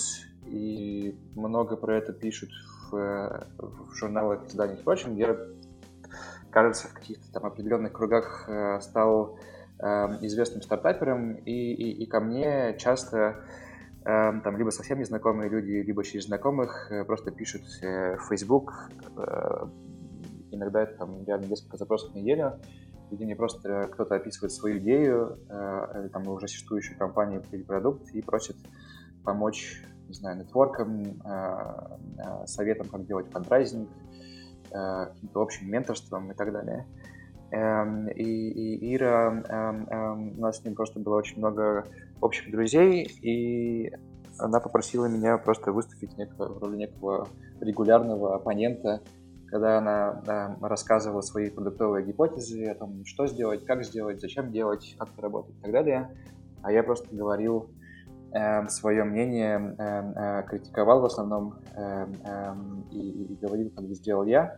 и 0.47 1.15
много 1.35 1.75
про 1.75 1.97
это 1.97 2.11
пишут 2.11 2.49
в, 2.89 3.47
в 3.59 3.93
журналах, 3.93 4.47
изданиях 4.47 4.79
и 4.79 4.83
прочем, 4.83 5.15
я, 5.15 5.37
кажется, 6.49 6.87
в 6.87 6.93
каких-то 6.93 7.31
там 7.31 7.45
определенных 7.45 7.93
кругах 7.93 8.49
э, 8.49 8.79
стал 8.81 9.37
э, 9.79 9.85
известным 10.21 10.63
стартапером, 10.63 11.35
и, 11.35 11.51
и, 11.51 12.03
и 12.03 12.05
ко 12.07 12.19
мне 12.19 12.75
часто 12.79 13.45
там 14.03 14.57
либо 14.57 14.69
совсем 14.69 14.99
незнакомые 14.99 15.49
люди, 15.49 15.71
либо 15.71 16.03
через 16.03 16.25
знакомых 16.25 16.91
э, 16.91 17.05
просто 17.05 17.31
пишут 17.31 17.63
э, 17.81 18.17
в 18.17 18.27
Facebook. 18.27 18.89
Э, 19.15 19.65
иногда 20.51 20.83
это 20.83 20.97
там 20.97 21.23
реально 21.25 21.45
несколько 21.45 21.77
запросов 21.77 22.11
в 22.11 22.15
неделю, 22.15 22.59
где 23.11 23.23
мне 23.25 23.35
просто 23.35 23.89
кто-то 23.91 24.15
описывает 24.15 24.51
свою 24.51 24.79
идею, 24.79 25.39
или 25.49 26.07
там 26.09 26.27
уже 26.27 26.47
существующую 26.47 26.97
компанию 26.97 27.43
или 27.51 27.63
продукт 27.63 28.09
и 28.11 28.21
просит 28.21 28.57
помочь, 29.23 29.83
не 30.07 30.13
знаю, 30.13 30.37
нетворкам, 30.37 31.21
советом, 32.45 32.87
как 32.89 33.05
делать 33.05 33.31
фандрайзинг, 33.31 33.89
каким-то 34.69 35.41
общим 35.41 35.69
менторством 35.69 36.31
и 36.31 36.35
так 36.35 36.51
далее. 36.51 36.87
Эм, 37.53 38.07
и, 38.07 38.23
и 38.23 38.95
Ира, 38.95 39.43
эм, 39.47 40.39
у 40.39 40.41
нас 40.41 40.57
с 40.57 40.65
ним 40.65 40.73
просто 40.73 40.99
было 40.99 41.17
очень 41.17 41.37
много 41.37 41.85
общих 42.19 42.51
друзей, 42.51 43.03
и 43.21 43.91
она 44.39 44.59
попросила 44.59 45.05
меня 45.05 45.37
просто 45.37 45.71
выступить 45.71 46.17
некого, 46.17 46.51
в 46.51 46.63
роли 46.63 46.77
некого 46.77 47.27
регулярного 47.61 48.35
оппонента, 48.35 49.01
когда 49.45 49.77
она 49.77 50.23
да, 50.25 50.57
рассказывала 50.61 51.21
свои 51.21 51.51
продуктовые 51.51 52.03
гипотезы 52.03 52.65
о 52.65 52.75
том, 52.75 53.05
что 53.05 53.27
сделать, 53.27 53.65
как 53.65 53.83
сделать, 53.83 54.19
зачем 54.19 54.51
делать, 54.51 54.95
как 54.97 55.09
это 55.09 55.21
работает 55.21 55.55
и 55.59 55.61
так 55.61 55.71
далее. 55.73 56.09
А 56.63 56.71
я 56.71 56.81
просто 56.81 57.15
говорил 57.15 57.69
э, 58.33 58.67
свое 58.69 59.03
мнение 59.03 59.75
э, 59.77 59.83
э, 59.83 60.43
критиковал 60.47 61.01
в 61.01 61.05
основном 61.05 61.59
э, 61.75 62.07
э, 62.23 62.55
и, 62.89 63.25
и 63.25 63.35
говорил, 63.35 63.69
как 63.75 63.85
бы 63.85 63.93
сделал 63.93 64.23
я. 64.23 64.57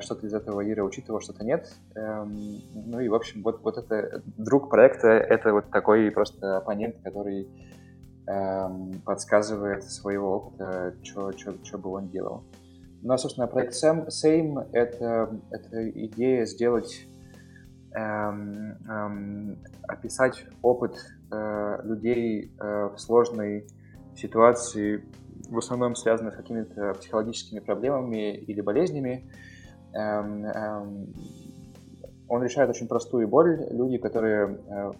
Что-то 0.00 0.26
из 0.26 0.34
этого 0.34 0.68
Ира 0.68 0.84
учитывал, 0.84 1.20
что-то 1.20 1.44
нет. 1.44 1.72
Э, 1.94 2.24
ну 2.24 3.00
и, 3.00 3.08
в 3.08 3.14
общем, 3.14 3.42
вот, 3.42 3.62
вот 3.62 3.78
это 3.78 4.22
друг 4.36 4.70
проекта— 4.70 5.08
это 5.08 5.52
вот 5.52 5.70
такой 5.70 6.10
просто 6.10 6.56
оппонент, 6.56 6.96
который 7.02 7.48
э, 8.26 8.68
подсказывает 9.04 9.84
своего 9.84 10.36
опыта, 10.36 10.94
что 11.02 11.78
бы 11.78 11.90
он 11.90 12.08
делал. 12.08 12.44
Ну, 13.02 13.14
а, 13.14 13.18
собственно, 13.18 13.46
проект 13.46 13.74
Same— 13.74 14.68
это, 14.72 15.30
это 15.50 15.88
идея 15.90 16.44
сделать 16.46 17.06
эм, 17.92 18.76
эм, 18.88 19.58
описать 19.86 20.44
опыт 20.62 20.96
э, 21.30 21.80
людей 21.84 22.52
э, 22.58 22.90
в 22.94 22.98
сложной 22.98 23.68
ситуации, 24.16 25.04
в 25.48 25.58
основном 25.58 25.94
связанной 25.94 26.32
с 26.32 26.36
какими-то 26.36 26.94
психологическими 26.94 27.60
проблемами 27.60 28.34
или 28.36 28.60
болезнями. 28.60 29.30
Эм, 29.94 30.44
эм, 30.44 31.14
он 32.28 32.42
решает 32.42 32.70
очень 32.70 32.88
простую 32.88 33.28
боль. 33.28 33.66
Люди, 33.70 33.98
которые 33.98 34.58
э, 34.68 34.92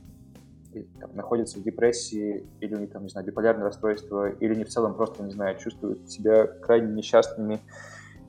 там, 1.01 1.11
находятся 1.15 1.59
в 1.59 1.63
депрессии 1.63 2.47
или 2.61 2.75
у 2.75 2.79
них 2.79 2.91
там, 2.91 3.03
не 3.03 3.09
знаю, 3.09 3.27
биполярное 3.27 3.65
расстройство, 3.65 4.31
или 4.31 4.55
не 4.55 4.65
в 4.65 4.69
целом 4.69 4.95
просто, 4.95 5.23
не 5.23 5.33
знаю, 5.33 5.59
чувствуют 5.59 6.11
себя 6.11 6.47
крайне 6.47 6.93
несчастными 6.93 7.61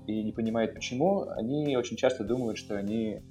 и 0.08 0.24
не 0.24 0.32
понимают 0.32 0.74
почему, 0.74 1.30
они 1.30 1.78
очень 1.78 1.96
часто 1.96 2.24
думают, 2.24 2.58
что 2.58 2.76
они 2.76 3.22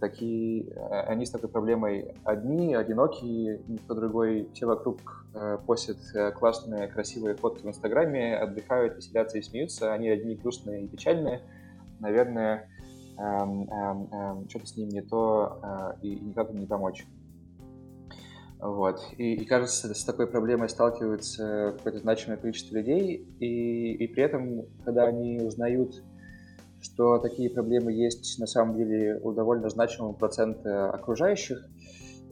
такие, 0.00 0.64
э, 0.70 1.00
они 1.06 1.26
с 1.26 1.30
такой 1.30 1.48
проблемой 1.48 2.14
одни, 2.24 2.74
одинокие, 2.74 3.60
никто 3.68 3.94
другой, 3.94 4.48
все 4.52 4.66
вокруг 4.66 5.26
э, 5.34 5.58
постят 5.66 5.98
э, 6.14 6.32
классные, 6.32 6.88
красивые 6.88 7.36
фотки 7.36 7.62
в 7.62 7.68
Инстаграме, 7.68 8.36
отдыхают, 8.36 8.96
веселятся 8.96 9.38
и 9.38 9.42
смеются, 9.42 9.92
они 9.92 10.08
одни 10.08 10.34
грустные 10.34 10.84
и 10.84 10.88
печальные, 10.88 11.40
наверное, 12.00 12.68
эм, 13.18 13.68
эм, 13.68 14.08
эм, 14.12 14.48
что-то 14.48 14.66
с 14.66 14.76
ним 14.76 14.88
не 14.88 15.02
то 15.02 15.60
э, 15.62 16.06
и, 16.06 16.20
никак 16.20 16.52
не 16.52 16.66
помочь. 16.66 17.06
Вот. 18.58 19.00
И, 19.16 19.34
и 19.34 19.44
кажется, 19.46 19.94
с 19.94 20.04
такой 20.04 20.26
проблемой 20.26 20.68
сталкиваются 20.68 21.74
какое-то 21.76 22.00
значимое 22.00 22.36
количество 22.36 22.76
людей, 22.76 23.26
и, 23.38 23.94
и 23.94 24.06
при 24.08 24.22
этом, 24.22 24.66
когда 24.84 25.04
они 25.04 25.40
узнают 25.40 26.02
что 26.80 27.18
такие 27.18 27.50
проблемы 27.50 27.92
есть 27.92 28.38
на 28.38 28.46
самом 28.46 28.76
деле 28.76 29.18
у 29.22 29.32
довольно 29.32 29.68
значимого 29.68 30.12
процента 30.12 30.90
окружающих, 30.90 31.68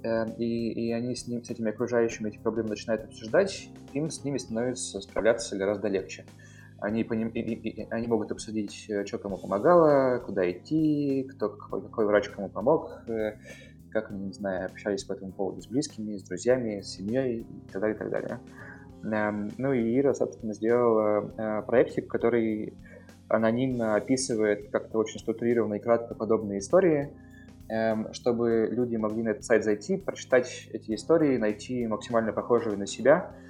э, 0.02 0.34
и, 0.38 0.72
и 0.72 0.92
они 0.92 1.14
с, 1.14 1.26
ним, 1.26 1.44
с 1.44 1.50
этими 1.50 1.70
окружающими 1.70 2.28
эти 2.28 2.38
проблемы 2.38 2.70
начинают 2.70 3.04
обсуждать, 3.04 3.68
им 3.92 4.10
с 4.10 4.24
ними 4.24 4.38
становится 4.38 5.00
справляться 5.00 5.56
гораздо 5.56 5.88
легче. 5.88 6.24
Они, 6.80 7.02
поним, 7.02 7.32
они 7.90 8.06
могут 8.06 8.30
обсудить, 8.30 8.86
э, 8.88 9.04
что 9.04 9.18
кому 9.18 9.36
помогало, 9.36 10.20
куда 10.24 10.48
идти, 10.48 11.28
кто, 11.28 11.48
какой, 11.48 11.82
какой 11.82 12.06
врач 12.06 12.28
кому 12.28 12.48
помог, 12.48 13.02
э, 13.08 13.32
как 13.90 14.10
они, 14.10 14.26
не 14.26 14.32
знаю, 14.32 14.66
общались 14.66 15.02
по 15.02 15.14
этому 15.14 15.32
поводу 15.32 15.60
с 15.60 15.66
близкими, 15.66 16.16
с 16.16 16.22
друзьями, 16.22 16.80
с 16.80 16.90
семьей 16.90 17.40
и 17.40 17.72
так 17.72 17.80
далее, 17.80 17.96
и 17.96 17.98
так 17.98 18.10
далее. 18.10 18.40
Эм, 19.02 19.50
ну 19.58 19.72
и 19.72 19.98
Ира, 19.98 20.14
собственно, 20.14 20.54
сделала 20.54 21.62
проектик, 21.66 22.06
который 22.06 22.74
анонимно 23.28 23.96
описывает 23.96 24.70
как-то 24.70 24.98
очень 24.98 25.18
структурированно 25.18 25.74
и 25.74 25.80
кратко 25.80 26.14
подобные 26.14 26.60
истории, 26.60 27.12
эм, 27.68 28.12
чтобы 28.12 28.68
люди 28.70 28.94
могли 28.94 29.24
на 29.24 29.30
этот 29.30 29.44
сайт 29.44 29.64
зайти, 29.64 29.96
прочитать 29.96 30.68
эти 30.72 30.94
истории, 30.94 31.38
найти 31.38 31.86
максимально 31.88 32.32
похожие 32.32 32.76
на 32.76 32.86
себя, 32.86 33.32
э, 33.32 33.47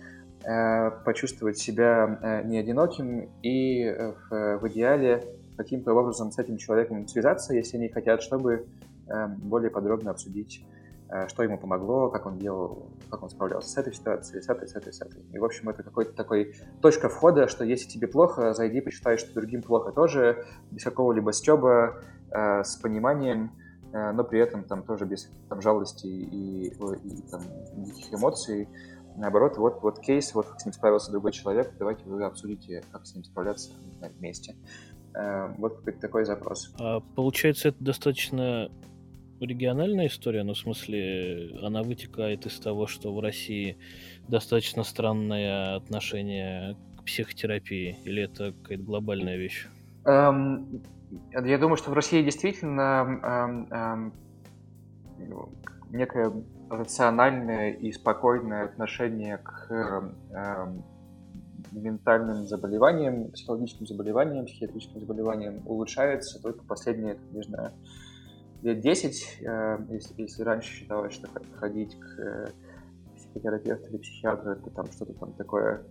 почувствовать 1.04 1.58
себя 1.58 2.18
э, 2.22 2.42
не 2.44 2.58
одиноким 2.58 3.28
и 3.42 3.82
э, 3.82 4.12
в, 4.30 4.68
идеале 4.68 5.24
каким-то 5.56 5.92
образом 5.92 6.30
с 6.30 6.38
этим 6.38 6.56
человеком 6.56 7.06
связаться, 7.06 7.54
если 7.54 7.76
они 7.76 7.88
хотят, 7.88 8.22
чтобы 8.22 8.66
более 9.40 9.70
подробно 9.70 10.10
обсудить 10.10 10.62
Э, 11.10 11.26
что 11.26 11.42
ему 11.42 11.56
помогло, 11.56 12.10
как 12.10 12.26
он 12.26 12.38
делал, 12.38 12.90
как 13.08 13.22
он 13.22 13.30
справлялся 13.30 13.70
с 13.70 13.76
этой 13.78 13.94
ситуацией, 13.94 14.42
с 14.42 14.48
этой, 14.48 14.68
с 14.68 14.74
этой, 14.76 14.92
с 14.92 15.00
этой. 15.00 15.22
И, 15.32 15.38
в 15.38 15.44
общем, 15.44 15.70
это 15.70 15.82
какой-то 15.82 16.12
такой 16.12 16.54
точка 16.82 17.08
входа, 17.08 17.48
что 17.48 17.64
если 17.64 17.88
тебе 17.88 18.08
плохо, 18.08 18.52
зайди, 18.52 18.82
почитай, 18.82 19.16
что 19.16 19.32
другим 19.32 19.62
плохо 19.62 19.90
тоже, 19.90 20.44
без 20.70 20.84
какого-либо 20.84 21.32
стеба, 21.32 22.02
э, 22.30 22.62
с 22.62 22.76
пониманием, 22.76 23.52
э, 23.90 24.12
но 24.12 24.22
при 24.22 24.38
этом 24.40 24.64
там 24.64 24.82
тоже 24.82 25.06
без 25.06 25.30
там, 25.48 25.62
жалости 25.62 26.06
и, 26.06 26.68
и, 26.68 26.74
и 26.74 27.22
там, 27.30 27.40
диких 27.76 28.12
эмоций. 28.12 28.68
Наоборот, 29.18 29.56
вот, 29.56 29.82
вот 29.82 29.98
кейс, 29.98 30.32
вот 30.34 30.46
как 30.46 30.60
с 30.60 30.64
ним 30.64 30.72
справился 30.72 31.10
другой 31.10 31.32
человек, 31.32 31.72
давайте 31.76 32.04
вы 32.04 32.24
обсудите, 32.24 32.84
как 32.92 33.04
с 33.04 33.14
ним 33.14 33.24
справляться 33.24 33.70
вместе. 34.18 34.54
Э, 35.14 35.52
вот 35.58 35.84
такой 36.00 36.24
запрос. 36.24 36.72
А, 36.78 37.00
получается, 37.00 37.70
это 37.70 37.82
достаточно 37.82 38.70
региональная 39.40 40.06
история, 40.06 40.44
но 40.44 40.54
в 40.54 40.58
смысле 40.58 41.58
она 41.62 41.82
вытекает 41.82 42.46
из 42.46 42.60
того, 42.60 42.86
что 42.86 43.12
в 43.12 43.20
России 43.20 43.76
достаточно 44.28 44.84
странное 44.84 45.74
отношение 45.76 46.76
к 46.98 47.04
психотерапии, 47.04 47.98
или 48.04 48.22
это 48.22 48.52
какая-то 48.52 48.84
глобальная 48.84 49.36
вещь? 49.36 49.66
Эм, 50.04 50.82
я 51.32 51.58
думаю, 51.58 51.76
что 51.76 51.90
в 51.90 51.94
России 51.94 52.22
действительно 52.22 53.20
эм, 53.22 53.66
эм, 53.72 54.12
некое 55.90 56.32
рациональное 56.70 57.72
и 57.72 57.92
спокойное 57.92 58.64
отношение 58.64 59.38
к 59.38 59.70
эм, 59.70 60.84
ментальным 61.72 62.46
заболеваниям, 62.46 63.30
психологическим 63.30 63.86
заболеваниям, 63.86 64.46
психиатрическим 64.46 65.00
заболеваниям 65.00 65.66
улучшается 65.66 66.40
только 66.42 66.64
последние, 66.64 67.18
не 67.32 67.42
знаю, 67.42 67.72
лет 68.62 68.80
10, 68.80 69.38
э, 69.42 69.78
если, 69.90 70.22
если 70.22 70.42
раньше 70.42 70.72
считалось, 70.72 71.12
что 71.12 71.28
ходить 71.54 71.98
к 71.98 72.20
э, 72.20 72.48
психотерапевту 73.16 73.88
или 73.90 73.98
психиатру 73.98 74.52
это 74.52 74.70
там 74.70 74.86
что-то 74.90 75.12
там 75.14 75.32
такое 75.34 75.82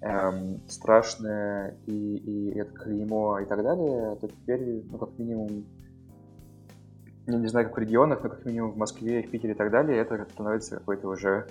эм, 0.00 0.60
страшное 0.68 1.76
и, 1.86 2.16
и 2.16 2.58
это 2.58 2.72
клеймо 2.72 3.40
и 3.40 3.44
так 3.46 3.62
далее, 3.62 4.16
то 4.20 4.28
теперь, 4.28 4.84
ну, 4.90 4.98
как 4.98 5.18
минимум, 5.18 5.66
я 7.36 7.38
не 7.38 7.48
знаю, 7.48 7.66
как 7.66 7.76
в 7.76 7.80
регионах, 7.80 8.22
но 8.22 8.30
как 8.30 8.44
минимум 8.44 8.72
в 8.72 8.76
Москве, 8.76 9.22
в 9.22 9.30
Питере 9.30 9.54
и 9.54 9.56
так 9.56 9.70
далее, 9.70 9.98
это 9.98 10.26
становится 10.32 10.76
какой-то 10.76 11.08
уже 11.08 11.46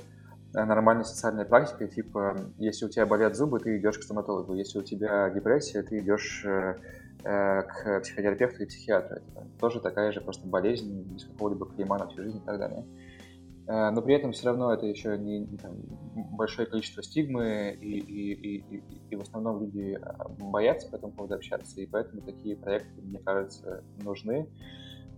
нормальной 0.54 1.06
социальной 1.06 1.46
практикой, 1.46 1.90
типа, 1.90 2.36
если 2.58 2.86
у 2.86 2.90
тебя 2.90 3.06
болят 3.06 3.36
зубы, 3.36 3.60
ты 3.60 3.78
идешь 3.78 4.00
к 4.00 4.04
стоматологу, 4.04 4.56
если 4.56 4.80
у 4.80 4.84
тебя 4.84 5.30
депрессия, 5.30 5.84
ты 5.84 6.00
идешь 6.00 6.44
э, 6.44 6.76
Э, 7.24 7.64
к 7.64 8.00
психотерапевту 8.02 8.64
и 8.64 8.66
психиатру. 8.66 9.18
Это 9.18 9.46
тоже 9.60 9.82
такая 9.82 10.14
же 10.14 10.22
просто 10.22 10.48
болезнь, 10.48 11.04
без 11.04 11.26
какого-либо 11.26 11.66
клейма 11.66 11.98
на 11.98 12.08
всю 12.08 12.24
жизнь 12.24 12.38
и 12.38 12.46
так 12.46 12.58
далее. 12.58 12.86
Э, 13.68 13.90
но 13.90 14.02
при 14.02 14.16
этом 14.16 14.32
все 14.32 14.46
равно 14.46 14.74
это 14.74 14.86
еще 14.86 15.18
не, 15.18 15.40
не 15.40 15.58
там, 15.58 15.74
большое 16.32 16.66
количество 16.66 17.04
стигмы, 17.04 17.78
и, 17.82 18.00
и, 18.00 18.56
и, 18.58 18.84
и 19.10 19.16
в 19.18 19.22
основном 19.22 19.62
люди 19.62 20.00
боятся 20.40 20.90
по 20.90 20.96
этому 20.96 21.12
поводу 21.12 21.36
общаться, 21.36 21.82
и 21.82 21.86
поэтому 21.86 22.22
такие 22.22 22.56
проекты, 22.56 23.02
мне 23.02 23.20
кажется, 23.20 23.84
нужны. 24.02 24.48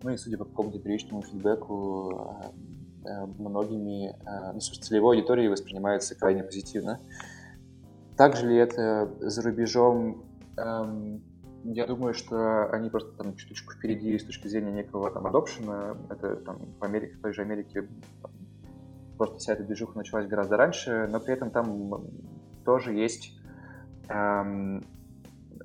Ну 0.03 0.11
и 0.11 0.17
судя 0.17 0.37
по 0.37 0.45
какому-то 0.45 0.79
первичному 0.79 1.21
фидбэку, 1.21 2.53
э, 3.05 3.25
многими, 3.37 4.15
ну, 4.53 4.59
собственно, 4.59 4.87
целевой 4.87 5.17
аудиторией 5.17 5.49
воспринимается 5.49 6.15
крайне 6.15 6.43
позитивно. 6.43 6.99
Также 8.17 8.47
ли 8.47 8.55
это 8.55 9.11
за 9.19 9.41
рубежом 9.41 10.23
эм, 10.57 11.23
я 11.63 11.85
думаю, 11.85 12.13
что 12.13 12.69
они 12.71 12.89
просто 12.89 13.11
там 13.11 13.35
чуточку 13.35 13.73
впереди 13.73 14.17
с 14.17 14.23
точки 14.23 14.47
зрения 14.47 14.71
некого 14.71 15.11
там 15.11 15.27
адопшена. 15.27 15.95
Это 16.09 16.35
там 16.37 16.59
в 16.79 16.83
Америке, 16.83 17.15
в 17.15 17.21
той 17.21 17.33
же 17.33 17.41
Америке 17.41 17.87
просто 19.17 19.37
вся 19.37 19.53
эта 19.53 19.63
движуха 19.63 19.97
началась 19.97 20.27
гораздо 20.27 20.57
раньше, 20.57 21.07
но 21.11 21.19
при 21.19 21.33
этом 21.33 21.51
там 21.51 22.03
тоже 22.65 22.93
есть 22.93 23.37
эм, 24.09 24.83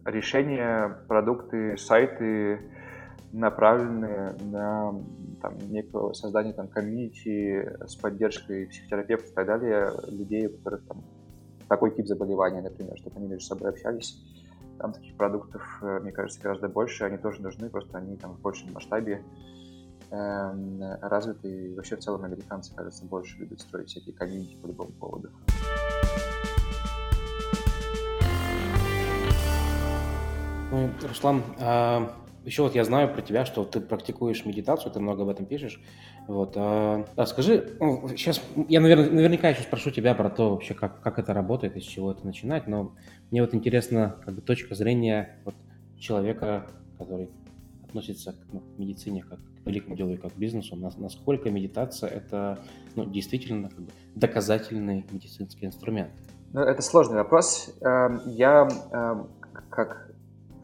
решения, 0.05 0.99
продукты, 1.09 1.79
сайты, 1.79 2.61
направленные 3.37 4.35
на 4.51 4.95
там, 5.43 5.59
некое 5.69 6.13
создание 6.15 6.55
там, 6.55 6.69
комьюнити 6.69 7.87
с 7.87 7.95
поддержкой 7.97 8.67
психотерапевтов 8.67 9.31
и 9.31 9.35
так 9.35 9.47
далее, 9.47 9.93
людей, 10.09 10.47
у 10.47 10.57
которых 10.57 10.87
там 10.87 11.05
такой 11.69 11.95
тип 11.95 12.07
заболевания, 12.07 12.63
например, 12.63 12.97
чтобы 12.97 13.17
они 13.17 13.29
между 13.29 13.45
собой 13.45 13.71
общались. 13.71 14.19
Там 14.79 14.93
таких 14.93 15.17
продуктов, 15.17 15.63
э, 15.83 16.01
мне 16.01 16.13
кажется, 16.13 16.41
гораздо 16.43 16.69
больше. 16.69 17.05
Они 17.05 17.19
тоже 17.19 17.43
нужны, 17.43 17.69
просто 17.69 17.99
они 17.99 18.17
там 18.17 18.33
в 18.33 18.41
большем 18.41 18.73
масштабе 18.73 19.23
эм, 20.11 20.81
развиты. 21.03 21.49
И 21.49 21.75
вообще 21.75 21.97
в 21.97 22.01
целом 22.01 22.25
американцы, 22.25 22.75
кажется, 22.75 23.05
больше 23.05 23.39
любят 23.39 23.61
строить 23.61 23.89
всякие 23.89 24.15
комьюнити 24.15 24.57
по 24.57 24.67
любому 24.67 24.93
поводу. 24.93 25.31
Ну, 30.71 30.91
Руслан, 31.09 31.43
а 31.61 32.13
еще 32.47 32.63
вот 32.63 32.75
я 32.75 32.85
знаю 32.85 33.13
про 33.13 33.23
тебя, 33.23 33.45
что 33.45 33.65
ты 33.65 33.81
практикуешь 33.81 34.47
медитацию, 34.47 34.93
ты 34.93 35.01
много 35.01 35.23
об 35.23 35.29
этом 35.29 35.47
пишешь. 35.47 35.81
Вот, 36.29 36.53
а, 36.57 37.05
а 37.17 37.27
скажи, 37.27 37.77
ну, 37.81 38.09
сейчас 38.09 38.41
я, 38.69 38.81
наверное, 38.81 39.11
наверняка 39.11 39.49
еще 39.49 39.63
спрошу 39.63 39.91
тебя 39.91 40.15
про 40.15 40.31
то 40.31 40.51
вообще, 40.51 40.75
как, 40.75 41.01
как 41.01 41.19
это 41.19 41.35
работает, 41.35 41.77
из 41.77 41.83
чего 41.83 42.13
это 42.13 42.25
начинать, 42.25 42.69
но 42.69 42.95
мне 43.31 43.43
вот 43.43 43.53
интересно 43.53 44.17
как 44.25 44.35
бы 44.35 44.43
точка 44.43 44.75
зрения 44.77 45.41
вот, 45.45 45.55
человека, 45.99 46.67
который 46.99 47.31
относится 47.85 48.33
к, 48.33 48.37
ну, 48.53 48.63
медицине 48.79 49.23
как 49.23 49.41
к 49.41 49.67
великому 49.67 49.97
делу 49.97 50.13
и 50.13 50.17
как 50.17 50.33
к 50.33 50.37
бизнесу, 50.37 50.77
насколько 50.77 51.51
медитация 51.51 52.09
это 52.11 52.61
ну, 52.95 53.05
действительно 53.07 53.71
как 53.71 53.81
бы, 53.81 53.91
доказательный 54.15 55.05
медицинский 55.11 55.67
инструмент? 55.67 56.13
Ну, 56.53 56.61
это 56.61 56.81
сложный 56.81 57.17
вопрос. 57.17 57.75
Эм, 57.81 58.21
я 58.27 58.69
эм, 58.93 59.29
как 59.69 60.06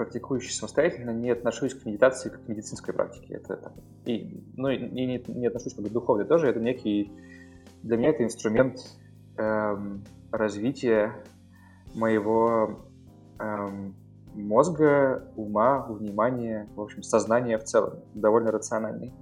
практикующий 0.03 0.53
самостоятельно 0.53 1.11
не 1.11 1.31
отношусь 1.31 1.75
к 1.75 1.87
медитации 1.87 2.29
как 2.29 2.45
к 2.45 2.49
медицинской 2.49 2.93
практике. 2.93 3.35
Это, 3.35 3.73
и, 4.05 4.43
ну, 4.57 4.69
и 4.69 4.79
не, 4.79 5.23
не 5.29 5.47
отношусь 5.47 5.75
как 5.75 5.85
к 5.85 5.89
духовной 5.89 6.25
тоже. 6.25 6.49
Это 6.49 6.59
некий... 6.59 7.13
Для 7.85 7.97
меня 7.97 8.11
это 8.11 8.25
инструмент 8.25 8.79
эм, 9.37 10.05
развития 10.33 11.15
моего 11.95 12.81
эм, 13.39 13.95
мозга, 14.35 15.29
ума, 15.37 15.87
внимания, 15.89 16.69
в 16.75 16.81
общем, 16.81 17.03
сознания 17.03 17.59
в 17.59 17.65
целом, 17.65 18.01
довольно 18.15 18.51
рациональный. 18.51 19.13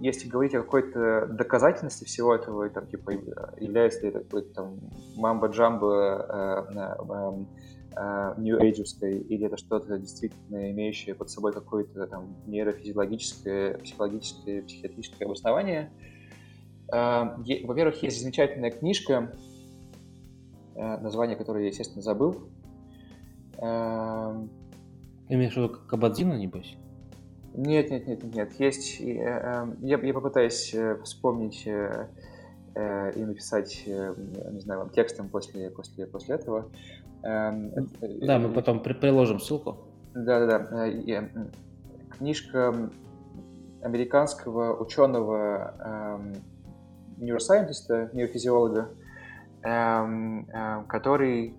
Если 0.00 0.28
говорить 0.28 0.54
о 0.56 0.62
какой-то 0.62 1.26
доказательности 1.26 2.04
всего 2.04 2.34
этого, 2.34 2.68
там, 2.70 2.88
типа, 2.88 3.12
является 3.60 4.02
ли 4.02 4.08
это 4.08 4.20
какой-то 4.20 4.54
там 4.54 4.80
мамба-джамба 5.16 6.66
э, 6.68 6.74
э, 6.74 7.44
New 7.96 8.58
Age'овской, 8.58 9.18
или 9.18 9.46
это 9.46 9.56
что-то 9.56 9.98
действительно 9.98 10.70
имеющее 10.70 11.14
под 11.14 11.30
собой 11.30 11.52
какое-то 11.52 12.06
там 12.06 12.36
нейрофизиологическое, 12.46 13.78
психологическое, 13.78 14.62
психиатрическое 14.62 15.26
обоснование. 15.26 15.90
Э, 16.92 17.24
во-первых, 17.64 18.02
есть 18.02 18.20
замечательная 18.20 18.70
книжка, 18.70 19.32
название 20.74 21.36
которой 21.36 21.62
я, 21.62 21.68
естественно, 21.68 22.02
забыл, 22.02 22.36
Имеешь 25.28 25.54
в 25.54 25.56
виду 25.56 25.70
Кабадзина, 25.88 26.34
небось? 26.34 26.76
Нет, 27.54 27.90
нет, 27.90 28.06
нет, 28.06 28.22
нет. 28.22 28.52
Есть. 28.60 29.00
Э, 29.00 29.66
я, 29.80 29.98
я 29.98 30.14
попытаюсь 30.14 30.72
э, 30.74 30.98
вспомнить 31.02 31.66
э, 31.66 32.08
и 33.16 33.24
написать, 33.24 33.84
не 33.86 34.60
знаю, 34.60 34.80
вам 34.80 34.90
текстом 34.90 35.30
после, 35.30 35.70
после, 35.70 36.06
после 36.06 36.34
этого. 36.34 36.70
Эм, 37.26 37.72
да, 38.22 38.38
мы 38.38 38.52
потом 38.52 38.80
приложим 38.80 39.40
ссылку. 39.40 39.88
Да, 40.14 40.46
да, 40.46 40.58
да. 40.58 40.90
Книжка 42.16 42.90
американского 43.82 44.80
ученого 44.80 46.20
нейросайентиста, 47.18 48.10
нейрофизиолога, 48.12 48.90
который 50.88 51.56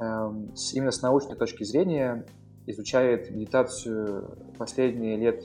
Эм, 0.00 0.54
именно 0.74 0.92
с 0.92 1.02
научной 1.02 1.36
точки 1.36 1.64
зрения 1.64 2.24
изучает 2.66 3.30
медитацию 3.30 4.38
последние 4.56 5.16
лет 5.16 5.42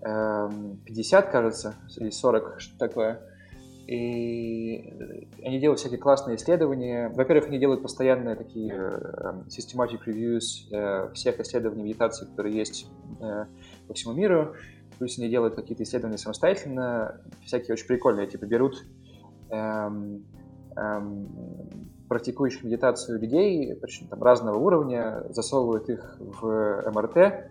50, 0.00 1.24
эм, 1.24 1.32
кажется, 1.32 1.74
или 1.96 2.10
40, 2.10 2.60
что 2.60 2.78
такое. 2.78 3.20
И 3.92 4.90
они 5.44 5.58
делают 5.58 5.78
всякие 5.78 5.98
классные 5.98 6.36
исследования. 6.36 7.10
Во-первых, 7.14 7.48
они 7.48 7.58
делают 7.58 7.82
постоянные 7.82 8.36
такие 8.36 8.72
э, 8.72 9.42
systematic 9.48 10.00
reviews 10.06 10.72
э, 10.72 11.12
всех 11.12 11.38
исследований 11.40 11.82
медитации, 11.82 12.24
которые 12.24 12.56
есть 12.56 12.86
э, 13.20 13.44
по 13.86 13.92
всему 13.92 14.14
миру. 14.14 14.54
Плюс 14.98 15.18
они 15.18 15.28
делают 15.28 15.56
какие-то 15.56 15.82
исследования 15.82 16.16
самостоятельно, 16.16 17.20
всякие 17.44 17.74
очень 17.74 17.86
прикольные, 17.86 18.26
типа 18.28 18.46
берут 18.46 18.82
эм, 19.50 20.24
эм, 20.74 21.28
практикующих 22.08 22.64
медитацию 22.64 23.20
людей, 23.20 23.74
причем 23.74 24.06
там 24.08 24.22
разного 24.22 24.56
уровня, 24.56 25.24
засовывают 25.30 25.90
их 25.90 26.16
в 26.18 26.90
МРТ 26.94 27.16
э, 27.16 27.42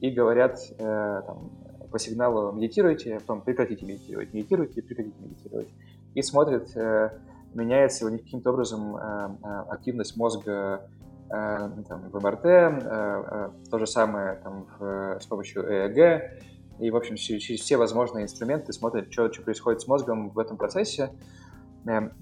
и 0.00 0.10
говорят 0.10 0.58
э, 0.78 1.22
там, 1.26 1.52
по 1.90 1.98
сигналу 1.98 2.52
медитируйте, 2.52 3.16
а 3.16 3.20
потом 3.20 3.40
прекратите 3.40 3.86
медитировать, 3.86 4.32
медитируйте, 4.32 4.82
прекратите 4.82 5.16
медитировать. 5.20 5.68
И 6.14 6.22
смотрят, 6.22 6.76
э, 6.76 7.10
меняется 7.54 8.06
у 8.06 8.08
них 8.08 8.22
каким-то 8.22 8.50
образом 8.50 8.96
э, 8.96 9.00
э 9.42 9.48
активность 9.70 10.16
мозга 10.16 10.88
э, 11.30 11.70
там, 11.88 12.10
в 12.10 12.22
МРТ, 12.22 13.70
то 13.70 13.78
же 13.78 13.86
самое 13.86 14.36
там, 14.36 14.66
в, 14.78 15.18
с 15.20 15.26
помощью 15.26 15.62
ЭЭГ, 15.62 16.32
и, 16.78 16.90
в 16.90 16.96
общем, 16.96 17.16
через, 17.16 17.60
все 17.60 17.76
возможные 17.76 18.24
инструменты 18.24 18.72
смотрят, 18.72 19.12
что, 19.12 19.32
что 19.32 19.42
происходит 19.42 19.80
с 19.80 19.88
мозгом 19.88 20.30
в 20.30 20.38
этом 20.38 20.56
процессе, 20.56 21.10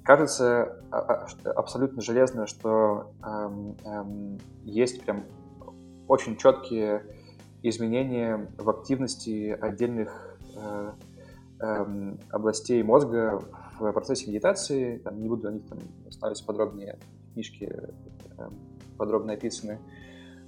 кажется 0.04 0.82
а, 0.90 0.98
а, 0.98 1.50
абсолютно 1.56 2.00
железно, 2.00 2.46
что 2.46 3.12
эм, 3.24 3.76
эм, 3.84 4.38
есть 4.64 5.02
прям 5.02 5.24
очень 6.06 6.36
четкие 6.36 7.02
изменения 7.62 8.48
в 8.58 8.68
активности 8.68 9.56
отдельных 9.60 10.38
э, 10.56 10.92
э, 11.60 12.14
областей 12.30 12.82
мозга 12.82 13.42
в 13.78 13.92
процессе 13.92 14.30
медитации. 14.30 14.98
Там, 14.98 15.20
не 15.20 15.28
буду 15.28 15.48
о 15.48 15.52
них 15.52 15.66
там 15.68 15.78
останавливаться 16.06 16.44
подробнее, 16.44 16.98
книжки 17.32 17.72
э, 18.38 18.48
подробно 18.96 19.34
описаны. 19.34 19.78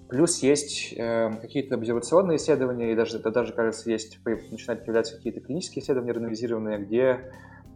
Плюс 0.08 0.38
есть 0.42 0.94
э, 0.96 1.30
какие-то 1.40 1.74
обсервационные 1.74 2.36
исследования, 2.36 2.92
и 2.92 2.96
даже, 2.96 3.18
это 3.18 3.30
даже, 3.30 3.52
кажется, 3.52 3.90
есть, 3.90 4.18
начинают 4.50 4.84
появляться 4.84 5.16
какие-то 5.16 5.40
клинические 5.40 5.82
исследования 5.82 6.12
ранdomизированные, 6.12 6.78
где 6.78 7.30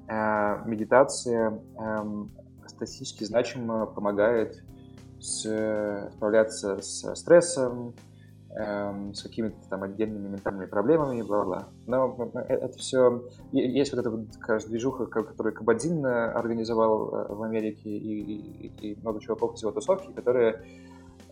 Э, 0.08 0.62
медитация 0.66 1.58
эм, 1.78 2.30
статистически 2.66 3.24
значимо 3.24 3.86
помогает 3.86 4.62
справляться 5.20 6.82
с 6.82 7.14
стрессом, 7.14 7.94
эм, 8.56 9.14
с 9.14 9.22
какими-то 9.22 9.56
там 9.68 9.82
отдельными 9.82 10.28
ментальными 10.28 10.66
проблемами, 10.66 11.22
бла-бла. 11.22 11.68
Но 11.86 12.30
э, 12.34 12.38
это 12.54 12.78
все... 12.78 13.24
Есть 13.52 13.92
вот 13.92 14.00
эта 14.00 14.10
вот, 14.10 14.36
кажется, 14.40 14.68
движуха, 14.68 15.06
которую 15.06 15.54
Кабадзин 15.54 16.04
организовал 16.04 17.14
э, 17.14 17.34
в 17.34 17.42
Америке, 17.42 17.90
и, 17.90 18.22
и, 18.22 18.92
и 18.92 19.00
много 19.00 19.20
чуваков 19.20 19.54
из 19.54 19.62
его 19.62 19.72
тусовки, 19.72 20.12
которые 20.12 20.64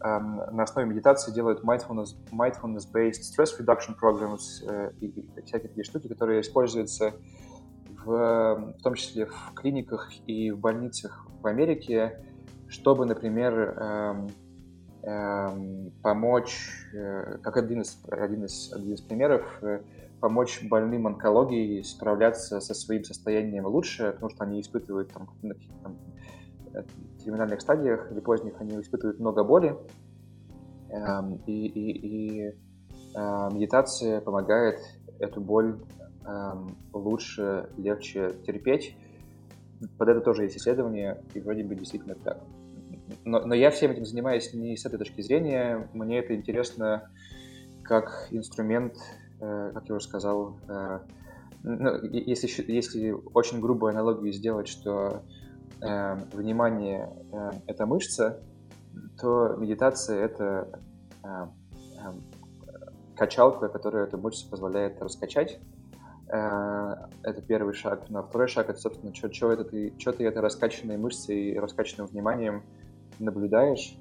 эм, 0.03 0.37
на 0.53 0.63
основе 0.63 0.89
медитации 0.89 1.33
делают 1.33 1.63
mindfulness, 1.63 2.17
mindfulness-based 2.33 3.23
stress 3.23 3.51
reduction 3.59 3.95
programs 4.01 4.65
э, 4.67 4.93
и, 5.01 5.07
и 5.07 5.43
всякие 5.45 5.69
такие 5.69 5.85
штуки, 5.85 6.09
которые 6.09 6.41
используются 6.41 7.13
в, 8.05 8.75
в 8.79 8.83
том 8.83 8.95
числе 8.95 9.27
в 9.27 9.53
клиниках 9.55 10.11
и 10.27 10.51
в 10.51 10.59
больницах 10.59 11.27
в 11.43 11.47
Америке, 11.47 12.25
чтобы, 12.69 13.05
например, 13.05 13.53
эм, 13.79 14.31
помочь, 16.03 16.71
э, 16.95 17.39
как 17.43 17.57
один 17.57 17.83
из, 17.83 17.99
один, 18.11 18.45
из, 18.45 18.73
один 18.73 18.95
из 18.95 19.01
примеров, 19.01 19.43
э, 19.63 19.81
помочь 20.21 20.63
больным 20.69 21.07
онкологией 21.07 21.83
справляться 21.85 22.61
со 22.61 22.75
своим 22.75 23.05
состоянием 23.05 23.67
лучше, 23.67 24.13
потому 24.13 24.31
что 24.31 24.45
они 24.45 24.61
испытывают 24.61 25.13
там, 25.13 25.29
на 25.43 25.55
там, 25.83 25.97
э, 26.75 26.83
терминальных 27.25 27.61
стадиях 27.61 28.13
или 28.13 28.21
поздних, 28.21 28.61
они 28.61 28.79
испытывают 28.81 29.19
много 29.21 29.43
боли, 29.45 29.77
эм, 30.91 31.41
и, 31.47 31.67
и, 31.67 31.91
и 32.07 32.49
э, 32.49 32.55
медитация 33.15 34.21
помогает 34.21 34.79
эту 35.19 35.41
боль 35.41 35.79
Эм, 36.27 36.77
лучше, 36.93 37.71
легче 37.79 38.35
терпеть. 38.47 38.95
Под 39.97 40.09
это 40.09 40.21
тоже 40.21 40.45
есть 40.45 40.59
исследования, 40.59 41.23
и 41.35 41.41
вроде 41.41 41.65
бы 41.65 41.75
действительно 41.75 42.15
так. 42.15 42.43
Но, 43.25 43.41
но 43.47 43.55
я 43.55 43.71
всем 43.71 43.91
этим 43.91 44.05
занимаюсь 44.05 44.53
не 44.53 44.77
с 44.77 44.85
этой 44.87 44.99
точки 44.99 45.21
зрения. 45.21 45.89
Мне 45.93 46.19
это 46.19 46.35
интересно 46.35 47.11
как 47.83 48.29
инструмент, 48.31 48.97
э, 49.41 49.73
как 49.75 49.89
я 49.89 49.95
уже 49.95 50.05
сказал, 50.05 50.57
э, 50.69 51.01
ну, 51.63 52.03
если, 52.05 52.73
если 52.73 53.15
очень 53.35 53.61
грубую 53.61 53.91
аналогию 53.91 54.33
сделать, 54.33 54.69
что 54.69 55.23
э, 55.83 56.17
внимание 56.33 57.11
э,— 57.33 57.51
это 57.67 57.87
мышца, 57.87 58.41
то 59.21 59.57
медитация— 59.59 60.25
это 60.25 60.81
э, 61.23 61.29
э, 61.29 62.13
качалка, 63.17 63.69
которая 63.69 64.07
эту 64.07 64.19
мышцу 64.19 64.49
позволяет 64.49 65.01
раскачать. 65.03 65.61
Э, 66.29 66.95
это 67.23 67.43
первый 67.43 67.75
шаг. 67.75 68.09
Но 68.09 68.23
второй 68.23 68.49
шаг 68.49 68.71
это, 68.71 68.79
собственно, 68.79 69.15
что, 69.15 69.29
ты, 69.29 69.93
что 69.99 70.13
ты 70.13 70.25
этой 70.25 70.41
раскачанной 70.41 70.97
мышцей 70.97 71.51
и 71.51 71.59
раскачанным 71.59 72.07
вниманием 72.07 72.63
наблюдаешь. 73.25 73.97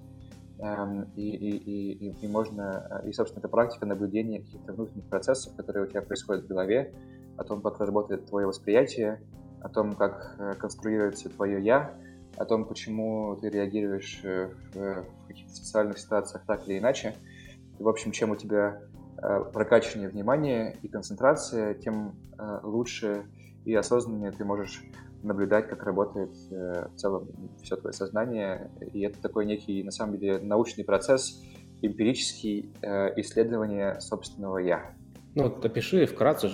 Эм, 0.59 1.03
и, 1.15 1.29
и, 1.29 2.09
и, 2.09 2.25
и 2.25 2.27
можно, 2.27 3.01
и, 3.05 3.13
собственно, 3.13 3.39
это 3.39 3.47
практика 3.47 3.85
наблюдения 3.85 4.39
каких-то 4.39 4.73
внутренних 4.73 5.05
процессов, 5.05 5.55
которые 5.55 5.85
у 5.85 5.87
тебя 5.87 6.01
происходят 6.01 6.45
в 6.45 6.47
голове, 6.47 6.93
о 7.37 7.43
том, 7.43 7.61
как 7.61 7.79
работает 7.79 8.25
твое 8.25 8.47
восприятие, 8.47 9.21
о 9.61 9.69
том, 9.69 9.93
как 9.93 10.35
э, 10.37 10.55
конструируется 10.55 11.29
твое 11.29 11.63
«я», 11.63 11.93
о 12.35 12.45
том, 12.45 12.65
почему 12.65 13.37
ты 13.41 13.49
реагируешь 13.49 14.21
в, 14.23 14.49
в 14.73 15.27
каких-то 15.27 15.55
социальных 15.55 15.97
ситуациях 15.97 16.43
так 16.45 16.67
или 16.67 16.79
иначе. 16.79 17.15
в 17.79 17.87
общем, 17.87 18.11
чем 18.11 18.31
у 18.31 18.35
тебя 18.35 18.81
прокачивание 19.51 20.07
внимания 20.07 20.77
и 20.81 20.87
концентрация, 20.87 21.73
тем 21.73 22.15
лучше 22.63 23.25
и 23.65 23.75
осознаннее 23.75 24.31
ты 24.31 24.45
можешь 24.45 24.81
наблюдать, 25.23 25.67
как 25.67 25.83
работает 25.83 26.31
э, 26.51 26.87
в 26.93 26.95
целом 26.95 27.27
все 27.61 27.75
твое 27.75 27.93
сознание. 27.93 28.71
И 28.93 29.01
это 29.01 29.21
такой 29.21 29.45
некий, 29.45 29.83
на 29.83 29.91
самом 29.91 30.17
деле, 30.17 30.39
научный 30.39 30.83
процесс, 30.83 31.41
эмпирический 31.81 32.73
э, 32.81 33.19
исследование 33.19 33.99
собственного 33.99 34.57
«я». 34.59 34.93
Ну 35.35 35.43
вот 35.43 35.63
опиши 35.63 36.05
вкратце, 36.05 36.49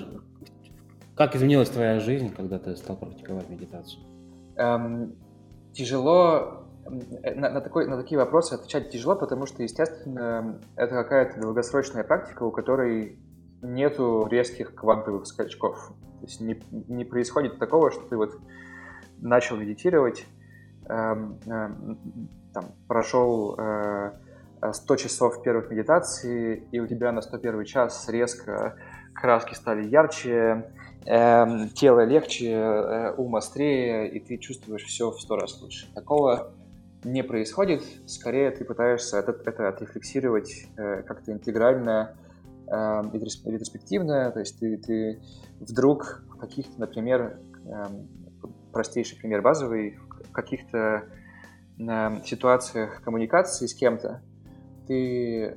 как 1.16 1.36
изменилась 1.36 1.70
твоя 1.70 2.00
жизнь, 2.00 2.34
когда 2.36 2.60
ты 2.60 2.76
стал 2.76 2.98
практиковать 2.98 3.50
медитацию? 3.50 4.04
Эм, 4.58 5.16
тяжело 5.74 6.66
на, 6.86 7.50
на, 7.50 7.62
такой, 7.62 7.88
на 7.88 7.98
такие 7.98 8.18
вопросы 8.18 8.54
отвечать 8.54 8.90
тяжело, 8.92 9.16
потому 9.16 9.46
что, 9.46 9.64
естественно, 9.64 10.60
это 10.76 10.96
какая-то 10.96 11.40
долгосрочная 11.40 12.04
практика, 12.04 12.44
у 12.44 12.52
которой 12.52 13.20
нету 13.62 14.28
резких 14.30 14.76
квантовых 14.76 15.26
скачков. 15.26 15.94
То 16.26 16.30
есть 16.32 16.42
не, 16.42 16.60
не 16.72 17.06
происходит 17.06 17.60
такого, 17.60 17.92
что 17.92 18.02
ты 18.02 18.18
вот 18.18 18.32
начал 19.20 19.58
медитировать, 19.58 20.26
э, 20.90 21.16
э, 21.46 21.70
там, 22.52 22.66
прошел 22.88 23.56
э, 23.60 24.12
100 24.74 24.96
часов 24.96 25.44
первых 25.44 25.70
медитаций, 25.70 26.64
и 26.72 26.80
у 26.80 26.88
тебя 26.88 27.12
на 27.12 27.22
101 27.22 27.64
час 27.66 28.10
резко 28.10 28.76
краски 29.14 29.54
стали 29.54 29.88
ярче, 29.88 30.72
э, 31.06 31.68
тело 31.76 32.04
легче, 32.04 32.54
э, 32.54 33.14
ум 33.18 33.36
острее, 33.36 34.10
и 34.10 34.20
ты 34.20 34.38
чувствуешь 34.38 34.84
все 34.84 35.12
в 35.12 35.22
сто 35.22 35.36
раз 35.36 35.62
лучше. 35.62 35.94
Такого 35.94 36.54
не 37.04 37.24
происходит, 37.24 37.84
скорее 38.08 38.50
ты 38.50 38.66
пытаешься 38.66 39.20
это, 39.20 39.32
это 39.46 39.70
отрефлексировать 39.70 40.66
э, 40.76 41.04
как-то 41.04 41.32
интегрально, 41.32 42.18
э, 42.68 43.02
ретроспективно, 43.14 44.32
то 44.32 44.40
есть 44.40 44.60
ты, 44.60 44.78
ты 44.78 45.22
вдруг 45.60 46.24
в 46.30 46.38
каких-то, 46.38 46.80
например, 46.80 47.40
э, 47.66 47.86
простейший 48.72 49.18
пример 49.18 49.42
базовый, 49.42 49.98
в 50.30 50.32
каких-то 50.32 51.04
э, 51.80 52.22
ситуациях 52.26 53.02
коммуникации 53.02 53.68
с 53.68 53.74
кем-то, 53.74 54.22
ты 54.88 55.56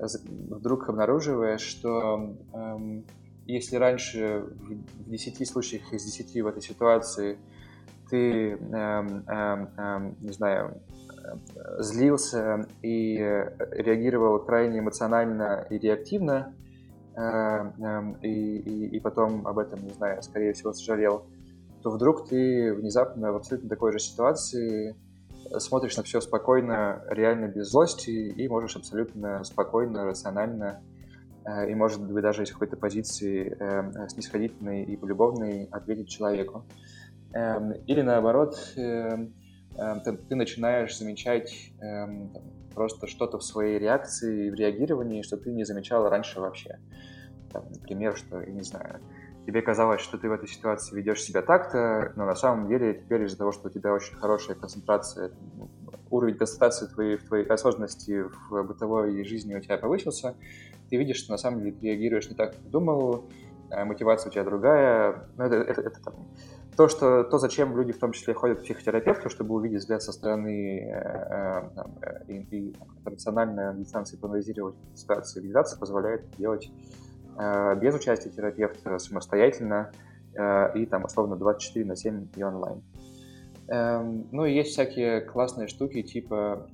вдруг 0.49 0.89
обнаруживаешь, 0.89 1.61
что 1.61 2.37
э, 2.53 3.03
если 3.47 3.77
раньше 3.77 4.45
в, 4.47 5.05
в 5.05 5.11
10 5.11 5.49
случаях 5.49 5.93
из 5.93 6.05
10 6.05 6.43
в 6.43 6.47
этой 6.47 6.63
ситуации 6.63 7.39
ты, 8.11 8.53
э, 8.53 8.57
э, 8.57 9.67
э, 9.77 10.13
не 10.21 10.33
знаю, 10.33 10.81
злился 11.79 12.67
и 12.83 13.17
реагировал 13.17 14.39
крайне 14.39 14.79
эмоционально 14.79 15.67
и 15.69 15.79
реактивно, 15.79 16.55
э, 16.55 16.68
э, 16.68 16.68
и, 18.23 18.29
и, 18.29 18.97
и 18.97 19.01
потом 19.01 19.47
об 19.47 19.59
этом, 19.59 19.81
не 19.85 19.93
знаю, 19.93 20.23
скорее 20.23 20.53
всего, 20.53 20.73
сожалел, 20.73 21.27
то 21.83 21.91
вдруг 21.91 22.29
ты 22.29 22.75
внезапно 22.75 23.33
в 23.33 23.37
абсолютно 23.37 23.69
такой 23.69 23.93
же 23.93 23.99
ситуации 23.99 24.97
смотришь 25.57 25.97
на 25.97 26.03
все 26.03 26.21
спокойно, 26.21 27.03
реально 27.09 27.49
без 27.49 27.71
злости, 27.71 28.11
и 28.11 28.49
можешь 28.49 28.77
абсолютно 28.77 29.43
спокойно, 29.45 30.05
рационально, 30.05 30.83
э, 31.45 31.71
и, 31.71 31.75
может 31.75 32.01
быть, 32.03 32.23
даже 32.23 32.43
из 32.43 32.53
какой-то 32.53 32.77
позиции 32.77 33.57
э, 33.59 34.09
снисходительной 34.09 34.85
и 34.85 34.97
полюбовной 34.97 35.65
ответить 35.71 36.09
человеку. 36.09 36.67
Эм, 37.33 37.73
или 37.87 38.03
наоборот, 38.03 38.55
эм, 38.77 39.35
эм, 39.77 40.01
ты 40.01 40.35
начинаешь 40.35 40.97
замечать 40.97 41.73
просто 42.75 43.07
что-то 43.07 43.39
в 43.39 43.45
своей 43.45 43.79
реакции 43.79 44.47
и 44.47 44.51
в 44.51 44.55
реагировании, 44.55 45.23
что 45.23 45.37
ты 45.37 45.51
не 45.51 45.65
замечал 45.65 46.09
раньше 46.09 46.41
вообще. 46.41 46.79
Там, 47.53 47.65
например, 47.71 48.17
что, 48.17 48.41
я 48.41 48.53
не 48.53 48.63
знаю, 48.63 49.01
тебе 49.47 49.63
казалось, 49.63 50.01
что 50.01 50.19
ты 50.19 50.29
в 50.29 50.33
этой 50.33 50.49
ситуации 50.49 50.95
ведешь 50.95 51.23
себя 51.23 51.43
так-то, 51.43 52.13
но 52.17 52.27
на 52.27 52.35
самом 52.35 52.69
деле 52.69 52.95
теперь 52.95 53.25
из-за 53.25 53.39
того, 53.39 53.53
что 53.53 53.69
у 53.69 53.71
тебя 53.71 53.93
очень 53.93 54.15
хорошая 54.15 54.57
концентрация, 54.57 55.33
уровень 56.11 56.37
концентрации 56.37 56.87
твоей, 56.87 57.17
в 57.17 57.25
твоей 57.25 57.47
осознанности 57.47 58.25
в 58.51 58.63
бытовой 58.63 59.25
жизни 59.25 59.55
у 59.55 59.61
тебя 59.61 59.79
повысился, 59.79 60.35
ты 60.91 60.97
видишь, 60.97 61.17
что 61.17 61.33
на 61.33 61.39
самом 61.39 61.61
деле 61.61 61.73
ты 61.73 61.87
реагируешь 61.87 62.29
не 62.29 62.35
так, 62.35 62.53
как 62.53 62.71
думал, 62.71 63.25
а 63.71 63.85
мотивация 63.85 64.31
у 64.31 64.33
тебя 64.33 64.45
другая. 64.45 65.29
Ну, 65.37 65.45
это, 65.45 65.57
это, 65.57 65.81
это 65.83 66.03
там, 66.03 66.15
то, 66.77 66.89
что, 66.89 67.25
то, 67.25 67.39
зачем 67.39 67.77
люди 67.77 67.93
в 67.93 67.99
том 67.99 68.13
числе 68.13 68.35
ходят 68.35 68.61
к 68.61 68.63
психотерапевту, 68.63 69.29
чтобы 69.29 69.55
увидеть 69.55 69.81
взгляд 69.81 70.03
со 70.03 70.13
стороны 70.13 70.81
э, 70.81 71.71
э 72.03 72.25
и, 72.29 72.57
и 72.57 72.77
рационально 73.05 73.75
дистанции 73.75 74.17
проанализировать 74.17 74.77
ситуацию. 74.95 75.43
Медитация 75.45 75.79
позволяет 75.79 76.31
делать 76.39 76.71
без 77.81 77.95
участия 77.95 78.31
терапевта, 78.31 78.99
самостоятельно 78.99 79.93
э, 80.35 80.79
и 80.79 80.87
там 80.87 81.05
условно 81.05 81.37
24 81.37 81.85
на 81.85 81.97
7 81.97 82.27
и 82.35 82.43
онлайн. 82.43 82.83
Эм, 83.69 84.27
ну 84.33 84.45
и 84.45 84.55
есть 84.55 84.71
всякие 84.71 85.21
классные 85.21 85.69
штуки 85.69 86.03
типа 86.03 86.69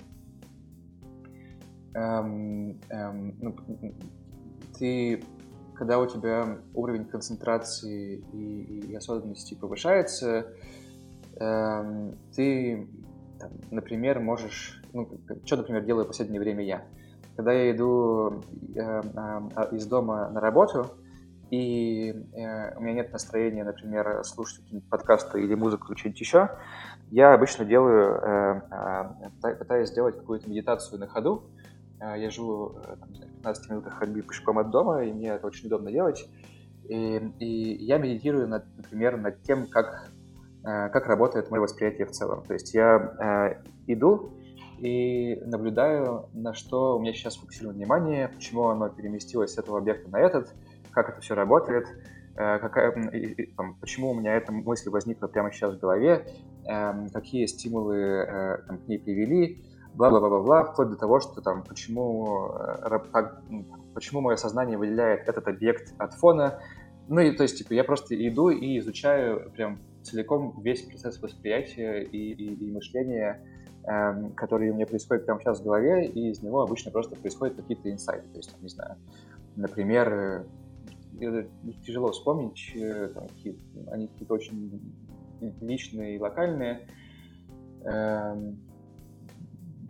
эм, 1.93 2.79
эм, 2.89 3.35
ну, 3.39 3.55
ты, 4.79 5.23
когда 5.75 5.99
у 5.99 6.07
тебя 6.07 6.57
уровень 6.73 7.05
концентрации 7.05 8.23
и, 8.33 8.89
и 8.91 8.95
осознанности 8.95 9.55
повышается, 9.55 10.47
ты, 11.37 12.87
там, 13.39 13.51
например, 13.69 14.21
можешь, 14.21 14.81
ну, 14.93 15.09
что, 15.43 15.57
например, 15.57 15.83
делаю 15.83 16.05
в 16.05 16.07
последнее 16.07 16.39
время 16.39 16.63
я, 16.63 16.85
когда 17.35 17.51
я 17.51 17.71
иду 17.71 18.41
э, 18.75 19.01
э, 19.01 19.75
из 19.75 19.85
дома 19.85 20.29
на 20.29 20.39
работу, 20.39 20.91
и 21.51 22.09
э, 22.33 22.75
у 22.75 22.81
меня 22.81 22.93
нет 22.93 23.13
настроения, 23.13 23.63
например, 23.63 24.23
слушать 24.23 24.59
какие-нибудь 24.59 24.89
подкасты 24.89 25.41
или 25.41 25.53
музыку 25.53 25.91
или 25.91 25.99
что-нибудь 25.99 26.19
еще, 26.19 26.49
я 27.11 27.33
обычно 27.33 27.65
делаю, 27.65 28.19
э, 28.21 28.61
э, 29.43 29.55
пытаюсь 29.55 29.89
сделать 29.89 30.17
какую-то 30.17 30.49
медитацию 30.49 30.99
на 30.99 31.07
ходу. 31.07 31.43
Я 32.01 32.29
живу 32.29 32.77
там, 32.99 33.09
15 33.09 33.69
минутах 33.69 33.93
ходьбы 33.93 34.21
пешком 34.21 34.59
от 34.59 34.69
дома, 34.69 35.05
и 35.05 35.13
мне 35.13 35.29
это 35.29 35.47
очень 35.47 35.67
удобно 35.67 35.91
делать. 35.91 36.27
И, 36.89 37.17
и 37.39 37.85
я 37.85 37.97
медитирую, 37.99 38.49
над, 38.49 38.65
например, 38.75 39.17
над 39.17 39.41
тем, 39.43 39.65
как, 39.67 40.11
как 40.61 41.07
работает 41.07 41.49
мое 41.49 41.61
восприятие 41.61 42.05
в 42.05 42.11
целом. 42.11 42.43
То 42.43 42.53
есть 42.53 42.73
я 42.73 43.57
иду, 43.87 44.33
и 44.79 45.41
наблюдаю, 45.45 46.29
на 46.33 46.53
что 46.53 46.97
у 46.97 46.99
меня 46.99 47.13
сейчас 47.13 47.37
фокусировано 47.37 47.77
внимание, 47.77 48.29
почему 48.29 48.67
оно 48.67 48.89
переместилось 48.89 49.53
с 49.53 49.57
этого 49.57 49.77
объекта 49.77 50.09
на 50.09 50.19
этот, 50.19 50.53
как 50.91 51.09
это 51.09 51.21
все 51.21 51.35
работает, 51.35 51.87
э, 52.35 52.59
какая, 52.59 52.93
там, 53.55 53.75
почему 53.75 54.11
у 54.11 54.13
меня 54.13 54.35
эта 54.35 54.51
мысль 54.51 54.89
возникла 54.89 55.27
прямо 55.27 55.51
сейчас 55.51 55.75
в 55.75 55.79
голове, 55.79 56.27
э, 56.67 57.09
какие 57.13 57.45
стимулы 57.45 57.97
э, 57.97 58.57
там, 58.67 58.79
к 58.79 58.87
ней 58.87 58.99
привели, 58.99 59.63
бла-бла-бла-бла, 59.93 60.65
вплоть 60.65 60.89
до 60.89 60.97
того, 60.97 61.19
что 61.19 61.41
там, 61.41 61.63
почему, 61.63 62.49
э, 62.49 62.99
как, 63.11 63.41
почему 63.93 64.21
мое 64.21 64.35
сознание 64.35 64.77
выделяет 64.77 65.27
этот 65.29 65.47
объект 65.47 65.93
от 65.97 66.13
фона. 66.13 66.59
Ну 67.07 67.21
и 67.21 67.31
то 67.31 67.43
есть, 67.43 67.57
типа, 67.59 67.73
я 67.73 67.83
просто 67.83 68.15
иду 68.27 68.49
и 68.49 68.79
изучаю 68.79 69.51
прям 69.51 69.79
целиком 70.03 70.59
весь 70.61 70.81
процесс 70.81 71.21
восприятия 71.21 72.01
и, 72.01 72.33
и, 72.33 72.53
и 72.53 72.71
мышления 72.71 73.41
Эм, 73.41 73.64
который 74.35 74.71
у 74.71 74.73
меня 74.73 74.87
происходит 74.87 75.25
прямо 75.25 75.39
сейчас 75.39 75.59
в 75.59 75.63
голове, 75.63 76.07
и 76.07 76.29
из 76.31 76.41
него 76.41 76.61
обычно 76.61 76.91
просто 76.91 77.15
происходят 77.15 77.55
какие-то 77.55 77.91
инсайты. 77.91 78.27
То 78.29 78.37
есть, 78.37 78.51
там, 78.51 78.61
не 78.61 78.69
знаю, 78.69 78.95
например, 79.55 80.47
э, 81.21 81.47
тяжело 81.85 82.11
вспомнить, 82.11 82.71
э, 82.75 83.09
там, 83.13 83.27
какие 83.27 83.57
они 83.91 84.07
какие-то 84.07 84.33
очень 84.33 84.81
личные 85.61 86.15
и 86.15 86.19
локальные. 86.19 86.87
Эм, 87.83 88.57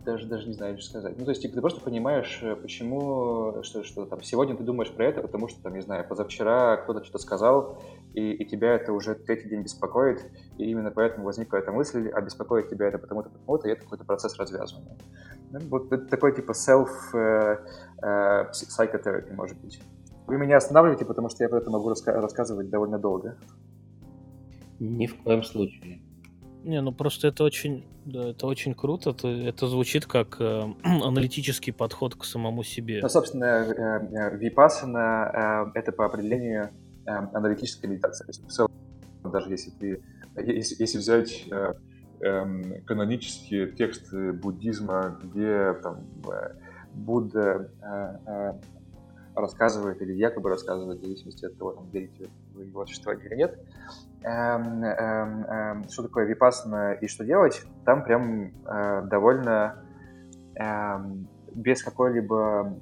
даже, 0.04 0.26
даже 0.28 0.46
не 0.46 0.54
знаю, 0.54 0.78
что 0.78 0.90
сказать. 0.90 1.18
Ну, 1.18 1.24
то 1.24 1.30
есть, 1.30 1.42
типа, 1.42 1.54
ты 1.54 1.60
просто 1.60 1.80
понимаешь, 1.80 2.38
э, 2.42 2.54
почему, 2.54 3.62
что, 3.62 3.82
что 3.82 4.06
там, 4.06 4.22
сегодня 4.22 4.56
ты 4.56 4.62
думаешь 4.62 4.90
про 4.90 5.06
это, 5.06 5.20
потому 5.20 5.48
что, 5.48 5.60
там, 5.62 5.74
не 5.74 5.82
знаю, 5.82 6.06
позавчера 6.08 6.76
кто-то 6.76 7.02
что-то 7.02 7.18
сказал, 7.18 7.82
и, 8.16 8.32
и 8.32 8.44
тебя 8.46 8.74
это 8.74 8.94
уже 8.94 9.14
третий 9.14 9.48
день 9.48 9.62
беспокоит, 9.62 10.24
и 10.56 10.70
именно 10.70 10.90
поэтому 10.90 11.26
возникла 11.26 11.58
эта 11.58 11.70
мысль, 11.70 12.08
а 12.08 12.20
беспокоит 12.22 12.70
тебя 12.70 12.86
это 12.86 12.98
потому-то, 12.98 13.28
потому-то, 13.28 13.68
и 13.68 13.72
это 13.72 13.82
какой-то 13.82 14.04
процесс 14.04 14.38
развязывания. 14.38 14.96
Ну, 15.52 15.60
вот 15.68 15.92
это 15.92 16.06
такой, 16.06 16.34
типа, 16.34 16.52
self 16.52 16.88
э, 17.12 17.58
э, 18.02 18.50
psychotherapy, 18.52 19.34
может 19.34 19.60
быть. 19.60 19.80
Вы 20.26 20.38
меня 20.38 20.56
останавливаете, 20.56 21.04
потому 21.04 21.28
что 21.28 21.44
я 21.44 21.50
про 21.50 21.58
это 21.58 21.70
могу 21.70 21.90
раска- 21.90 22.18
рассказывать 22.18 22.70
довольно 22.70 22.98
долго. 22.98 23.36
Ни 24.80 25.06
в 25.06 25.22
коем 25.22 25.42
случае. 25.42 26.00
Не, 26.64 26.80
ну 26.80 26.92
просто 26.92 27.28
это 27.28 27.44
очень, 27.44 27.84
да, 28.06 28.30
это 28.30 28.46
очень 28.46 28.74
круто. 28.74 29.10
Это, 29.10 29.28
это 29.28 29.66
звучит 29.66 30.06
как 30.06 30.40
э, 30.40 30.62
аналитический 30.82 31.72
подход 31.72 32.14
к 32.14 32.24
самому 32.24 32.64
себе. 32.64 33.00
Ну, 33.02 33.08
собственно, 33.10 33.44
э, 33.44 34.32
э, 34.32 34.36
випассана 34.38 35.70
э, 35.74 35.78
это 35.78 35.92
по 35.92 36.06
определению 36.06 36.64
э, 36.64 36.85
аналитическая 37.06 37.88
медитация. 37.88 38.26
То 38.26 38.30
есть, 38.30 38.44
в 38.44 38.50
целом, 38.50 38.70
даже 39.24 39.50
если 39.50 39.70
ты, 39.70 40.02
если, 40.36 40.76
если 40.78 40.98
взять 40.98 41.46
э, 41.50 41.74
эм, 42.20 42.84
канонические 42.84 43.72
тексты 43.72 44.32
буддизма, 44.32 45.18
где 45.22 45.74
там 45.82 46.06
Будда 46.92 47.70
э, 47.82 48.16
э, 48.26 48.52
рассказывает 49.34 50.00
или 50.00 50.14
якобы 50.14 50.48
рассказывает, 50.48 51.00
в 51.00 51.04
зависимости 51.04 51.44
от 51.44 51.58
того, 51.58 51.72
там, 51.72 51.90
верите 51.90 52.28
вы 52.54 52.64
его 52.64 52.86
существование 52.86 53.28
или 53.28 53.36
нет, 53.36 53.58
эм, 54.22 54.82
эм, 54.82 55.88
что 55.90 56.04
такое 56.04 56.24
випассана 56.24 56.94
и 56.94 57.06
что 57.06 57.24
делать, 57.24 57.62
там 57.84 58.02
прям 58.02 58.52
э, 58.66 59.02
довольно 59.06 59.82
без 61.52 61.82
какой-либо 61.82 62.80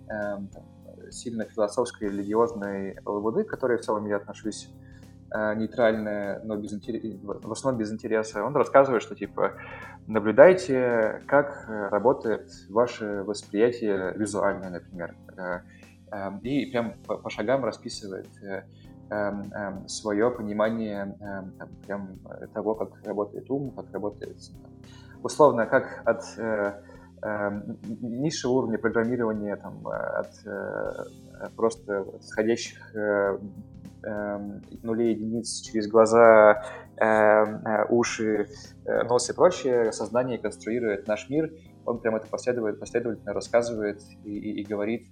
сильно 1.14 1.44
философской, 1.44 2.08
религиозной 2.08 2.98
лабуды, 3.04 3.44
к 3.44 3.48
которой 3.48 3.78
в 3.78 3.82
целом 3.82 4.06
я 4.06 4.16
отношусь 4.16 4.68
э, 5.32 5.54
нейтрально, 5.54 6.40
но 6.44 6.56
без 6.56 6.72
интерес, 6.72 7.20
в 7.22 7.52
основном 7.52 7.80
без 7.80 7.92
интереса. 7.92 8.44
Он 8.44 8.54
рассказывает, 8.54 9.02
что 9.02 9.14
типа 9.14 9.52
наблюдайте, 10.06 11.22
как 11.26 11.66
работает 11.68 12.50
ваше 12.68 13.22
восприятие 13.24 14.12
визуальное, 14.16 14.70
например. 14.70 15.14
Э, 15.36 15.60
Эм, 16.14 16.38
и 16.38 16.66
прям 16.66 16.94
по, 17.06 17.28
шагам 17.28 17.64
расписывает 17.64 18.28
э, 18.40 18.62
эм, 19.10 19.52
эм, 19.52 19.88
свое 19.88 20.30
понимание 20.30 21.16
прям 21.86 22.20
того, 22.52 22.76
как 22.76 22.90
работает 23.04 23.50
ум, 23.50 23.72
как 23.72 23.92
работает 23.92 24.36
условно, 25.24 25.66
как 25.66 26.02
от 26.04 26.22
э, 26.38 26.82
низшего 28.00 28.52
уровня 28.52 28.78
программирования, 28.78 29.56
там, 29.56 29.86
от 29.86 30.32
э, 30.46 30.90
просто 31.56 32.06
сходящих 32.20 32.94
нулей 34.82 35.14
единиц 35.14 35.62
через 35.62 35.88
глаза, 35.88 36.62
уши, 37.88 38.48
нос 38.84 39.30
и 39.30 39.32
прочее, 39.32 39.92
сознание 39.92 40.36
конструирует 40.36 41.08
наш 41.08 41.30
мир, 41.30 41.50
он 41.86 42.00
прям 42.00 42.16
это 42.16 42.26
последовательно, 42.26 42.80
последовательно 42.80 43.32
рассказывает 43.32 44.02
и, 44.24 44.30
и, 44.30 44.60
и 44.60 44.64
говорит, 44.64 45.08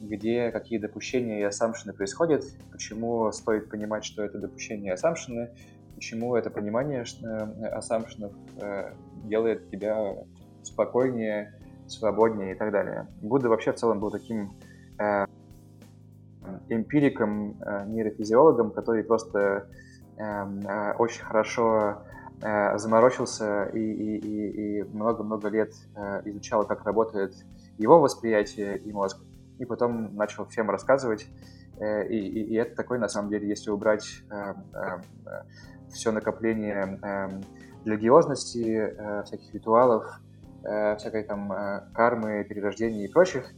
где 0.00 0.50
какие 0.50 0.78
допущения 0.78 1.40
и 1.40 1.42
ассампшены 1.42 1.92
происходят, 1.92 2.44
почему 2.70 3.30
стоит 3.32 3.68
понимать, 3.68 4.04
что 4.04 4.22
это 4.22 4.38
допущения 4.38 4.90
и 4.90 4.94
ассампшены, 4.94 5.50
почему 5.94 6.36
это 6.36 6.50
понимание 6.50 7.04
э, 7.22 7.66
ассампшенов 7.66 8.32
э, 8.60 8.92
делает 9.24 9.68
тебя 9.70 10.14
спокойнее, 10.68 11.54
свободнее 11.86 12.54
и 12.54 12.58
так 12.58 12.72
далее. 12.72 13.06
Будда 13.20 13.48
вообще 13.48 13.72
в 13.72 13.76
целом 13.76 14.00
был 14.00 14.10
таким 14.10 14.50
э, 14.98 15.26
эмпириком, 16.68 17.56
нейрофизиологом, 17.88 18.70
который 18.70 19.04
просто 19.04 19.66
очень 20.98 21.22
хорошо 21.22 22.02
заморочился 22.40 23.66
и 23.66 24.82
много-много 24.92 25.48
лет 25.48 25.72
изучал, 26.24 26.66
как 26.66 26.84
работает 26.84 27.34
его 27.76 28.00
восприятие 28.00 28.78
и 28.78 28.92
мозг 28.92 29.18
и 29.58 29.64
потом 29.64 30.14
начал 30.16 30.46
всем 30.46 30.70
рассказывать. 30.70 31.26
Э, 31.78 32.06
и, 32.08 32.16
и, 32.16 32.42
и 32.44 32.54
это 32.54 32.74
такой, 32.74 32.98
на 32.98 33.08
самом 33.08 33.30
деле, 33.30 33.48
если 33.48 33.70
убрать 33.70 34.22
э, 34.30 34.54
э, 34.74 35.42
все 35.92 36.12
накопление 36.12 36.98
э, 37.02 37.40
религиозности, 37.84 38.94
э, 38.96 39.22
всяких 39.24 39.52
ритуалов, 39.54 40.04
э, 40.64 40.96
всякой 40.96 41.24
там 41.24 41.52
э, 41.52 41.82
кармы, 41.94 42.44
перерождений 42.48 43.04
и 43.04 43.08
прочих, 43.08 43.52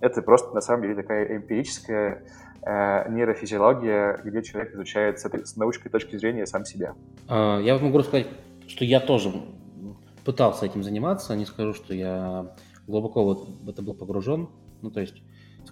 это 0.00 0.22
просто, 0.22 0.54
на 0.54 0.60
самом 0.60 0.82
деле, 0.82 0.94
такая 0.94 1.36
эмпирическая 1.36 2.24
э, 2.62 3.10
нейрофизиология, 3.10 4.20
где 4.24 4.42
человек 4.42 4.74
изучает 4.74 5.20
с, 5.20 5.24
этой, 5.24 5.46
с 5.46 5.56
научной 5.56 5.90
точки 5.90 6.16
зрения 6.16 6.46
сам 6.46 6.64
себя. 6.64 6.94
А, 7.28 7.60
я 7.60 7.78
могу 7.78 8.02
сказать, 8.02 8.26
что 8.66 8.84
я 8.84 9.00
тоже 9.00 9.32
пытался 10.24 10.66
этим 10.66 10.82
заниматься, 10.82 11.36
не 11.36 11.46
скажу, 11.46 11.74
что 11.74 11.94
я 11.94 12.54
глубоко 12.86 13.24
вот 13.24 13.48
в 13.48 13.68
это 13.68 13.82
был 13.82 13.94
погружен. 13.94 14.48
Ну, 14.80 14.90
то 14.90 15.00
есть 15.00 15.22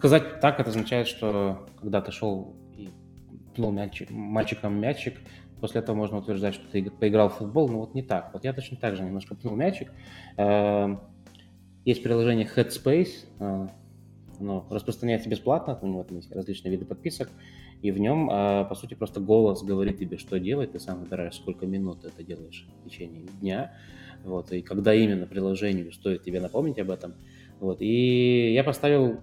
Сказать 0.01 0.41
так, 0.41 0.59
это 0.61 0.71
означает, 0.71 1.09
что 1.09 1.67
когда 1.79 2.01
ты 2.01 2.13
шел 2.13 2.57
и 2.75 2.89
пнул 3.55 3.71
мячик, 3.73 4.11
мальчиком 4.11 4.81
мячик, 4.81 5.19
после 5.61 5.81
этого 5.81 5.97
можно 5.97 6.19
утверждать, 6.19 6.55
что 6.55 6.67
ты 6.71 6.91
поиграл 6.91 7.29
в 7.29 7.35
футбол, 7.35 7.69
но 7.69 7.81
вот 7.81 7.95
не 7.95 8.03
так. 8.03 8.31
Вот 8.33 8.45
я 8.45 8.53
точно 8.53 8.77
так 8.77 8.97
же 8.97 9.03
немножко 9.03 9.35
пнул 9.35 9.55
мячик. 9.57 9.93
Эм, 10.37 11.01
есть 11.85 12.03
приложение 12.03 12.47
Headspace, 12.47 13.27
э, 13.39 13.69
оно 14.41 14.67
распространяется 14.71 15.29
бесплатно, 15.29 15.79
у 15.81 15.87
него 15.87 16.03
там 16.03 16.17
есть 16.17 16.33
различные 16.33 16.73
виды 16.73 16.85
подписок, 16.85 17.31
и 17.83 17.91
в 17.91 17.99
нем, 17.99 18.31
э, 18.31 18.65
по 18.67 18.75
сути, 18.75 18.95
просто 18.95 19.21
голос 19.21 19.63
говорит 19.63 19.99
тебе, 19.99 20.19
что 20.19 20.39
делать, 20.39 20.73
ты 20.73 20.81
сам 20.81 21.01
выбираешь, 21.01 21.35
сколько 21.35 21.67
минут 21.67 22.05
это 22.05 22.23
делаешь 22.23 22.67
в 22.81 22.89
течение 22.89 23.27
дня, 23.41 23.75
вот, 24.25 24.53
и 24.53 24.63
когда 24.63 24.95
именно 24.95 25.27
приложению 25.27 25.93
стоит 25.93 26.23
тебе 26.23 26.41
напомнить 26.41 26.79
об 26.79 26.91
этом, 26.91 27.15
вот, 27.61 27.81
и 27.81 28.53
я 28.53 28.65
поставил 28.65 29.21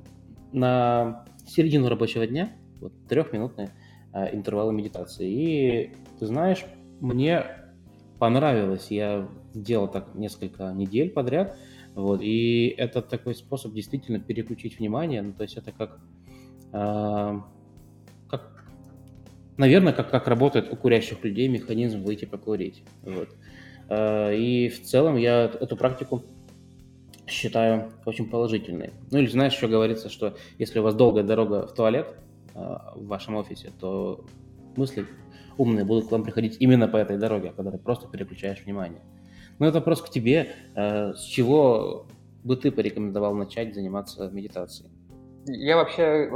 на 0.52 1.26
середину 1.46 1.90
рабочего 1.90 2.26
дня, 2.26 2.52
вот 2.80 2.94
трехминутные 3.08 3.68
э, 3.68 3.87
интервалы 4.32 4.74
медитации. 4.74 5.30
И 5.30 5.92
ты 6.20 6.26
знаешь, 6.26 6.66
мне 7.00 7.46
понравилось, 8.20 8.88
я 8.90 9.28
делал 9.54 9.88
так 9.88 10.16
несколько 10.16 10.72
недель 10.74 11.10
подряд, 11.10 11.56
вот, 11.96 12.22
и 12.22 12.68
это 12.78 13.02
такой 13.02 13.36
способ 13.36 13.74
действительно 13.74 14.20
переключить 14.20 14.80
внимание, 14.80 15.22
ну, 15.22 15.34
то 15.34 15.44
есть 15.44 15.58
это 15.58 15.72
как, 15.72 16.00
э, 16.72 17.40
как 18.30 18.66
наверное, 19.58 19.94
как, 19.94 20.10
как 20.10 20.28
работает 20.28 20.72
у 20.72 20.76
курящих 20.76 21.24
людей 21.24 21.48
механизм 21.48 22.04
выйти 22.04 22.26
покурить, 22.26 22.84
вот. 23.04 23.30
Э, 23.90 24.36
и 24.36 24.70
в 24.70 24.84
целом 24.84 25.18
я 25.18 25.46
эту 25.46 25.76
практику 25.76 26.24
считаю 27.28 27.92
очень 28.06 28.30
положительной. 28.30 28.92
Ну 29.12 29.20
или 29.20 29.28
знаешь, 29.28 29.54
еще 29.54 29.68
говорится, 29.68 30.10
что 30.10 30.38
если 30.58 30.80
у 30.80 30.84
вас 30.84 30.96
долгая 30.96 31.24
дорога 31.24 31.68
в 31.68 31.74
туалет 31.74 32.08
э, 32.08 32.27
в 32.96 33.08
вашем 33.08 33.36
офисе, 33.36 33.72
то 33.80 34.26
мысли 34.76 35.06
умные 35.58 35.86
будут 35.86 36.08
к 36.08 36.12
вам 36.12 36.24
приходить 36.24 36.58
именно 36.60 36.88
по 36.88 36.98
этой 36.98 37.18
дороге, 37.18 37.54
когда 37.56 37.72
ты 37.72 37.78
просто 37.78 38.08
переключаешь 38.08 38.64
внимание. 38.64 39.02
Но 39.60 39.68
это 39.68 39.80
вопрос 39.80 40.02
к 40.02 40.10
тебе. 40.10 40.50
Э, 40.76 41.14
с 41.14 41.22
чего 41.22 42.06
бы 42.44 42.56
ты 42.56 42.72
порекомендовал 42.72 43.34
начать 43.34 43.74
заниматься 43.74 44.30
медитацией? 44.30 44.92
Я 45.48 45.78
вообще 45.78 46.30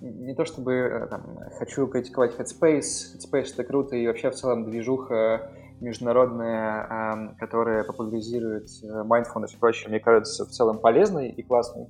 не 0.00 0.34
то 0.34 0.44
чтобы 0.44 0.72
э, 0.74 1.06
там, 1.08 1.38
хочу 1.58 1.86
критиковать 1.86 2.34
Headspace. 2.38 3.16
Headspace 3.16 3.52
это 3.54 3.64
круто, 3.64 3.96
и 3.96 4.06
вообще 4.06 4.30
в 4.30 4.34
целом 4.34 4.70
движуха 4.70 5.52
международная, 5.80 7.34
которая 7.38 7.84
популяризирует 7.84 8.68
э, 8.82 8.86
mindfulness 8.86 9.54
и 9.54 9.58
прочее, 9.58 9.88
мне 9.88 10.00
кажется, 10.00 10.44
в 10.44 10.50
целом 10.50 10.78
полезной 10.78 11.30
и 11.30 11.42
классной. 11.42 11.86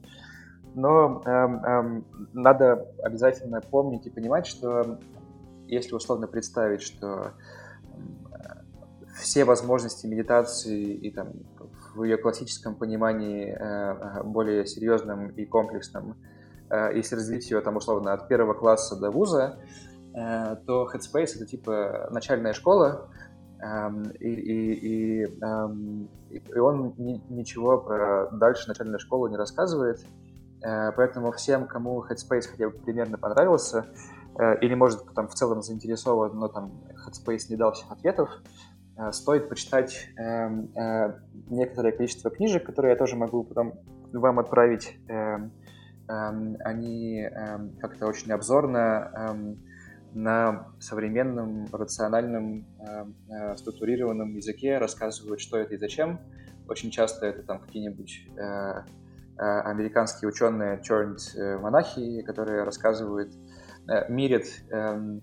Но 0.74 1.22
эм, 1.24 1.64
эм, 1.64 2.04
надо 2.32 2.86
обязательно 3.02 3.60
помнить 3.60 4.06
и 4.06 4.10
понимать, 4.10 4.46
что 4.46 4.98
если 5.66 5.94
условно 5.94 6.26
представить, 6.26 6.82
что 6.82 7.32
все 9.20 9.44
возможности 9.44 10.06
медитации 10.06 10.94
и 10.94 11.10
там 11.10 11.32
в 11.94 12.04
ее 12.04 12.16
классическом 12.16 12.74
понимании 12.74 13.52
э, 13.52 14.22
более 14.22 14.66
серьезном 14.66 15.28
и 15.30 15.44
комплексном, 15.44 16.16
э, 16.70 16.92
если 16.94 17.16
развить 17.16 17.50
ее 17.50 17.60
там 17.60 17.76
условно 17.76 18.12
от 18.12 18.28
первого 18.28 18.54
класса 18.54 18.96
до 18.96 19.10
вуза, 19.10 19.58
э, 20.14 20.56
то 20.66 20.88
Headspace 20.92 21.36
это 21.36 21.46
типа 21.46 22.08
начальная 22.10 22.52
школа, 22.52 23.08
и, 24.20 24.26
и, 24.26 25.24
и, 25.24 25.38
и 26.30 26.58
он 26.58 26.94
ничего 26.96 27.76
про 27.76 28.30
дальше 28.32 28.66
начальную 28.68 28.98
школу 28.98 29.28
не 29.28 29.36
рассказывает, 29.36 30.00
э, 30.00 30.29
поэтому 30.62 31.32
всем, 31.32 31.66
кому 31.66 32.04
Headspace 32.04 32.48
хотя 32.50 32.68
бы 32.68 32.78
примерно 32.78 33.18
понравился, 33.18 33.86
э, 34.38 34.58
или, 34.60 34.74
может, 34.74 35.14
там 35.14 35.28
в 35.28 35.34
целом 35.34 35.62
заинтересован, 35.62 36.38
но 36.38 36.48
там 36.48 36.72
Headspace 37.06 37.46
не 37.48 37.56
дал 37.56 37.72
всех 37.72 37.90
ответов, 37.90 38.30
э, 38.96 39.12
стоит 39.12 39.48
почитать 39.48 40.08
некоторое 41.48 41.92
количество 41.92 42.30
книжек, 42.30 42.64
которые 42.64 42.92
я 42.92 42.96
тоже 42.96 43.16
могу 43.16 43.44
потом 43.44 43.74
вам 44.12 44.38
отправить. 44.38 44.98
Они 46.06 47.24
как-то 47.80 48.06
очень 48.06 48.32
обзорно 48.32 49.56
на 50.12 50.66
современном, 50.80 51.66
рациональном, 51.72 52.66
э, 52.78 53.04
э, 53.28 53.56
структурированном 53.56 54.34
языке 54.34 54.78
рассказывают, 54.78 55.40
что 55.40 55.58
это 55.58 55.74
и 55.74 55.78
зачем. 55.78 56.20
Очень 56.68 56.90
часто 56.90 57.26
это 57.26 57.42
там 57.42 57.60
какие-нибудь 57.60 58.28
э, 58.36 58.82
американские 59.40 60.28
ученые 60.28 60.80
turned 60.80 61.58
монахи, 61.58 62.22
которые 62.22 62.64
рассказывают, 62.64 63.32
мирят 64.08 64.44
эм, 64.70 65.22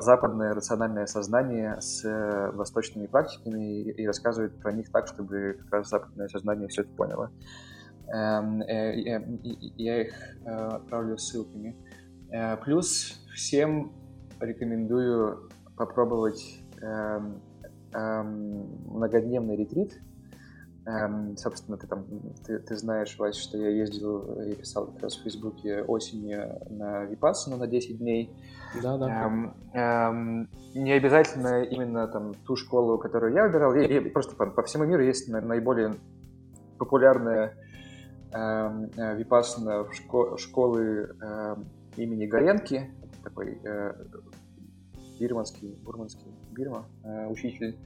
западное 0.00 0.54
рациональное 0.54 1.06
сознание 1.06 1.80
с 1.80 2.02
восточными 2.54 3.06
практиками 3.06 3.82
и 3.82 4.06
рассказывают 4.06 4.58
про 4.60 4.72
них 4.72 4.90
так, 4.90 5.06
чтобы 5.06 5.56
как 5.60 5.72
раз 5.72 5.88
западное 5.88 6.28
сознание 6.28 6.68
все 6.68 6.82
это 6.82 6.90
поняло. 6.94 7.30
Эм, 8.12 8.60
я 8.62 10.02
их 10.02 10.14
отправлю 10.44 11.16
ссылками. 11.16 11.76
Плюс 12.64 13.24
всем 13.34 13.92
рекомендую 14.40 15.48
попробовать 15.76 16.62
э, 16.80 17.20
эм, 17.94 18.84
многодневный 18.86 19.56
ретрит. 19.56 20.00
Эм, 20.84 21.36
собственно, 21.36 21.76
ты 21.76 21.86
там, 21.86 22.04
ты, 22.44 22.58
ты 22.58 22.76
знаешь, 22.76 23.16
Вася, 23.16 23.40
что 23.40 23.56
я 23.56 23.68
ездил 23.68 24.40
и 24.42 24.54
писал 24.54 24.86
как 24.86 25.04
раз 25.04 25.16
в 25.16 25.22
Фейсбуке 25.22 25.82
осенью 25.82 26.58
на 26.70 27.04
Випассану 27.04 27.56
на 27.56 27.68
10 27.68 27.98
дней. 27.98 28.34
Да, 28.82 28.98
да. 28.98 29.26
Эм, 29.26 29.54
эм, 29.74 30.48
не 30.74 30.92
обязательно 30.92 31.62
именно 31.62 32.08
там 32.08 32.34
ту 32.34 32.56
школу, 32.56 32.98
которую 32.98 33.32
я 33.32 33.46
выбирал. 33.46 33.74
И, 33.76 33.84
и 33.84 34.00
просто 34.10 34.34
по, 34.34 34.46
по 34.46 34.62
всему 34.64 34.84
миру 34.84 35.04
есть 35.04 35.28
наиболее 35.28 35.94
популярная 36.78 37.54
эм, 38.32 38.90
э, 38.96 39.16
випассана 39.16 39.86
шко 39.92 40.36
школы 40.36 41.14
э, 41.20 41.56
имени 41.96 42.26
Горенки, 42.26 42.90
такой 43.22 43.60
э, 43.62 43.94
бирманский, 45.20 45.76
бурманский, 45.84 46.32
Бирма, 46.50 46.86
э, 47.04 47.28
учитель, 47.28 47.76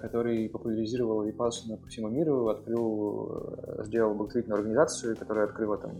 который 0.00 0.48
популяризировал 0.48 1.22
випассану 1.22 1.78
по 1.78 1.86
всему 1.88 2.08
миру, 2.08 2.48
открыл, 2.48 3.56
э, 3.56 3.84
сделал 3.84 4.14
благотворительную 4.14 4.58
организацию, 4.58 5.16
которая 5.16 5.46
открыла 5.46 5.78
там 5.78 5.92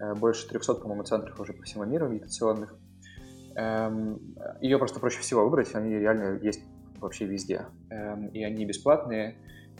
э, 0.00 0.14
больше 0.14 0.48
300, 0.48 0.74
по-моему, 0.74 1.02
центров 1.04 1.38
уже 1.38 1.52
по 1.52 1.62
всему 1.62 1.84
миру 1.84 2.08
медитационных. 2.08 2.74
Эм, 3.56 4.34
ее 4.60 4.78
просто 4.78 5.00
проще 5.00 5.20
всего 5.20 5.44
выбрать, 5.44 5.74
они 5.74 5.90
реально 5.90 6.38
есть 6.42 6.62
вообще 6.98 7.26
везде. 7.26 7.66
Эм, 7.90 8.28
и 8.28 8.42
они 8.42 8.64
бесплатные, 8.64 9.36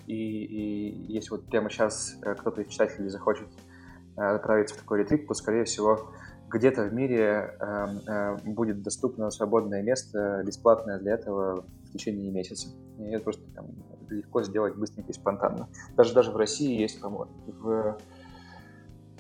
и, 0.07 0.15
и 0.15 1.13
если 1.13 1.31
вот 1.31 1.47
прямо 1.47 1.71
сейчас 1.71 2.17
э, 2.23 2.35
кто-то 2.35 2.61
из 2.61 2.69
читателей 2.69 3.09
захочет 3.09 3.49
э, 4.17 4.21
отправиться 4.21 4.75
в 4.75 4.79
такой 4.79 5.01
ретрит, 5.01 5.27
то, 5.27 5.35
скорее 5.35 5.65
всего, 5.65 6.11
где-то 6.51 6.85
в 6.85 6.93
мире 6.93 7.57
э, 7.59 8.37
будет 8.45 8.83
доступно 8.83 9.31
свободное 9.31 9.83
место, 9.83 10.43
бесплатное 10.47 10.99
для 10.99 11.15
этого 11.15 11.65
в 11.95 11.97
течение 11.97 12.31
месяца. 12.31 12.69
И 12.99 13.05
это 13.05 13.25
просто 13.25 13.45
там, 13.55 13.67
легко 14.11 14.43
сделать 14.43 14.77
быстренько 14.77 15.11
и 15.11 15.15
спонтанно. 15.15 15.69
Даже, 15.97 16.13
даже 16.13 16.33
в 16.33 16.37
России 16.37 16.81
есть, 16.81 17.01
по-моему, 17.01 17.31
в, 17.47 17.99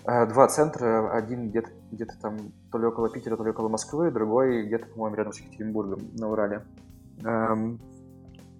два 0.04 0.48
центра. 0.48 1.16
Один 1.16 1.50
где-то 1.50 1.70
где 1.92 2.06
там 2.20 2.52
то 2.72 2.78
ли 2.78 2.86
около 2.86 3.08
Питера, 3.08 3.36
то 3.36 3.44
ли 3.44 3.50
около 3.50 3.68
Москвы, 3.68 4.10
другой 4.10 4.66
где-то, 4.66 4.86
по-моему, 4.86 5.16
рядом 5.16 5.32
с 5.32 5.40
Екатеринбургом 5.40 6.00
на 6.18 6.30
Урале. 6.30 6.64
Эм, 7.22 7.80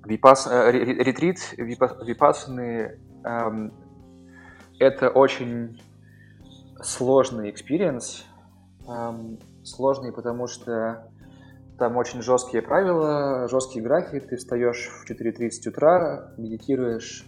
Випас, 0.05 0.47
э, 0.47 0.71
ретрит 0.71 1.39
випассаны 1.57 2.99
эм, 3.25 3.73
это 4.79 5.11
очень 5.11 5.81
сложный 6.81 7.51
experience. 7.51 8.25
Эм, 8.87 9.39
сложный, 9.65 10.13
потому 10.13 10.47
что 10.47 11.11
там 11.85 11.99
очень 11.99 12.23
жесткие 12.23 12.63
правила, 12.63 13.47
жесткий 13.47 13.83
график. 13.83 14.27
Ты 14.27 14.37
встаешь 14.37 14.89
в 14.89 15.11
4.30 15.11 15.69
утра, 15.69 16.33
медитируешь 16.39 17.27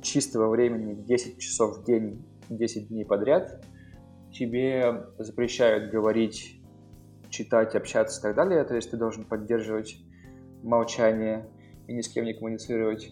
чистого 0.00 0.48
времени 0.48 0.94
10 0.94 1.40
часов 1.40 1.78
в 1.78 1.84
день, 1.84 2.24
10 2.48 2.86
дней 2.86 3.04
подряд. 3.04 3.64
Тебе 4.30 5.06
запрещают 5.18 5.90
говорить, 5.90 6.62
читать, 7.30 7.74
общаться 7.74 8.20
и 8.20 8.22
так 8.22 8.36
далее. 8.36 8.62
То 8.62 8.76
есть 8.76 8.92
ты 8.92 8.96
должен 8.96 9.24
поддерживать 9.24 9.96
молчание 10.62 11.48
и 11.88 11.92
ни 11.92 12.00
с 12.00 12.08
кем 12.08 12.26
не 12.26 12.34
коммуницировать. 12.34 13.10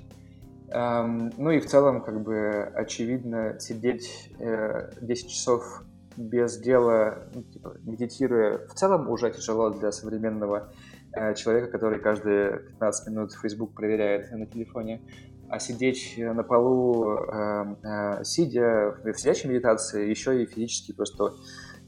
Эм, 0.68 1.32
ну 1.36 1.50
и 1.50 1.58
в 1.58 1.66
целом, 1.66 2.04
как 2.04 2.22
бы, 2.22 2.70
очевидно, 2.76 3.58
сидеть 3.58 4.30
э, 4.38 4.92
10 5.00 5.28
часов 5.28 5.82
без 6.16 6.58
дела, 6.58 7.28
ну, 7.34 7.42
типа, 7.42 7.76
медитируя, 7.82 8.66
в 8.66 8.74
целом 8.74 9.08
уже 9.08 9.30
тяжело 9.30 9.70
для 9.70 9.92
современного 9.92 10.72
э, 11.12 11.34
человека, 11.34 11.68
который 11.68 12.00
каждые 12.00 12.60
15 12.70 13.08
минут 13.08 13.32
Facebook 13.32 13.74
проверяет 13.74 14.30
на 14.32 14.46
телефоне. 14.46 15.02
А 15.48 15.58
сидеть 15.58 16.14
на 16.16 16.42
полу, 16.42 17.16
э, 17.16 17.76
э, 17.82 18.24
сидя 18.24 18.96
в 19.04 19.14
сидячей 19.14 19.50
медитации, 19.50 20.08
еще 20.08 20.42
и 20.42 20.46
физически 20.46 20.92
просто 20.92 21.34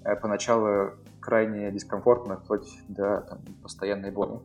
э, 0.05 0.17
поначалу 0.17 0.93
крайне 1.21 1.71
дискомфортно, 1.73 2.37
вплоть 2.37 2.69
до 2.89 3.23
там, 3.29 3.41
постоянной 3.63 4.13
боли. 4.13 4.41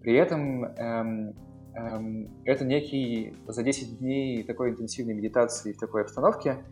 При 0.00 0.14
этом 0.14 0.64
эм, 0.64 1.34
Эм, 1.76 2.30
это 2.44 2.64
некий 2.64 3.34
за 3.46 3.62
10 3.62 3.98
дней 3.98 4.42
такой 4.44 4.70
интенсивной 4.70 5.12
медитации 5.12 5.74
в 5.74 5.78
такой 5.78 6.02
обстановке 6.02 6.64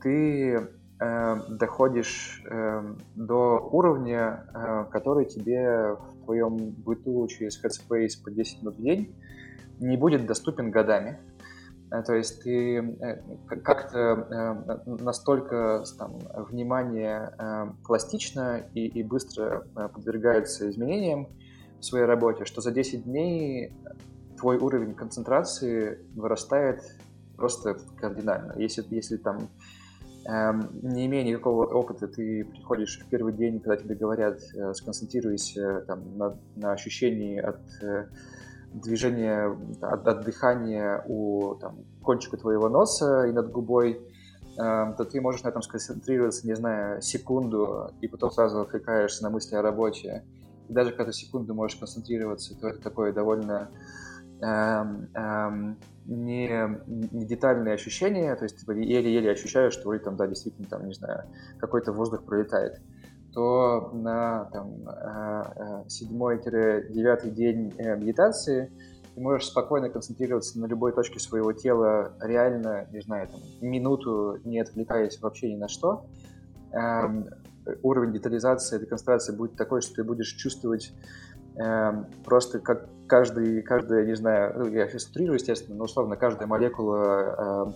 ты 0.00 0.68
э, 1.00 1.36
доходишь 1.48 2.42
э, 2.50 2.94
до 3.14 3.58
уровня, 3.72 4.44
э, 4.54 4.84
который 4.90 5.26
тебе 5.26 5.94
в 5.94 6.24
твоем 6.24 6.56
быту 6.56 7.26
через 7.28 7.62
Headspace 7.62 8.22
по 8.22 8.30
10 8.30 8.62
минут 8.62 8.76
в 8.76 8.82
день 8.82 9.14
не 9.80 9.96
будет 9.96 10.26
доступен 10.26 10.70
годами. 10.70 11.18
Э, 11.90 12.02
то 12.02 12.14
есть 12.14 12.42
ты 12.42 12.78
э, 12.78 13.22
как-то 13.62 13.98
э, 13.98 14.94
настолько 15.02 15.84
там, 15.98 16.18
внимание 16.50 17.32
пластично 17.84 18.64
и, 18.74 18.86
и 18.86 19.02
быстро 19.02 19.66
подвергается 19.74 20.68
изменениям 20.70 21.28
в 21.80 21.84
своей 21.84 22.04
работе, 22.04 22.44
что 22.44 22.60
за 22.60 22.72
10 22.72 23.04
дней 23.04 23.72
твой 24.36 24.58
уровень 24.58 24.94
концентрации 24.94 25.98
вырастает 26.14 26.82
просто 27.36 27.76
кардинально. 27.96 28.54
Если, 28.56 28.84
если 28.90 29.16
там 29.16 29.48
не 30.28 31.06
имея 31.06 31.24
никакого 31.24 31.64
опыта, 31.66 32.06
ты 32.06 32.44
приходишь 32.44 33.00
в 33.00 33.08
первый 33.08 33.32
день, 33.32 33.60
когда 33.60 33.78
тебе 33.78 33.94
говорят, 33.94 34.38
э, 34.54 34.74
сконцентрируйся 34.74 35.84
там, 35.86 36.18
на, 36.18 36.36
на 36.54 36.72
ощущении 36.72 37.38
от 37.38 37.60
э, 37.82 38.08
движения, 38.74 39.56
от, 39.80 40.06
от 40.06 40.24
дыхания 40.26 41.02
у 41.08 41.54
там, 41.54 41.78
кончика 42.02 42.36
твоего 42.36 42.68
носа 42.68 43.24
и 43.24 43.32
над 43.32 43.50
губой, 43.50 44.02
э, 44.58 44.94
то 44.98 45.04
ты 45.10 45.18
можешь 45.22 45.44
на 45.44 45.48
этом 45.48 45.62
сконцентрироваться, 45.62 46.46
не 46.46 46.54
знаю, 46.54 47.00
секунду, 47.00 47.90
и 48.02 48.08
потом 48.08 48.30
сразу 48.30 48.60
отвлекаешься 48.60 49.22
на 49.22 49.30
мысли 49.30 49.56
о 49.56 49.62
работе. 49.62 50.24
И 50.68 50.72
даже 50.74 50.92
когда 50.92 51.10
секунду 51.10 51.54
можешь 51.54 51.78
концентрироваться, 51.78 52.54
то 52.60 52.68
это 52.68 52.82
такое 52.82 53.14
довольно 53.14 53.70
эм, 54.42 55.08
эм, 55.14 55.78
не, 56.08 56.80
не 56.86 57.26
детальные 57.26 57.74
ощущения, 57.74 58.34
то 58.34 58.44
есть 58.44 58.58
типа, 58.58 58.72
еле-еле 58.72 59.30
ощущаю, 59.30 59.70
что 59.70 59.88
вроде 59.88 60.02
там, 60.02 60.16
да, 60.16 60.26
действительно, 60.26 60.66
там, 60.66 60.86
не 60.86 60.94
знаю, 60.94 61.24
какой-то 61.58 61.92
воздух 61.92 62.24
пролетает, 62.24 62.80
то 63.34 63.90
на 63.92 64.46
там, 64.46 64.88
э, 64.88 65.84
э, 65.84 65.88
седьмой-девятый 65.88 67.30
день 67.30 67.74
э, 67.76 67.96
медитации 67.96 68.72
ты 69.14 69.20
можешь 69.20 69.48
спокойно 69.48 69.90
концентрироваться 69.90 70.58
на 70.58 70.66
любой 70.66 70.92
точке 70.92 71.20
своего 71.20 71.52
тела, 71.52 72.14
реально, 72.22 72.86
не 72.90 73.00
знаю, 73.00 73.28
там, 73.28 73.40
минуту, 73.60 74.38
не 74.44 74.60
отвлекаясь 74.60 75.20
вообще 75.20 75.52
ни 75.52 75.56
на 75.56 75.68
что. 75.68 76.06
Эм, 76.72 77.28
уровень 77.82 78.12
детализации 78.12 78.76
этой 78.76 78.86
концентрации 78.86 79.36
будет 79.36 79.56
такой, 79.56 79.82
что 79.82 79.94
ты 79.96 80.04
будешь 80.04 80.32
чувствовать 80.32 80.92
просто 82.24 82.60
как 82.60 82.88
каждый, 83.08 83.62
каждая, 83.62 84.04
не 84.06 84.14
знаю, 84.14 84.54
ну, 84.56 84.66
я 84.66 84.86
сейчас 84.86 85.06
утрирую, 85.06 85.34
естественно, 85.34 85.76
но 85.76 85.84
условно 85.84 86.16
каждая 86.16 86.46
молекула 86.46 87.74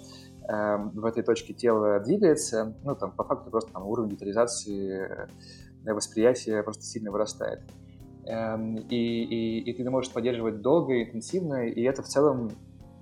э, 0.48 0.52
э, 0.52 0.76
в 0.94 1.04
этой 1.04 1.24
точке 1.24 1.54
тела 1.54 1.98
двигается, 1.98 2.76
ну, 2.84 2.94
там, 2.94 3.10
по 3.10 3.24
факту 3.24 3.50
просто 3.50 3.72
там 3.72 3.86
уровень 3.86 4.10
детализации 4.10 5.28
э, 5.84 5.92
восприятия 5.92 6.62
просто 6.62 6.84
сильно 6.84 7.10
вырастает. 7.10 7.60
Эм, 8.24 8.76
и, 8.76 9.24
и, 9.24 9.70
и 9.70 9.74
ты 9.74 9.90
можешь 9.90 10.12
поддерживать 10.12 10.60
долго, 10.60 11.02
интенсивно, 11.02 11.66
и 11.66 11.82
это 11.82 12.02
в 12.02 12.06
целом 12.06 12.52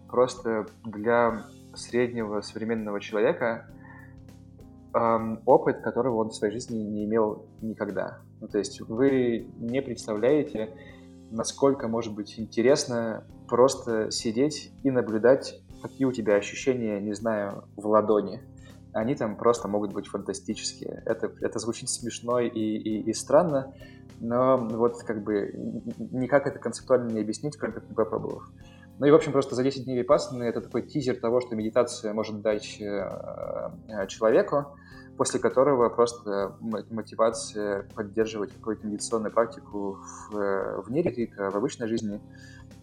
просто 0.08 0.66
для 0.84 1.44
среднего 1.74 2.40
современного 2.40 3.00
человека 3.00 3.66
эм, 4.94 5.42
опыт, 5.44 5.82
которого 5.82 6.16
он 6.16 6.30
в 6.30 6.34
своей 6.34 6.54
жизни 6.54 6.78
не 6.78 7.04
имел 7.04 7.44
никогда. 7.60 8.20
Ну, 8.40 8.48
то 8.48 8.58
есть 8.58 8.80
вы 8.80 9.46
не 9.58 9.82
представляете, 9.82 10.70
насколько 11.30 11.88
может 11.88 12.14
быть 12.14 12.38
интересно 12.38 13.24
просто 13.48 14.10
сидеть 14.10 14.72
и 14.82 14.90
наблюдать, 14.90 15.60
какие 15.82 16.06
у 16.06 16.12
тебя 16.12 16.36
ощущения, 16.36 17.00
не 17.00 17.14
знаю, 17.14 17.64
в 17.76 17.86
ладони. 17.86 18.40
Они 18.92 19.14
там 19.14 19.36
просто 19.36 19.68
могут 19.68 19.92
быть 19.92 20.08
фантастические. 20.08 21.02
Это, 21.06 21.32
это 21.40 21.58
звучит 21.58 21.88
смешно 21.88 22.40
и, 22.40 22.48
и, 22.48 23.02
и 23.02 23.12
странно, 23.12 23.74
но 24.20 24.56
вот 24.56 25.02
как 25.04 25.22
бы 25.22 25.52
никак 25.98 26.46
это 26.46 26.58
концептуально 26.58 27.10
не 27.12 27.20
объяснить, 27.20 27.56
кроме 27.56 27.74
как 27.74 27.86
попробовав. 27.94 28.50
Ну 28.98 29.06
и, 29.06 29.10
в 29.10 29.14
общем, 29.14 29.32
просто 29.32 29.54
за 29.54 29.62
10 29.62 29.84
дней 29.84 29.98
випассаны 29.98 30.44
это 30.44 30.60
такой 30.60 30.82
тизер 30.82 31.16
того, 31.16 31.40
что 31.40 31.56
медитация 31.56 32.12
может 32.12 32.42
дать 32.42 32.78
э, 32.80 32.84
э, 33.88 34.06
человеку 34.08 34.76
после 35.20 35.38
которого 35.38 35.90
просто 35.90 36.56
мотивация 36.60 37.86
поддерживать 37.94 38.54
какую-то 38.54 38.86
медитационную 38.86 39.30
практику 39.30 39.98
в, 40.30 40.34
э, 40.34 40.80
вне 40.80 41.02
ретрита, 41.02 41.50
в 41.50 41.56
обычной 41.56 41.88
жизни 41.88 42.22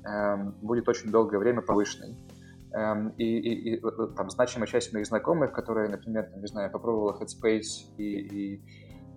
эм, 0.05 0.53
будет 0.61 0.87
очень 0.87 1.09
долгое 1.09 1.39
время 1.39 1.63
повышенной. 1.63 2.15
Эм, 2.73 3.09
и, 3.17 3.23
и, 3.23 3.77
и 3.77 3.81
там 4.15 4.29
значимая 4.29 4.67
часть 4.67 4.93
моих 4.93 5.07
знакомых, 5.07 5.51
которые, 5.51 5.89
например, 5.89 6.29
там, 6.29 6.39
не 6.39 6.45
знаю, 6.45 6.71
попробовала 6.71 7.19
Headspace 7.19 7.95
и, 7.97 8.03
и 8.03 8.61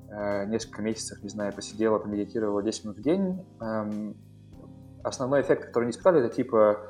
э, 0.09 0.47
несколько 0.47 0.81
месяцев, 0.81 1.23
не 1.23 1.29
знаю, 1.29 1.53
посидела, 1.53 1.99
помедитировала 1.99 2.63
10 2.63 2.85
минут 2.85 2.97
в 3.01 3.03
день, 3.03 3.47
эм, 3.61 4.17
основной 5.05 5.43
эффект, 5.43 5.67
который 5.67 5.85
они 5.85 5.91
испытали, 5.91 6.25
это 6.25 6.35
типа, 6.35 6.87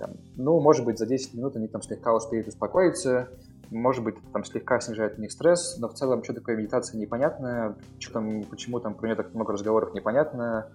там, 0.00 0.16
ну, 0.34 0.58
может 0.58 0.84
быть, 0.84 0.98
за 0.98 1.06
10 1.06 1.34
минут 1.34 1.54
они 1.54 1.68
там 1.68 1.80
слегка 1.80 2.12
успеют 2.12 2.48
успокоиться, 2.48 3.28
может 3.70 4.02
быть, 4.02 4.16
там 4.32 4.44
слегка 4.44 4.80
снижает 4.80 5.18
у 5.18 5.20
них 5.20 5.32
стресс, 5.32 5.78
но 5.78 5.88
в 5.88 5.94
целом, 5.94 6.24
что 6.24 6.34
такое 6.34 6.56
медитация, 6.56 6.98
непонятно, 6.98 7.76
что 7.98 8.14
там, 8.14 8.42
почему 8.44 8.80
там 8.80 8.94
про 8.94 9.06
нее 9.06 9.16
так 9.16 9.34
много 9.34 9.52
разговоров, 9.52 9.94
непонятно, 9.94 10.70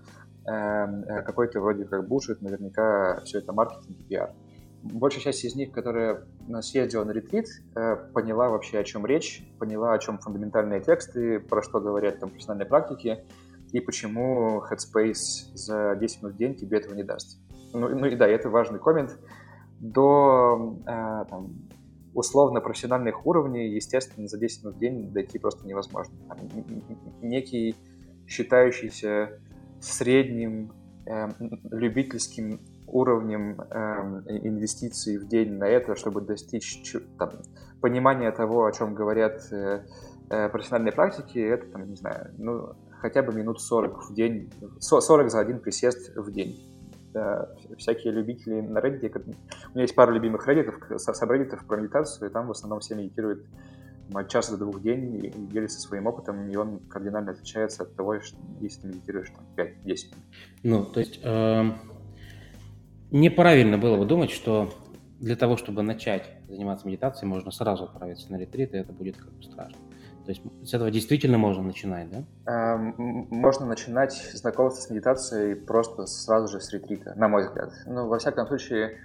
эм, 0.46 1.04
э, 1.04 1.22
какой-то 1.24 1.60
вроде 1.60 1.86
как 1.86 2.08
бушит, 2.08 2.42
наверняка 2.42 3.22
все 3.26 3.40
это 3.40 3.52
маркетинг 3.54 4.00
и 4.00 4.04
пиар. 4.04 4.32
Большая 4.84 5.24
часть 5.24 5.44
из 5.44 5.56
них, 5.56 5.72
которая 5.72 6.26
съездила 6.62 7.04
на 7.04 7.12
ретрит, 7.12 7.48
э, 7.76 7.96
поняла 8.14 8.50
вообще, 8.50 8.80
о 8.80 8.84
чем 8.84 9.06
речь, 9.06 9.44
поняла, 9.60 9.94
о 9.94 10.00
чем 10.00 10.20
фундаментальные 10.20 10.80
тексты, 10.80 11.40
про 11.40 11.62
что 11.62 11.82
говорят 11.82 12.20
там 12.20 12.30
профессиональные 12.30 12.68
практики, 12.68 13.26
и 13.72 13.80
почему 13.80 14.64
Headspace 14.70 15.56
за 15.56 15.96
10 15.96 16.22
минут 16.22 16.36
в 16.36 16.38
день 16.38 16.56
тебе 16.56 16.78
этого 16.78 16.94
не 16.94 17.04
даст. 17.04 17.40
Ну, 17.74 17.90
ну 17.90 18.06
и 18.06 18.16
да, 18.16 18.28
это 18.28 18.50
важный 18.50 18.80
коммент. 18.80 19.20
До 19.80 20.78
э, 20.86 21.26
там, 21.30 21.50
условно-профессиональных 22.16 23.26
уровней, 23.28 23.76
естественно, 23.76 24.28
за 24.28 24.40
10 24.40 24.64
минут 24.64 24.76
в 24.78 24.80
день 24.80 25.12
дойти 25.12 25.38
просто 25.38 25.68
невозможно. 25.68 26.16
Там, 26.28 26.38
некий 27.22 27.76
считающийся 28.26 29.40
средним 29.82 30.72
э, 31.06 31.28
любительским 31.70 32.60
уровнем 32.88 33.62
э, 33.62 34.38
инвестиций 34.48 35.18
в 35.18 35.28
день 35.28 35.54
на 35.54 35.66
это, 35.66 35.96
чтобы 35.96 36.22
достичь 36.22 36.96
там, 37.20 37.32
понимания 37.82 38.32
того, 38.32 38.66
о 38.66 38.72
чем 38.72 38.96
говорят 38.96 39.42
э, 39.52 39.86
э, 40.30 40.50
профессиональные 40.50 40.94
практики, 40.94 41.38
это, 41.38 41.68
там, 41.68 41.90
не 41.90 41.96
знаю, 41.96 42.34
ну, 42.38 42.76
хотя 43.02 43.22
бы 43.22 43.34
минут 43.34 43.62
40 43.62 44.10
в 44.10 44.14
день, 44.14 44.52
40 44.80 45.30
за 45.30 45.40
один 45.40 45.60
присест 45.60 46.16
в 46.16 46.32
день. 46.32 46.75
Да, 47.16 47.48
всякие 47.78 48.12
любители 48.12 48.60
на 48.60 48.80
Reddit, 48.80 49.24
у 49.24 49.30
меня 49.72 49.84
есть 49.84 49.96
пара 49.96 50.12
любимых 50.12 50.50
Reddit, 50.50 50.98
сабреддитов 50.98 51.66
про 51.66 51.78
медитацию, 51.78 52.30
и 52.30 52.34
там 52.34 52.48
в 52.48 52.52
основном 52.52 52.82
все 52.82 52.94
медитируют 52.96 53.46
от 54.14 54.28
часа 54.28 54.58
до 54.58 54.66
двух 54.66 54.82
дней 54.82 55.30
и 55.30 55.32
делится 55.32 55.80
своим 55.80 56.08
опытом, 56.08 56.50
и 56.50 56.56
он 56.58 56.80
кардинально 56.90 57.32
отличается 57.32 57.84
от 57.84 57.96
того, 57.96 58.20
что, 58.20 58.36
если 58.60 58.82
ты 58.82 58.88
медитируешь 58.90 59.30
там 59.30 59.46
5-10 59.56 59.96
Ну, 60.64 60.84
то 60.84 61.00
есть 61.00 61.22
э, 61.24 61.64
неправильно 63.12 63.78
было 63.78 63.96
бы 63.96 64.04
думать, 64.04 64.32
что 64.32 64.74
для 65.22 65.38
того, 65.38 65.56
чтобы 65.56 65.84
начать 65.84 66.30
заниматься 66.50 66.86
медитацией, 66.86 67.30
можно 67.30 67.50
сразу 67.52 67.86
отправиться 67.86 68.30
на 68.30 68.36
ретрит, 68.36 68.74
и 68.74 68.78
это 68.78 68.92
будет 68.92 69.16
как 69.16 69.32
бы 69.32 69.42
страшно. 69.42 69.80
То 70.26 70.32
есть 70.32 70.42
с 70.64 70.74
этого 70.74 70.90
действительно 70.90 71.38
можно 71.38 71.62
начинать, 71.62 72.08
да? 72.10 72.24
Эм, 72.52 73.28
можно 73.30 73.68
начинать 73.68 74.14
знакомство 74.34 74.82
с 74.82 74.90
медитацией 74.90 75.56
просто 75.56 76.08
сразу 76.08 76.52
же 76.52 76.60
с 76.60 76.74
ретрита, 76.74 77.14
на 77.16 77.28
мой 77.28 77.44
взгляд. 77.44 77.72
Ну, 77.86 78.08
во 78.08 78.18
всяком 78.18 78.48
случае, 78.48 78.98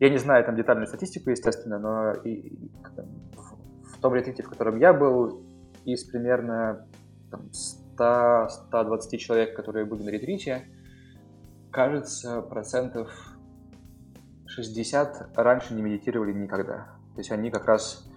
я 0.00 0.08
не 0.08 0.16
знаю 0.16 0.42
там 0.44 0.56
детальную 0.56 0.86
статистику, 0.86 1.30
естественно, 1.30 1.78
но 1.78 2.12
и, 2.12 2.70
в 3.84 4.00
том 4.00 4.14
ретрите, 4.14 4.42
в 4.42 4.48
котором 4.48 4.78
я 4.78 4.94
был, 4.94 5.42
из 5.84 6.04
примерно 6.04 6.86
100-120 7.98 9.16
человек, 9.18 9.54
которые 9.54 9.84
были 9.84 10.02
на 10.02 10.08
ретрите, 10.08 10.64
кажется, 11.70 12.40
процентов 12.40 13.10
60 14.46 15.36
раньше 15.36 15.74
не 15.74 15.82
медитировали 15.82 16.32
никогда. 16.32 16.86
То 17.14 17.20
есть 17.20 17.30
они 17.30 17.50
как 17.50 17.66
раз 17.66 18.08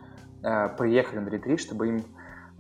э, 0.44 0.70
приехали 0.78 1.20
на 1.20 1.30
ретрит, 1.30 1.60
чтобы 1.60 1.90
им 1.90 2.06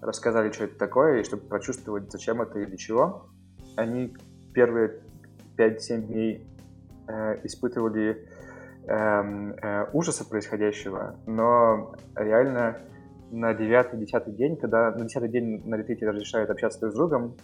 рассказали, 0.02 0.52
что 0.52 0.66
это 0.66 0.78
такое, 0.78 1.20
и 1.20 1.24
чтобы 1.24 1.43
прочувствовать, 1.43 2.12
зачем 2.12 2.41
это 2.41 2.60
и 2.60 2.66
для 2.66 2.78
чего. 2.78 3.30
Они 3.76 4.16
первые 4.54 5.02
5-7 5.58 6.02
дней 6.02 6.48
э, 7.08 7.45
испытывали 7.45 8.28
э, 8.88 8.93
э, 8.93 9.86
ужас 9.93 10.22
от 10.22 10.30
происходящего, 10.30 11.16
но 11.26 11.95
реально 12.16 12.78
на 13.32 13.54
9-10 13.54 14.32
день, 14.36 14.58
когда 14.58 14.91
на 14.91 15.04
10 15.04 15.32
день 15.32 15.68
на 15.68 15.76
ретрите 15.76 16.08
разрешают 16.08 16.50
общаться 16.50 16.80
друг 16.80 16.93
с 16.93 16.95
другом, 16.95 17.36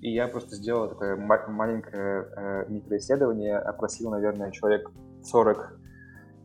и 0.00 0.12
я 0.12 0.26
просто 0.28 0.56
сделал 0.56 0.88
такое 0.88 1.16
маленькое 1.16 2.28
э, 2.36 2.64
микроисследование, 2.68 3.56
опросил, 3.56 4.10
наверное, 4.10 4.50
человек 4.50 4.90
40 5.22 5.78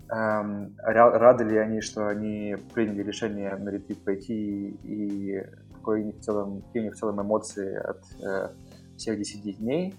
Эм, 0.09 0.75
рады 0.77 1.43
ли 1.43 1.57
они, 1.57 1.81
что 1.81 2.07
они 2.07 2.55
приняли 2.73 3.03
решение 3.03 3.55
на 3.55 3.69
ретрит 3.69 4.03
пойти 4.03 4.69
и 4.83 5.43
какой 5.73 6.01
у 6.01 6.05
них 6.05 6.15
в 6.15 6.21
целом, 6.21 6.61
какие 6.61 6.81
у 6.83 6.85
них 6.85 6.95
в 6.95 6.97
целом 6.97 7.21
эмоции 7.21 7.75
от 7.75 8.01
э, 8.21 8.49
всех 8.97 9.17
10 9.17 9.59
дней. 9.59 9.95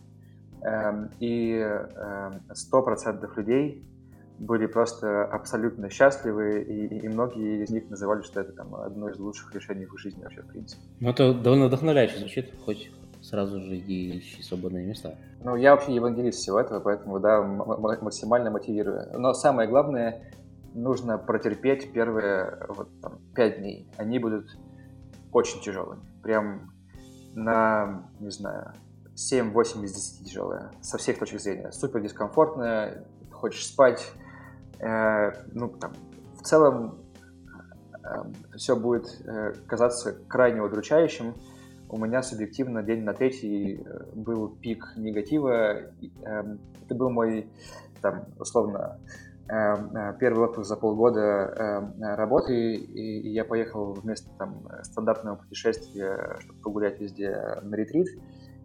Эм, 0.63 1.11
и 1.21 1.65
сто 2.55 2.83
процентов 2.83 3.37
людей 3.37 3.85
были 4.39 4.67
просто 4.67 5.25
абсолютно 5.25 5.91
счастливы, 5.91 6.63
и, 6.63 6.99
и 6.99 7.09
многие 7.09 7.65
из 7.65 7.71
них 7.71 7.91
называли, 7.91 8.23
что 8.23 8.41
это 8.41 8.53
там 8.53 8.75
одно 8.77 9.09
из 9.09 9.19
лучших 9.19 9.55
решений 9.55 9.87
в 9.87 9.97
жизни 9.99 10.23
вообще, 10.23 10.43
в 10.43 10.47
принципе. 10.47 10.83
Ну, 11.01 11.11
это 11.11 11.35
довольно 11.35 11.67
вдохновляюще 11.67 12.19
звучит, 12.19 12.53
хоть 12.65 12.91
сразу 13.29 13.61
же 13.61 13.77
и 13.77 14.19
ищи 14.19 14.43
свободные 14.43 14.87
места. 14.87 15.17
Ну, 15.45 15.57
я 15.57 15.73
вообще 15.73 15.95
евангелист 15.95 16.39
всего 16.39 16.59
этого, 16.59 16.81
поэтому, 16.81 17.21
да, 17.21 17.43
максимально 17.43 18.51
мотивирую. 18.51 19.07
Но 19.19 19.35
самое 19.35 19.69
главное, 19.69 20.33
нужно 20.75 21.19
протерпеть 21.19 21.93
первые 21.93 22.59
вот, 22.69 22.89
там, 23.01 23.19
5 23.35 23.59
дней. 23.59 23.91
Они 23.97 24.19
будут 24.19 24.57
очень 25.33 25.61
тяжелыми. 25.61 26.01
Прям 26.23 26.73
на, 27.35 28.09
не 28.19 28.31
знаю, 28.31 28.73
7-8 29.15 29.85
из 29.85 29.93
10 29.93 30.27
тяжелые. 30.27 30.71
Со 30.81 30.97
всех 30.97 31.19
точек 31.19 31.41
зрения. 31.41 31.71
Супер 31.71 32.01
дискомфортно, 32.01 33.05
хочешь 33.31 33.67
спать. 33.67 34.11
Э, 34.81 35.33
ну, 35.53 35.69
там, 35.69 35.93
в 36.39 36.43
целом 36.43 36.99
э, 38.03 38.57
все 38.57 38.75
будет 38.75 39.21
э, 39.27 39.53
казаться 39.67 40.13
крайне 40.29 40.63
удручающим 40.63 41.35
у 41.89 41.99
меня 41.99 42.23
субъективно 42.23 42.83
день 42.83 43.03
на 43.03 43.15
третий 43.15 43.83
э, 43.85 44.05
был 44.15 44.49
пик 44.49 44.85
негатива. 44.97 45.91
Эм, 46.25 46.61
это 46.85 46.95
был 46.95 47.11
мой, 47.11 47.49
там, 48.03 48.27
условно, 48.39 48.99
эм, 49.49 49.97
э, 49.97 50.17
первый 50.19 50.47
отпуск 50.47 50.69
за 50.69 50.77
полгода 50.77 51.21
эм, 51.21 51.95
работы, 52.03 52.75
и 52.75 53.31
я 53.31 53.45
поехал 53.45 53.95
вместо 53.95 54.29
там, 54.39 54.69
стандартного 54.83 55.37
путешествия, 55.37 56.37
чтобы 56.41 56.61
погулять 56.61 57.01
везде 57.01 57.35
на 57.63 57.75
ретрит. 57.75 58.09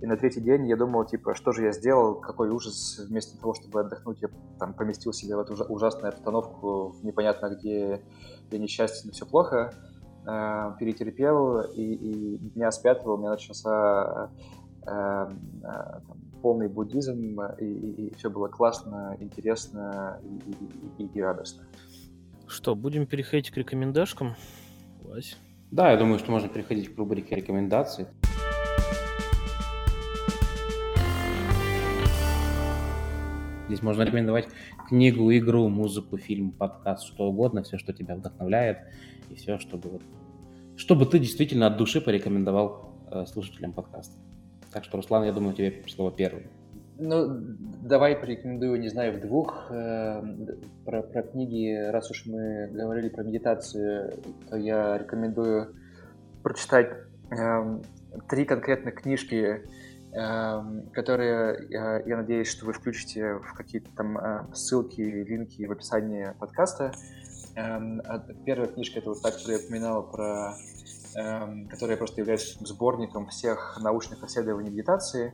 И 0.01 0.05
на 0.05 0.17
третий 0.17 0.41
день 0.41 0.67
я 0.67 0.76
думал, 0.76 1.05
типа, 1.05 1.34
что 1.34 1.53
же 1.53 1.63
я 1.63 1.71
сделал, 1.71 2.15
какой 2.15 2.49
ужас, 2.49 2.99
вместо 3.07 3.39
того, 3.39 3.53
чтобы 3.53 3.80
отдохнуть, 3.80 4.21
я 4.21 4.28
там 4.59 4.74
поместил 4.74 5.13
себя 5.13 5.38
в 5.38 5.39
эту 5.39 5.53
ужасную 5.71 6.09
обстановку, 6.09 6.93
непонятно 7.03 7.55
где, 7.55 8.01
где 8.47 8.59
несчастье, 8.59 9.03
но 9.05 9.13
все 9.13 9.26
плохо. 9.26 9.71
Э, 10.26 10.74
перетерпел, 10.80 11.61
и, 11.61 11.82
и 11.82 12.38
дня 12.38 12.71
с 12.71 12.80
пятого 12.80 13.15
у 13.15 13.17
меня 13.17 13.32
начался 13.32 14.30
э, 14.86 14.89
э, 14.89 15.28
там, 15.61 16.17
полный 16.41 16.69
буддизм, 16.69 17.41
и, 17.59 17.65
и, 17.65 18.07
и 18.07 18.15
все 18.15 18.30
было 18.30 18.47
классно, 18.47 19.17
интересно 19.19 20.21
и, 20.24 21.03
и, 21.03 21.07
и 21.07 21.21
радостно. 21.21 21.65
Что, 22.47 22.74
будем 22.74 23.05
переходить 23.05 23.51
к 23.51 23.57
рекомендашкам, 23.57 24.36
Вась? 25.01 25.38
Да, 25.71 25.91
я 25.91 25.97
думаю, 25.97 26.19
что 26.19 26.32
можно 26.32 26.47
переходить 26.47 26.93
к 26.93 26.97
рубрике 26.97 27.36
рекомендаций. 27.36 28.05
Здесь 33.68 33.81
можно 33.81 34.03
рекомендовать 34.03 34.48
книгу, 34.88 35.34
игру, 35.34 35.68
музыку, 35.68 36.18
фильм, 36.18 36.52
подкаст, 36.52 37.07
что 37.07 37.26
угодно, 37.26 37.64
все, 37.64 37.77
что 37.77 37.91
тебя 37.91 38.15
вдохновляет, 38.15 38.77
и 39.30 39.36
все, 39.36 39.60
чтобы, 39.60 39.90
вот, 39.90 40.02
чтобы 40.76 41.06
ты 41.06 41.20
действительно 41.20 41.68
от 41.68 41.78
души 41.78 42.02
порекомендовал 42.02 42.94
э, 43.12 43.26
слушателям 43.26 43.74
подкаста. 43.74 44.16
Так 44.72 44.84
что, 44.84 44.98
Руслан, 44.98 45.24
я 45.24 45.32
думаю, 45.32 45.54
тебе 45.54 45.84
слово 45.88 46.12
первое. 46.12 46.48
Ну, 47.00 47.26
давай 47.82 48.16
порекомендую, 48.16 48.80
не 48.80 48.90
знаю, 48.90 49.18
в 49.18 49.22
двух 49.22 49.72
э, 49.72 50.22
про, 50.86 51.02
про 51.02 51.24
книги. 51.24 51.76
Раз 51.91 52.10
уж 52.12 52.26
мы 52.26 52.68
говорили 52.72 53.10
про 53.10 53.24
медитацию, 53.24 54.14
то 54.50 54.58
я 54.58 54.98
рекомендую 54.98 55.76
прочитать 56.44 56.91
э, 57.32 57.82
три 58.30 58.45
конкретных 58.45 58.95
книжки, 58.95 59.62
Эм, 60.16 60.90
которые, 60.91 61.56
э, 61.56 62.04
я 62.06 62.18
надеюсь, 62.18 62.48
что 62.48 62.68
вы 62.68 62.74
включите 62.74 63.34
в 63.34 63.56
какие-то 63.56 63.90
там 63.95 64.16
э, 64.16 64.45
ссылки, 64.54 65.02
линки 65.02 65.66
в 65.66 65.72
описании 65.72 66.36
подкаста. 66.40 66.91
Эм, 67.55 68.01
первая 68.45 68.67
книжка, 68.67 68.99
это 68.99 69.09
вот 69.09 69.21
так, 69.21 69.34
которую 69.34 69.59
я 69.59 69.65
упоминал, 69.65 70.09
про, 70.09 70.55
эм, 71.15 71.67
которая 71.67 71.97
просто 71.97 72.21
является 72.21 72.57
сборником 72.65 73.27
всех 73.27 73.80
научных 73.81 74.23
исследований 74.23 74.69
медитации. 74.69 75.34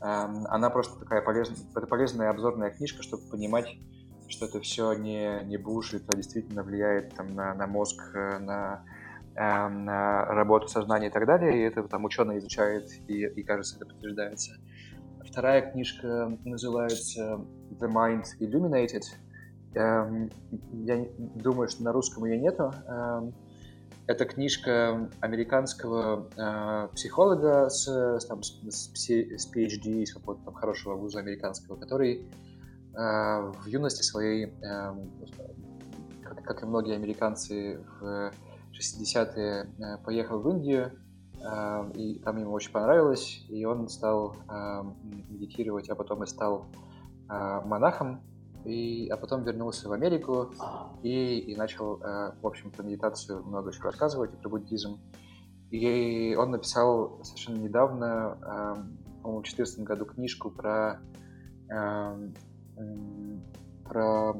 Она 0.00 0.70
просто 0.70 0.96
такая 1.00 1.22
полезная, 1.22 1.56
это 1.74 1.86
полезная 1.88 2.30
обзорная 2.30 2.70
книжка, 2.70 3.02
чтобы 3.02 3.24
понимать, 3.28 3.66
что 4.28 4.46
это 4.46 4.60
все 4.60 4.92
не, 4.92 5.42
не 5.44 5.56
бушит, 5.56 6.04
а 6.06 6.16
действительно 6.16 6.62
влияет 6.62 7.16
там, 7.16 7.34
на, 7.34 7.52
на 7.54 7.66
мозг, 7.66 8.00
э, 8.14 8.38
на 8.38 8.84
Эм, 9.40 9.88
работу 9.88 10.66
сознания 10.66 11.06
и 11.06 11.10
так 11.10 11.24
далее, 11.24 11.56
и 11.56 11.60
это 11.60 11.84
там 11.84 12.04
ученые 12.04 12.40
изучают, 12.40 12.86
и, 13.06 13.24
и 13.24 13.42
кажется, 13.44 13.76
это 13.76 13.86
подтверждается. 13.86 14.56
вторая 15.24 15.70
книжка 15.70 16.36
называется 16.44 17.46
The 17.80 17.88
Mind 17.88 18.24
Illuminated. 18.40 19.04
Эм, 19.78 20.28
я 20.72 21.06
думаю, 21.36 21.68
что 21.68 21.84
на 21.84 21.92
русском 21.92 22.24
ее 22.24 22.38
нету. 22.38 22.72
Эм, 22.88 23.32
это 24.08 24.24
книжка 24.24 25.08
американского 25.20 26.28
э, 26.36 26.88
психолога 26.94 27.68
с, 27.68 27.86
с, 27.86 28.24
там, 28.26 28.42
с, 28.42 28.58
с 28.72 29.54
PhD, 29.54 30.02
из 30.02 30.12
какого-то 30.12 30.44
там 30.46 30.54
хорошего 30.54 30.94
вуза 30.94 31.20
американского, 31.20 31.76
который 31.76 32.22
э, 32.22 32.26
в 32.94 33.66
юности 33.66 34.02
своей, 34.02 34.46
э, 34.46 34.94
как, 36.22 36.62
и 36.62 36.66
многие 36.66 36.96
американцы 36.96 37.80
в 38.00 38.32
60-е, 38.72 39.68
э, 39.78 39.98
поехал 40.04 40.40
в 40.40 40.48
Индию, 40.48 40.92
и 41.94 42.18
там 42.24 42.36
ему 42.38 42.50
очень 42.50 42.72
понравилось, 42.72 43.46
и 43.48 43.64
он 43.64 43.88
стал 43.88 44.34
медитировать, 45.30 45.88
а 45.88 45.94
потом 45.94 46.24
и 46.24 46.26
стал 46.26 46.66
монахом 47.28 48.22
и, 48.64 49.08
а 49.08 49.16
потом 49.16 49.44
вернулся 49.44 49.88
в 49.88 49.92
Америку 49.92 50.50
и, 51.02 51.38
и 51.38 51.56
начал, 51.56 52.00
э, 52.02 52.32
в 52.40 52.46
общем, 52.46 52.70
про 52.70 52.82
медитацию 52.82 53.42
много 53.44 53.72
чего 53.72 53.84
рассказывать 53.84 54.32
и 54.34 54.36
про 54.36 54.48
буддизм. 54.48 55.00
И 55.70 56.34
он 56.34 56.50
написал 56.50 57.20
совершенно 57.22 57.56
недавно, 57.56 58.38
э, 58.40 59.22
по-моему, 59.22 59.40
в 59.40 59.44
2014 59.44 59.80
году 59.84 60.04
книжку 60.06 60.50
про, 60.50 61.00
э, 61.70 62.30
про 63.84 64.34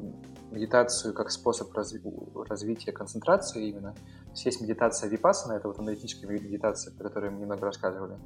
медитацию 0.51 1.13
как 1.13 1.31
способ 1.31 1.71
разви- 1.75 2.43
развития 2.47 2.91
концентрации 2.91 3.69
именно. 3.69 3.95
Есть, 4.31 4.45
есть 4.45 4.61
медитация 4.61 5.09
випассана, 5.09 5.53
это 5.53 5.67
вот 5.67 5.79
аналитическая 5.79 6.27
медитация, 6.27 6.95
про 6.95 7.09
которую 7.09 7.33
мы 7.33 7.41
немного 7.41 7.65
рассказывали. 7.65 8.17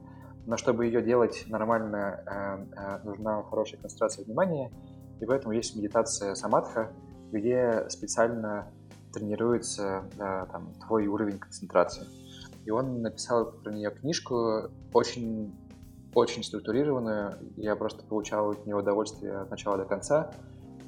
Но 0.46 0.58
чтобы 0.58 0.86
ее 0.86 1.02
делать 1.02 1.46
нормально, 1.48 2.24
э, 2.26 2.76
э, 2.76 3.04
нужна 3.04 3.44
хорошая 3.44 3.80
концентрация 3.80 4.26
внимания, 4.26 4.72
и 5.24 5.26
поэтому 5.26 5.54
есть 5.54 5.76
медитация 5.76 6.36
самадха, 6.36 6.92
где 7.32 7.86
специально 7.88 8.68
тренируется 9.14 10.04
да, 10.18 10.48
там, 10.48 10.74
твой 10.86 11.08
уровень 11.08 11.40
концентрации. 11.40 12.06
И 12.66 12.72
он 12.72 13.02
написал 13.02 13.54
про 13.54 13.72
нее 13.72 13.92
книжку 13.92 14.70
очень, 14.92 15.56
очень 16.14 16.44
структурированную. 16.44 17.38
Я 17.56 17.78
просто 17.78 18.04
получал 18.04 18.52
от 18.52 18.66
него 18.66 18.80
удовольствие 18.80 19.38
от 19.38 19.50
начала 19.50 19.78
до 19.78 19.86
конца, 19.86 20.32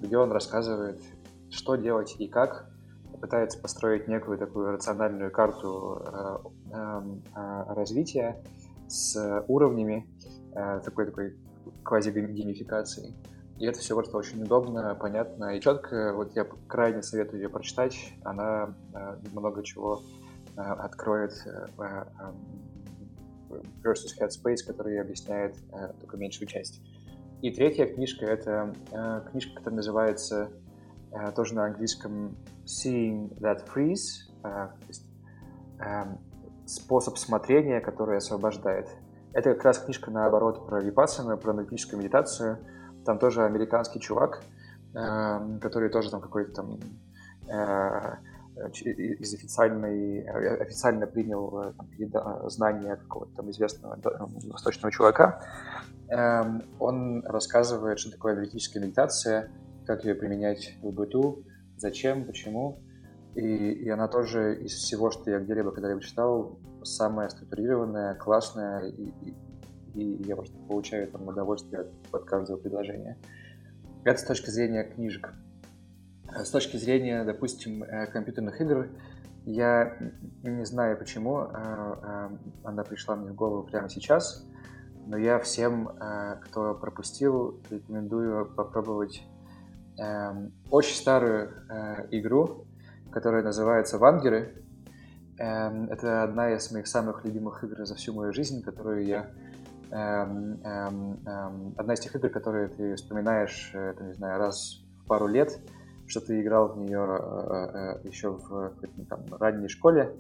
где 0.02 0.18
он 0.18 0.32
рассказывает, 0.34 1.02
что 1.50 1.76
делать 1.76 2.16
и 2.20 2.28
как, 2.28 2.70
пытается 3.22 3.62
построить 3.62 4.10
некую 4.10 4.38
такую 4.38 4.72
рациональную 4.72 5.32
карту 5.32 6.02
э, 6.06 6.38
э, 6.74 7.02
э, 7.36 7.74
развития 7.74 8.44
с 8.90 9.44
уровнями 9.48 10.10
э, 10.54 10.82
такой 10.84 11.06
такой 11.06 11.38
квази-геймификации. 11.84 13.16
И 13.58 13.66
это 13.66 13.80
все 13.80 13.96
просто 13.96 14.18
очень 14.18 14.44
удобно, 14.44 14.96
понятно 14.96 15.56
и 15.56 15.62
четко. 15.62 16.14
Вот 16.14 16.36
я 16.36 16.46
крайне 16.68 17.02
советую 17.02 17.42
ее 17.42 17.50
прочитать. 17.50 17.96
Она 18.24 18.76
э, 18.94 19.18
много 19.32 19.64
чего 19.64 20.02
э, 20.58 20.62
откроет 20.62 21.32
э, 21.46 21.68
э, 21.78 22.06
versus 23.82 24.12
Headspace, 24.20 24.68
который 24.68 25.00
объясняет 25.00 25.56
только 26.02 26.18
меньшую 26.18 26.48
часть. 26.48 26.82
И 27.42 27.52
третья 27.52 27.86
книжка— 27.86 28.26
это 28.28 28.74
книжка, 29.32 29.56
которая 29.56 29.78
называется 29.78 30.50
тоже 31.36 31.54
на 31.56 31.66
английском 31.66 32.36
Seeing 32.66 33.40
That 33.40 33.64
Freeze, 33.74 34.34
то 34.42 34.74
есть, 34.88 35.06
э, 35.80 36.06
способ 36.66 37.18
смотрения, 37.18 37.80
который 37.80 38.18
освобождает. 38.18 38.90
Это 39.32 39.54
как 39.54 39.64
раз 39.64 39.78
книжка, 39.80 40.12
наоборот, 40.12 40.68
про 40.68 40.82
випассану, 40.82 41.38
про 41.38 41.52
аналитическую 41.52 42.00
медитацию— 42.00 42.58
там 43.06 43.20
тоже 43.20 43.44
американский 43.44 44.00
чувак, 44.00 44.44
э, 44.94 45.60
который 45.62 45.90
тоже 45.90 46.12
там 46.12 46.22
какой-то 46.22 46.52
там 46.54 46.80
э, 47.48 48.18
из 48.84 49.34
официальной, 49.34 50.22
официально 50.60 51.08
принял 51.08 51.74
э, 52.00 52.50
знания 52.50 52.96
какого-то 52.96 53.36
там 53.36 53.52
известного 53.52 54.00
восточного 54.48 54.92
чувака. 54.92 55.42
Эм, 56.08 56.64
он 56.80 57.26
рассказывает, 57.26 58.00
что 58.00 58.12
такое 58.12 58.34
аналитическая 58.34 58.80
медитация, 58.80 59.52
как 59.86 60.06
ее 60.06 60.16
применять 60.16 60.78
в 60.82 60.92
быту, 60.92 61.44
зачем, 61.78 62.26
почему. 62.26 62.80
И, 63.36 63.42
и 63.42 63.90
она 63.90 64.08
тоже 64.08 64.56
из 64.64 64.72
всего, 64.72 65.12
что 65.12 65.30
я 65.30 65.40
где-либо 65.40 65.72
когда-либо 65.72 66.02
читал, 66.02 66.58
самая 66.84 67.28
структурированная, 67.30 68.16
классная 68.16 68.88
и 68.88 69.34
я 70.04 70.36
просто 70.36 70.58
получаю 70.68 71.08
там 71.12 71.28
удовольствие 71.28 71.82
от, 71.82 71.88
от 72.12 72.26
каждого 72.26 72.58
предложения. 72.58 73.18
Это 74.04 74.20
с 74.20 74.24
точки 74.24 74.50
зрения 74.50 74.84
книжек. 74.84 75.34
Э, 76.36 76.44
с 76.44 76.50
точки 76.50 76.78
зрения, 76.78 77.24
допустим, 77.24 77.84
э, 77.84 78.08
компьютерных 78.08 78.60
игр, 78.62 78.90
я 79.46 79.98
не 80.44 80.66
знаю, 80.66 80.98
почему 80.98 81.42
э, 81.42 82.30
она 82.64 82.84
пришла 82.84 83.16
мне 83.16 83.32
в 83.32 83.36
голову 83.36 83.64
прямо 83.64 83.90
сейчас, 83.90 84.46
но 85.08 85.18
я 85.18 85.38
всем, 85.38 85.90
кто 86.42 86.74
пропустил, 86.74 87.62
рекомендую 87.70 88.48
попробовать 88.56 89.22
эм, 90.00 90.52
очень 90.72 90.96
старую 90.96 91.52
игру, 92.10 92.66
которая 93.12 93.44
называется 93.44 94.00
«Вангеры». 94.00 94.66
Эм, 95.38 95.92
это 95.92 96.24
одна 96.24 96.56
из 96.56 96.72
моих 96.72 96.88
самых 96.88 97.24
любимых 97.24 97.64
игр 97.64 97.86
за 97.86 97.94
всю 97.94 98.16
мою 98.16 98.34
жизнь, 98.34 98.64
которую 98.64 99.06
я 99.06 99.30
Эм, 99.92 100.60
эм, 100.64 101.20
эм, 101.26 101.76
одна 101.78 101.94
из 101.94 102.00
тех 102.00 102.16
игр, 102.16 102.30
которые 102.30 102.70
ты 102.70 102.96
вспоминаешь, 102.96 103.72
это, 103.74 104.04
не 104.04 104.14
знаю, 104.14 104.40
раз 104.40 104.84
в 105.04 105.08
пару 105.08 105.28
лет, 105.28 105.60
что 106.08 106.22
ты 106.22 106.42
играл 106.42 106.70
в 106.70 106.78
нее 106.78 107.00
э, 107.00 108.00
э, 108.04 108.08
еще 108.08 108.32
в 108.32 108.74
там, 109.10 109.26
ранней 109.40 109.68
школе 109.68 110.16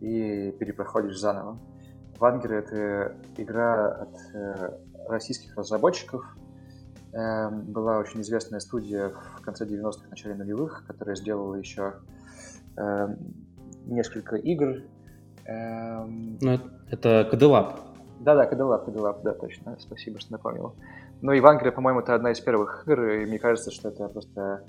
и 0.00 0.54
перепроходишь 0.58 1.18
заново. 1.18 1.58
Вангер— 2.18 2.52
это 2.54 3.16
игра 3.36 3.88
от 3.88 4.14
э, 4.34 4.78
российских 5.08 5.56
разработчиков. 5.56 6.24
Была 7.12 7.98
очень 7.98 8.22
известная 8.22 8.58
студия 8.58 9.10
в 9.10 9.40
конце 9.42 9.64
90-х, 9.64 10.08
начале 10.10 10.34
нулевых, 10.34 10.84
которая 10.84 11.14
сделала 11.14 11.54
еще 11.54 11.94
несколько 13.86 14.34
игр. 14.34 14.82
Ну, 15.46 16.60
это 16.90 17.28
Кадылап. 17.30 17.93
Да-да, 18.24 18.46
Кадиллап, 18.46 18.86
Кадиллап, 18.86 19.22
да, 19.22 19.34
точно. 19.34 19.76
Спасибо, 19.78 20.18
что 20.18 20.32
напомнил. 20.32 20.74
Ну, 21.20 21.32
и 21.32 21.40
по-моему, 21.42 22.00
это 22.00 22.14
одна 22.14 22.32
из 22.32 22.40
первых 22.40 22.84
игр, 22.86 23.02
и 23.10 23.26
мне 23.26 23.38
кажется, 23.38 23.70
что 23.70 23.90
это 23.90 24.08
просто 24.08 24.64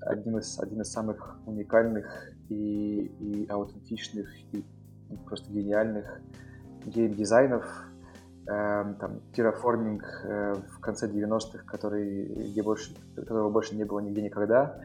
один 0.00 0.36
из, 0.36 0.58
один 0.60 0.82
из 0.82 0.92
самых 0.92 1.38
уникальных 1.46 2.06
и, 2.50 3.10
и 3.20 3.46
аутентичных, 3.48 4.28
и 4.52 4.62
просто 5.24 5.50
гениальных 5.50 6.20
гейм-дизайнов. 6.84 7.64
Эм, 8.46 8.96
там, 8.96 9.20
терраформинг 9.34 10.02
э, 10.24 10.54
в 10.70 10.80
конце 10.80 11.08
90-х, 11.08 11.64
который, 11.66 12.26
где 12.50 12.62
больше, 12.62 12.94
которого 13.16 13.48
больше 13.48 13.76
не 13.76 13.84
было 13.84 14.00
нигде 14.00 14.20
никогда. 14.20 14.78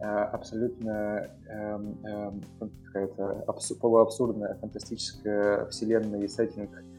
Э, 0.00 0.04
абсолютно 0.06 1.28
э, 1.48 1.78
э, 2.04 2.30
какая-то 2.86 3.44
абсу- 3.46 3.78
полуабсурдная, 3.78 4.54
фантастическая 4.54 5.66
вселенная 5.66 6.22
и 6.22 6.28
сеттинг– 6.28 6.70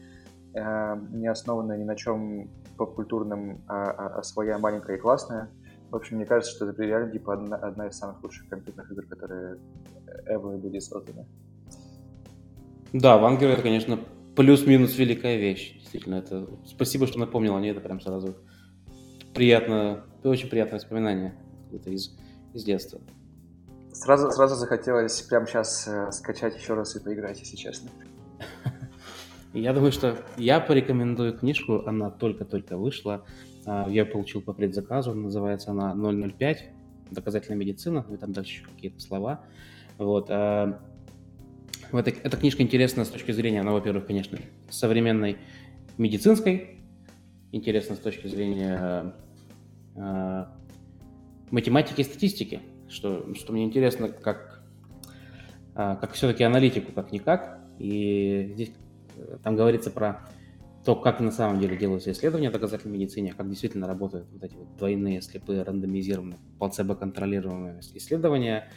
не 0.54 1.28
основанная 1.28 1.78
ни 1.78 1.84
на 1.84 1.96
чем 1.96 2.50
поп-культурном, 2.76 3.62
а, 3.68 3.90
а, 3.90 4.06
а 4.18 4.22
своя 4.22 4.58
маленькая 4.58 4.96
и 4.96 5.00
классная. 5.00 5.50
В 5.90 5.96
общем, 5.96 6.16
мне 6.16 6.26
кажется, 6.26 6.54
что 6.54 6.68
это 6.68 6.82
реально 6.82 7.10
типа 7.10 7.34
одна, 7.34 7.56
одна 7.56 7.88
из 7.88 7.96
самых 7.96 8.22
лучших 8.22 8.48
компьютерных 8.48 8.90
игр, 8.92 9.06
которые 9.06 9.58
ever 10.26 10.56
были 10.56 10.78
созданы. 10.78 11.26
Да, 12.92 13.18
Вангер 13.18 13.50
это, 13.50 13.62
конечно, 13.62 13.98
плюс-минус 14.36 14.96
великая 14.96 15.36
вещь. 15.36 15.78
Действительно, 15.78 16.16
это 16.16 16.48
спасибо, 16.66 17.06
что 17.06 17.18
напомнил 17.18 17.56
о 17.56 17.60
ней, 17.60 17.70
это 17.72 17.80
прям 17.80 18.00
сразу 18.00 18.36
приятно, 19.34 20.04
очень 20.24 20.48
приятное 20.48 20.78
воспоминание 20.78 21.34
это 21.72 21.90
из, 21.90 22.16
из 22.54 22.64
детства. 22.64 23.00
Сразу, 23.92 24.30
сразу 24.30 24.54
захотелось 24.54 25.20
прямо 25.22 25.46
сейчас 25.46 25.86
э, 25.86 26.10
скачать 26.12 26.56
еще 26.56 26.74
раз 26.74 26.96
и 26.96 27.00
поиграть, 27.00 27.38
если 27.40 27.56
честно. 27.56 27.90
Я 29.52 29.72
думаю, 29.72 29.90
что 29.90 30.16
я 30.36 30.60
порекомендую 30.60 31.36
книжку, 31.36 31.82
она 31.84 32.10
только-только 32.10 32.76
вышла. 32.76 33.24
А, 33.66 33.88
я 33.90 34.06
получил 34.06 34.42
по 34.42 34.52
предзаказу, 34.52 35.12
называется 35.12 35.72
она 35.72 35.92
005, 35.94 36.70
доказательная 37.10 37.58
медицина, 37.58 38.06
и 38.12 38.16
там 38.16 38.32
дальше 38.32 38.64
какие-то 38.64 39.00
слова. 39.00 39.44
Вот. 39.98 40.26
А, 40.30 40.80
эта, 41.92 42.10
эта 42.10 42.36
книжка 42.36 42.62
интересна 42.62 43.04
с 43.04 43.08
точки 43.08 43.32
зрения, 43.32 43.62
ну, 43.64 43.72
во-первых, 43.72 44.06
конечно, 44.06 44.38
современной 44.68 45.38
медицинской, 45.98 46.78
интересна 47.50 47.96
с 47.96 47.98
точки 47.98 48.28
зрения 48.28 49.12
э, 49.96 50.44
математики 51.50 52.02
и 52.02 52.04
статистики, 52.04 52.60
что, 52.88 53.34
что 53.34 53.52
мне 53.52 53.64
интересно, 53.64 54.08
как, 54.08 54.62
как 55.74 56.12
все-таки 56.12 56.44
аналитику, 56.44 56.92
как-никак. 56.92 57.58
И 57.80 58.52
здесь 58.54 58.70
там 59.42 59.56
говорится 59.56 59.90
про 59.90 60.28
то, 60.84 60.96
как 60.96 61.20
на 61.20 61.30
самом 61.30 61.60
деле 61.60 61.76
делаются 61.76 62.10
исследования 62.12 62.48
в 62.48 62.52
доказательной 62.52 62.98
медицине, 62.98 63.34
как 63.36 63.48
действительно 63.48 63.86
работают 63.86 64.26
вот 64.32 64.42
эти 64.42 64.54
вот 64.54 64.76
двойные 64.76 65.20
слепые 65.20 65.62
рандомизированные 65.62 66.38
плацебо-контролируемые 66.58 67.80
исследования, 67.94 68.68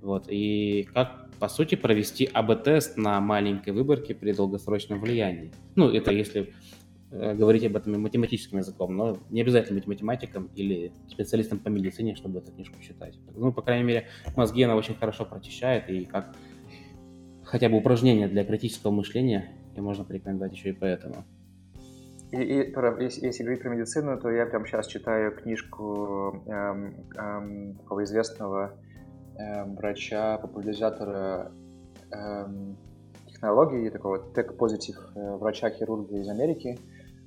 вот, 0.00 0.26
и 0.28 0.88
как, 0.92 1.30
по 1.38 1.48
сути, 1.48 1.76
провести 1.76 2.28
АБ-тест 2.32 2.96
на 2.96 3.20
маленькой 3.20 3.72
выборке 3.72 4.14
при 4.14 4.32
долгосрочном 4.32 5.00
влиянии. 5.00 5.52
Ну, 5.76 5.88
это 5.88 6.10
если 6.10 6.52
э, 7.12 7.34
говорить 7.34 7.64
об 7.64 7.76
этом 7.76 8.00
математическим 8.02 8.58
языком, 8.58 8.96
но 8.96 9.18
не 9.30 9.42
обязательно 9.42 9.78
быть 9.78 9.86
математиком 9.86 10.50
или 10.56 10.92
специалистом 11.08 11.60
по 11.60 11.68
медицине, 11.68 12.16
чтобы 12.16 12.40
эту 12.40 12.50
книжку 12.50 12.82
читать. 12.82 13.16
Ну, 13.36 13.52
по 13.52 13.62
крайней 13.62 13.84
мере, 13.84 14.08
мозги 14.34 14.64
она 14.64 14.74
очень 14.74 14.96
хорошо 14.96 15.24
прочищает, 15.24 15.88
и 15.88 16.04
как 16.04 16.34
хотя 17.44 17.68
бы 17.68 17.76
упражнение 17.76 18.26
для 18.26 18.44
критического 18.44 18.90
мышления, 18.90 19.52
и 19.74 19.80
можно 19.80 20.04
порекомендовать 20.04 20.52
еще 20.52 20.70
и 20.70 20.72
поэтому. 20.72 21.24
И, 22.32 22.40
и 22.40 22.72
про, 22.72 22.98
если, 23.02 23.26
если 23.26 23.42
говорить 23.42 23.62
про 23.62 23.70
медицину, 23.70 24.18
то 24.18 24.30
я 24.30 24.46
прямо 24.46 24.66
сейчас 24.66 24.86
читаю 24.86 25.36
книжку 25.36 26.42
эм, 26.46 26.94
эм, 27.14 27.74
такого 27.76 28.04
известного 28.04 28.72
эм, 29.36 29.76
врача, 29.76 30.38
популяризатора 30.38 31.52
эм, 32.10 32.78
технологий, 33.26 33.90
такого 33.90 34.18
тег-позитив 34.32 34.96
э, 35.14 35.36
врача-хирурга 35.36 36.16
из 36.16 36.28
Америки, 36.30 36.78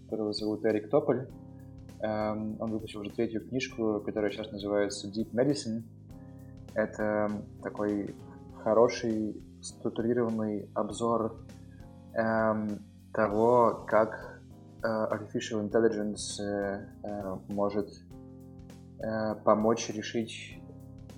которого 0.05 0.33
зовут 0.33 0.65
Эрик 0.65 0.89
Тополь. 0.89 1.27
Эм, 2.01 2.57
он 2.59 2.71
выпустил 2.71 3.01
уже 3.01 3.11
третью 3.11 3.47
книжку, 3.47 4.01
которая 4.03 4.31
сейчас 4.31 4.51
называется 4.51 5.07
Deep 5.07 5.31
Medicine. 5.33 5.83
Это 6.73 7.29
такой 7.61 8.15
хороший 8.63 9.39
структурированный 9.61 10.67
обзор 10.73 11.44
эм, 12.15 12.79
того, 13.13 13.85
как 13.87 14.35
Э, 14.85 15.07
artificial 15.09 15.67
intelligence 15.67 16.39
э, 16.39 16.85
э, 17.03 17.37
может 17.47 17.89
помочь 19.43 19.89
решить 19.89 20.57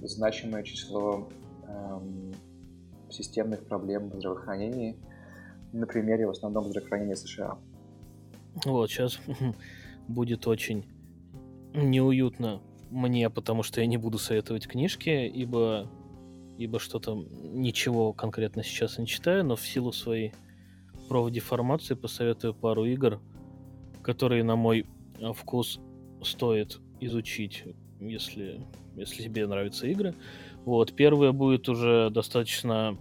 значимое 0.02 0.64
число 0.64 1.30
эм, 1.68 2.34
системных 3.10 3.66
проблем 3.66 4.10
в 4.10 4.16
здравоохранении 4.16 4.98
на 5.72 5.86
примере 5.86 6.26
в 6.26 6.32
основном 6.32 6.66
здравоохранения 6.66 7.16
США. 7.16 7.58
Вот, 8.66 8.90
сейчас 8.90 9.20
будет 10.08 10.48
очень 10.48 10.86
неуютно 11.74 12.62
мне, 12.90 13.30
потому 13.30 13.64
что 13.64 13.80
я 13.80 13.88
не 13.88 13.98
буду 13.98 14.18
советовать 14.18 14.68
книжки, 14.68 15.10
ибо, 15.10 15.88
ибо 16.58 16.80
что-то 16.80 17.16
ничего 17.16 18.12
конкретно 18.12 18.64
сейчас 18.64 18.98
не 18.98 19.06
читаю, 19.06 19.46
но 19.46 19.56
в 19.56 19.66
силу 19.66 19.94
своей 19.94 20.34
профдеформации 21.08 21.96
посоветую 21.96 22.54
пару 22.54 22.86
игр– 22.86 23.20
которые, 24.08 24.42
на 24.42 24.56
мой 24.56 24.86
э, 25.20 25.34
вкус, 25.34 25.82
стоит 26.24 26.80
изучить, 27.02 27.66
если, 28.00 28.62
если 28.96 29.24
тебе 29.24 29.46
нравятся 29.46 29.86
игры. 29.88 30.16
Вот, 30.64 30.94
первая 30.94 31.34
будет 31.34 31.68
уже 31.68 32.10
достаточно 32.10 32.98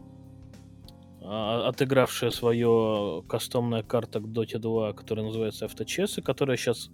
а, 1.23 1.69
отыгравшая 1.69 2.31
свое 2.31 3.23
кастомная 3.29 3.85
карта 3.85 4.19
к 4.19 4.25
Dota 4.25 4.59
2, 4.59 4.95
которая 4.95 5.27
называется 5.27 5.67
FTCS, 5.67 6.19
и 6.19 6.23
которая 6.23 6.57
сейчас 6.57 6.91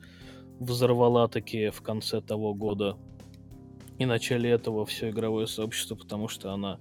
взорвала 0.60 1.26
таки 1.26 1.70
в 1.70 1.80
конце 1.80 2.20
того 2.20 2.52
года 2.52 2.98
и 3.98 4.04
начале 4.04 4.50
этого 4.50 4.84
все 4.84 5.08
игровое 5.08 5.46
сообщество, 5.46 5.94
потому 5.94 6.28
что 6.28 6.52
она 6.52 6.78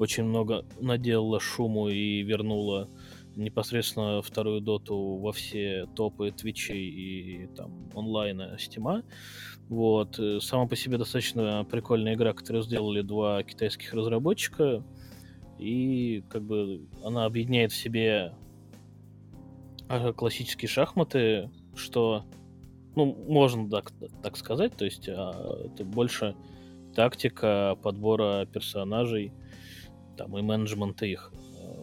очень 0.00 0.24
много 0.24 0.64
наделала 0.80 1.38
шуму 1.38 1.88
и 1.88 2.22
вернула 2.22 2.88
непосредственно 3.36 4.22
вторую 4.22 4.60
доту 4.60 5.16
во 5.16 5.32
все 5.32 5.86
топы 5.94 6.30
твичей 6.30 6.88
и 6.88 7.46
там 7.48 7.90
онлайна 7.94 8.56
стима. 8.58 9.02
Вот. 9.68 10.18
Э, 10.18 10.40
сама 10.40 10.66
по 10.66 10.76
себе 10.76 10.98
достаточно 10.98 11.64
прикольная 11.70 12.14
игра, 12.14 12.32
которую 12.32 12.62
сделали 12.62 13.02
два 13.02 13.42
китайских 13.42 13.92
разработчика. 13.94 14.84
И 15.58 16.24
как 16.28 16.42
бы 16.42 16.88
она 17.04 17.24
объединяет 17.24 17.72
в 17.72 17.76
себе 17.76 18.34
а, 19.88 20.12
классические 20.12 20.68
шахматы, 20.68 21.50
что 21.74 22.24
ну, 22.96 23.14
можно 23.28 23.68
так, 23.70 23.92
так 24.22 24.36
сказать, 24.36 24.76
то 24.76 24.84
есть 24.84 25.08
а, 25.08 25.60
это 25.64 25.84
больше 25.84 26.34
тактика 26.94 27.78
подбора 27.82 28.46
персонажей 28.46 29.32
там, 30.16 30.36
и 30.36 30.42
менеджмента 30.42 31.06
их. 31.06 31.32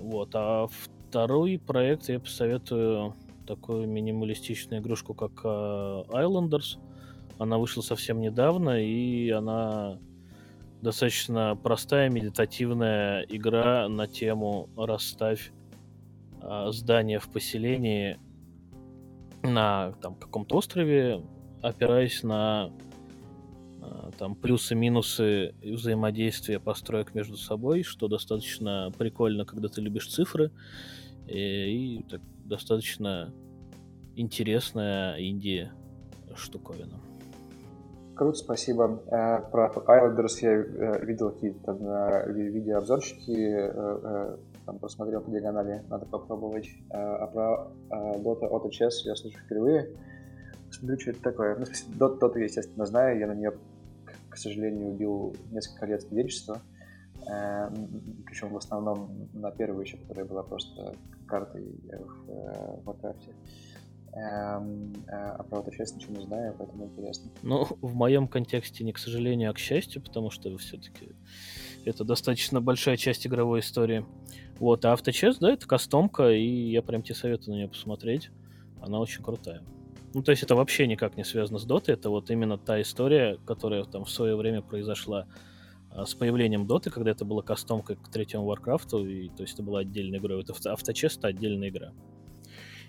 Вот. 0.01 0.31
А 0.33 0.67
в 0.67 0.89
Второй 1.09 1.57
проект 1.57 2.07
я 2.07 2.19
посоветую 2.19 3.15
такую 3.47 3.87
минималистичную 3.87 4.79
игрушку, 4.79 5.15
как 5.15 5.43
uh, 5.43 6.07
Islanders. 6.09 6.77
Она 7.39 7.57
вышла 7.57 7.81
совсем 7.81 8.21
недавно, 8.21 8.79
и 8.79 9.31
она 9.31 9.97
достаточно 10.83 11.57
простая 11.63 12.11
медитативная 12.11 13.21
игра 13.23 13.89
на 13.89 14.05
тему 14.05 14.69
«Расставь 14.77 15.51
uh, 16.41 16.71
здание 16.71 17.17
в 17.17 17.27
поселении 17.29 18.19
на 19.41 19.93
там, 20.03 20.13
каком-то 20.13 20.57
острове, 20.57 21.23
опираясь 21.63 22.21
на 22.21 22.69
там 24.17 24.35
плюсы-минусы 24.35 25.53
взаимодействия 25.63 26.59
построек 26.59 27.13
между 27.13 27.37
собой, 27.37 27.83
что 27.83 28.07
достаточно 28.07 28.91
прикольно, 28.97 29.45
когда 29.45 29.67
ты 29.67 29.81
любишь 29.81 30.07
цифры. 30.07 30.51
И, 31.27 31.31
э, 31.31 31.69
и 31.69 32.05
так, 32.09 32.21
достаточно 32.45 33.33
интересная 34.15 35.19
инди 35.19 35.71
штуковина. 36.35 36.99
Круто, 38.15 38.37
спасибо. 38.37 39.01
Э, 39.07 39.39
про 39.51 39.71
Islanders 39.75 40.39
я 40.41 40.51
э, 40.51 41.05
видел 41.05 41.31
какие-то 41.31 42.25
видеообзорчики, 42.27 43.71
там 44.65 44.77
посмотрел 44.79 45.21
по 45.21 45.31
диагонали, 45.31 45.83
надо 45.89 46.05
попробовать. 46.05 46.69
А 46.91 47.25
про 47.27 47.71
Dota 47.89 48.69
Chess 48.69 49.05
я 49.05 49.15
слышу 49.15 49.37
впервые. 49.39 49.89
Смотрю, 50.71 50.99
что 50.99 51.11
это 51.11 51.21
такое. 51.21 51.55
Ну, 51.57 51.65
Dota, 51.97 52.19
Dota, 52.19 52.39
естественно, 52.39 52.85
знаю, 52.85 53.17
я 53.19 53.27
на 53.27 53.33
нее, 53.33 53.53
к 54.29 54.37
сожалению, 54.37 54.87
убил 54.87 55.35
несколько 55.51 55.85
лет 55.85 56.01
студенчества. 56.01 56.61
Причем 58.25 58.49
в 58.49 58.57
основном 58.57 59.29
на 59.33 59.51
первую 59.51 59.85
еще, 59.85 59.97
которая 59.97 60.25
была 60.25 60.41
просто 60.41 60.95
картой 61.27 61.63
в 61.63 62.29
э, 62.29 62.79
Warcraft. 62.85 63.33
Эм, 64.11 64.93
э, 65.07 65.11
а 65.11 65.43
про 65.43 65.59
эту 65.59 65.71
часть 65.71 65.95
ничего 65.95 66.17
не 66.17 66.25
знаю, 66.25 66.55
поэтому 66.57 66.85
интересно. 66.85 67.29
Ну, 67.43 67.67
в 67.81 67.93
моем 67.93 68.27
контексте 68.27 68.83
не 68.83 68.91
к 68.91 68.97
сожалению, 68.97 69.51
а 69.51 69.53
к 69.53 69.59
счастью, 69.59 70.01
потому 70.01 70.31
что 70.31 70.57
все-таки 70.57 71.09
это 71.85 72.03
достаточно 72.03 72.59
большая 72.59 72.97
часть 72.97 73.27
игровой 73.27 73.59
истории. 73.59 74.05
Вот, 74.57 74.83
а 74.85 74.93
авточест, 74.93 75.39
да, 75.39 75.53
это 75.53 75.67
кастомка, 75.67 76.31
и 76.31 76.71
я 76.71 76.81
прям 76.81 77.03
тебе 77.03 77.15
советую 77.15 77.53
на 77.53 77.57
нее 77.59 77.67
посмотреть. 77.69 78.31
Она 78.81 78.99
очень 78.99 79.23
крутая. 79.23 79.61
Ну, 80.13 80.23
то 80.23 80.31
есть 80.31 80.43
это 80.43 80.55
вообще 80.55 80.87
никак 80.87 81.17
не 81.17 81.23
связано 81.23 81.59
с 81.59 81.65
Дотой, 81.65 81.93
это 81.93 82.09
вот 82.09 82.31
именно 82.31 82.57
та 82.57 82.81
история, 82.81 83.37
которая 83.45 83.83
там 83.83 84.05
в 84.05 84.09
свое 84.09 84.35
время 84.35 84.61
произошла 84.61 85.27
а, 85.91 86.05
с 86.05 86.15
появлением 86.15 86.65
Доты, 86.65 86.89
когда 86.89 87.11
это 87.11 87.25
была 87.25 87.41
кастомка 87.41 87.95
к 87.95 88.09
третьему 88.09 88.45
Варкрафту, 88.45 89.05
и, 89.05 89.29
то 89.29 89.43
есть 89.43 89.53
это 89.53 89.63
была 89.63 89.79
отдельная 89.79 90.19
игра. 90.19 90.35
Auto 90.65 90.88
Chess— 90.88 91.17
это 91.19 91.27
отдельная 91.27 91.69
игра. 91.69 91.91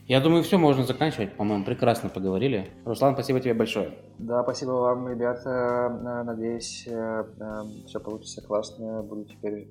Я 0.07 0.21
думаю, 0.21 0.43
все 0.43 0.59
можно 0.59 0.83
заканчивать. 0.83 1.37
По-моему, 1.37 1.65
прекрасно 1.65 2.09
поговорили. 2.09 2.69
Руслан, 2.85 3.15
спасибо 3.15 3.39
тебе 3.39 3.55
большое. 3.55 3.93
Да, 4.19 4.43
спасибо 4.43 4.71
вам, 4.73 5.09
ребята. 5.09 6.25
Надеюсь, 6.27 6.85
э, 6.89 7.25
э, 7.39 7.61
все 7.87 8.01
получится 8.01 8.43
классно. 8.43 9.03
Буду 9.03 9.25
теперь, 9.27 9.69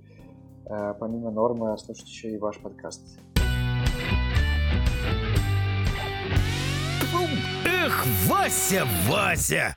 э, 0.65 0.93
помимо 0.97 1.31
нормы, 1.31 1.77
слушать 1.77 2.07
еще 2.07 2.31
и 2.31 2.37
ваш 2.37 2.57
подкаст. 2.59 3.19
Эх, 7.65 8.05
Вася, 8.27 8.87
Вася! 9.07 9.75